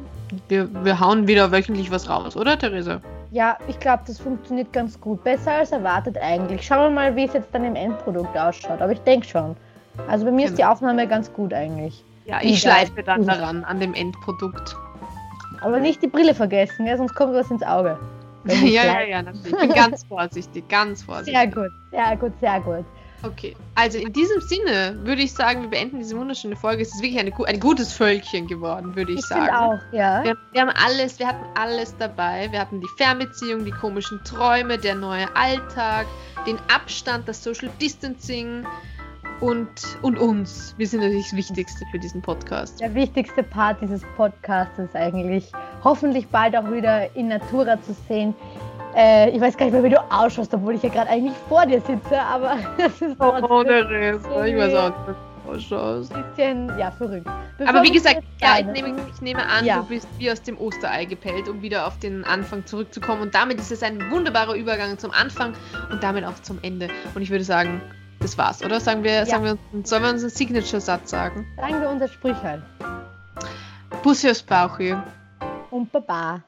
wir, 0.48 0.70
wir 0.84 1.00
hauen 1.00 1.28
wieder 1.28 1.52
wöchentlich 1.52 1.92
was 1.92 2.10
raus, 2.10 2.36
oder 2.36 2.58
Theresa? 2.58 3.02
Ja, 3.32 3.58
ich 3.68 3.80
glaube, 3.80 4.04
das 4.08 4.20
funktioniert 4.20 4.74
ganz 4.74 5.00
gut. 5.00 5.24
Besser 5.24 5.52
als 5.52 5.72
erwartet 5.72 6.18
eigentlich. 6.18 6.66
Schauen 6.66 6.92
wir 6.92 7.02
mal, 7.02 7.16
wie 7.16 7.26
es 7.26 7.34
jetzt 7.34 7.50
dann 7.52 7.64
im 7.64 7.76
Endprodukt 7.76 8.36
ausschaut. 8.36 8.82
Aber 8.82 8.92
ich 8.92 9.02
denke 9.02 9.28
schon. 9.28 9.56
Also 10.08 10.26
bei 10.26 10.32
mir 10.32 10.38
genau. 10.38 10.50
ist 10.50 10.58
die 10.58 10.62
genau. 10.62 10.72
Aufnahme 10.72 11.08
ganz 11.08 11.32
gut 11.34 11.54
eigentlich. 11.54 12.04
Ja, 12.26 12.40
ich 12.42 12.62
schleife 12.62 13.04
dann 13.04 13.26
daran, 13.26 13.64
an 13.64 13.80
dem 13.80 13.94
Endprodukt. 13.94 14.76
Aber 15.62 15.80
nicht 15.80 16.02
die 16.02 16.08
Brille 16.08 16.34
vergessen, 16.34 16.86
ja, 16.86 16.96
sonst 16.96 17.16
kommt 17.16 17.34
was 17.34 17.52
ins 17.52 17.64
Auge. 17.64 18.00
ja, 18.46 18.84
ja, 18.86 19.02
ja, 19.02 19.22
natürlich. 19.22 19.52
Ich 19.52 19.58
bin 19.60 19.70
ganz 19.70 20.04
vorsichtig, 20.06 20.68
ganz 20.70 21.04
vorsichtig. 21.04 21.36
Sehr 21.36 21.48
gut, 21.48 21.72
sehr 21.92 22.18
gut, 22.18 22.34
sehr 22.40 22.60
gut. 22.62 22.86
Okay, 23.22 23.54
also 23.76 23.98
in 23.98 24.14
diesem 24.14 24.40
Sinne 24.40 24.98
würde 25.04 25.22
ich 25.22 25.34
sagen, 25.34 25.64
wir 25.64 25.70
beenden 25.70 26.00
diese 26.00 26.18
wunderschöne 26.18 26.56
Folge. 26.56 26.84
Es 26.84 26.96
ist 26.96 27.02
wirklich 27.02 27.20
eine, 27.20 27.34
ein 27.48 27.60
gutes 27.60 27.92
Völkchen 27.92 28.48
geworden, 28.48 28.96
würde 28.96 29.12
ich, 29.12 29.20
ich 29.20 29.26
sagen. 29.26 29.54
auch, 29.54 29.80
ja. 29.92 30.24
Wir, 30.24 30.38
wir, 30.54 30.62
haben 30.62 30.72
alles, 30.86 31.20
wir 31.20 31.28
hatten 31.28 31.44
alles 31.56 31.96
dabei. 31.98 32.50
Wir 32.52 32.62
hatten 32.62 32.80
die 32.80 32.88
Fernbeziehung, 32.98 33.66
die 33.66 33.72
komischen 33.72 34.24
Träume, 34.24 34.78
der 34.78 34.96
neue 34.96 35.36
Alltag, 35.36 36.08
den 36.48 36.58
Abstand, 36.74 37.28
das 37.28 37.44
Social 37.44 37.70
Distancing, 37.82 38.66
und, 39.42 39.70
und 40.02 40.18
uns. 40.18 40.74
Wir 40.78 40.88
sind 40.88 41.02
natürlich 41.02 41.26
das 41.26 41.36
Wichtigste 41.36 41.86
für 41.92 42.00
diesen 42.00 42.22
Podcast. 42.22 42.80
Der 42.80 42.94
wichtigste 42.94 43.44
Part 43.44 43.82
dieses 43.82 44.02
Podcasts 44.16 44.78
ist 44.80 44.96
eigentlich, 44.96 45.52
hoffentlich 45.84 46.28
bald 46.28 46.56
auch 46.56 46.70
wieder 46.72 47.14
in 47.16 47.30
Natura 47.30 47.82
zu 47.82 47.96
sehen. 48.08 48.34
Äh, 48.96 49.30
ich 49.30 49.42
weiß 49.42 49.56
gar 49.56 49.66
nicht 49.66 49.74
mehr, 49.74 49.84
wie 49.84 49.90
du 49.90 50.02
ausschaust, 50.12 50.54
obwohl 50.54 50.76
ich 50.76 50.84
ja 50.84 50.90
gerade 50.90 51.10
eigentlich 51.10 51.36
vor 51.48 51.66
dir 51.66 51.80
sitze, 51.82 52.20
aber 52.20 52.58
das 52.78 53.02
ist 53.02 53.16
Oh, 53.20 53.64
der 53.64 53.90
Rest. 53.90 54.26
Ich 54.26 54.56
weiß 54.58 54.74
auch 54.76 55.08
nicht, 55.08 55.20
ausschaust. 55.48 56.14
Ein 56.14 56.24
bisschen, 56.30 56.80
ja, 56.80 56.92
verrückt. 56.92 57.28
Bevor 57.58 57.76
aber 57.76 57.84
wie 57.84 57.92
gesagt, 57.92 58.24
ja, 58.42 58.60
ich, 58.60 58.66
nehme, 58.66 58.96
ich 59.14 59.22
nehme 59.22 59.46
an, 59.46 59.66
ja. 59.66 59.78
du 59.78 59.84
bist 59.88 60.08
wie 60.18 60.32
aus 60.32 60.42
dem 60.42 60.58
Osterei 60.58 61.06
gepellt, 61.06 61.48
um 61.48 61.62
wieder 61.62 61.88
auf 61.88 61.98
den 62.00 62.24
Anfang 62.24 62.66
zurückzukommen. 62.66 63.22
Und 63.22 63.36
damit 63.36 63.60
ist 63.60 63.72
es 63.72 63.84
ein 63.84 64.12
wunderbarer 64.12 64.56
Übergang 64.56 64.98
zum 64.98 65.12
Anfang 65.12 65.54
und 65.92 66.04
damit 66.04 66.26
auch 66.26 66.40
zum 66.42 66.60
Ende. 66.62 66.88
Und 67.16 67.22
ich 67.22 67.30
würde 67.30 67.44
sagen, 67.44 67.82
das 68.20 68.38
war's, 68.38 68.64
oder? 68.64 68.80
Sagen 68.80 69.04
wir, 69.04 69.12
ja. 69.12 69.26
sagen 69.26 69.44
wir, 69.44 69.58
sollen 69.84 70.04
wir 70.04 70.10
unseren 70.12 70.30
Signature-Satz 70.30 71.10
sagen? 71.10 71.48
Sagen 71.58 71.82
wir 71.82 71.90
unser 71.90 72.08
Sprüchlein. 72.08 72.62
Bussi 74.04 74.30
aus 74.30 74.42
Bauchi. 74.42 74.96
Und 75.72 75.92
Baba. 75.92 76.44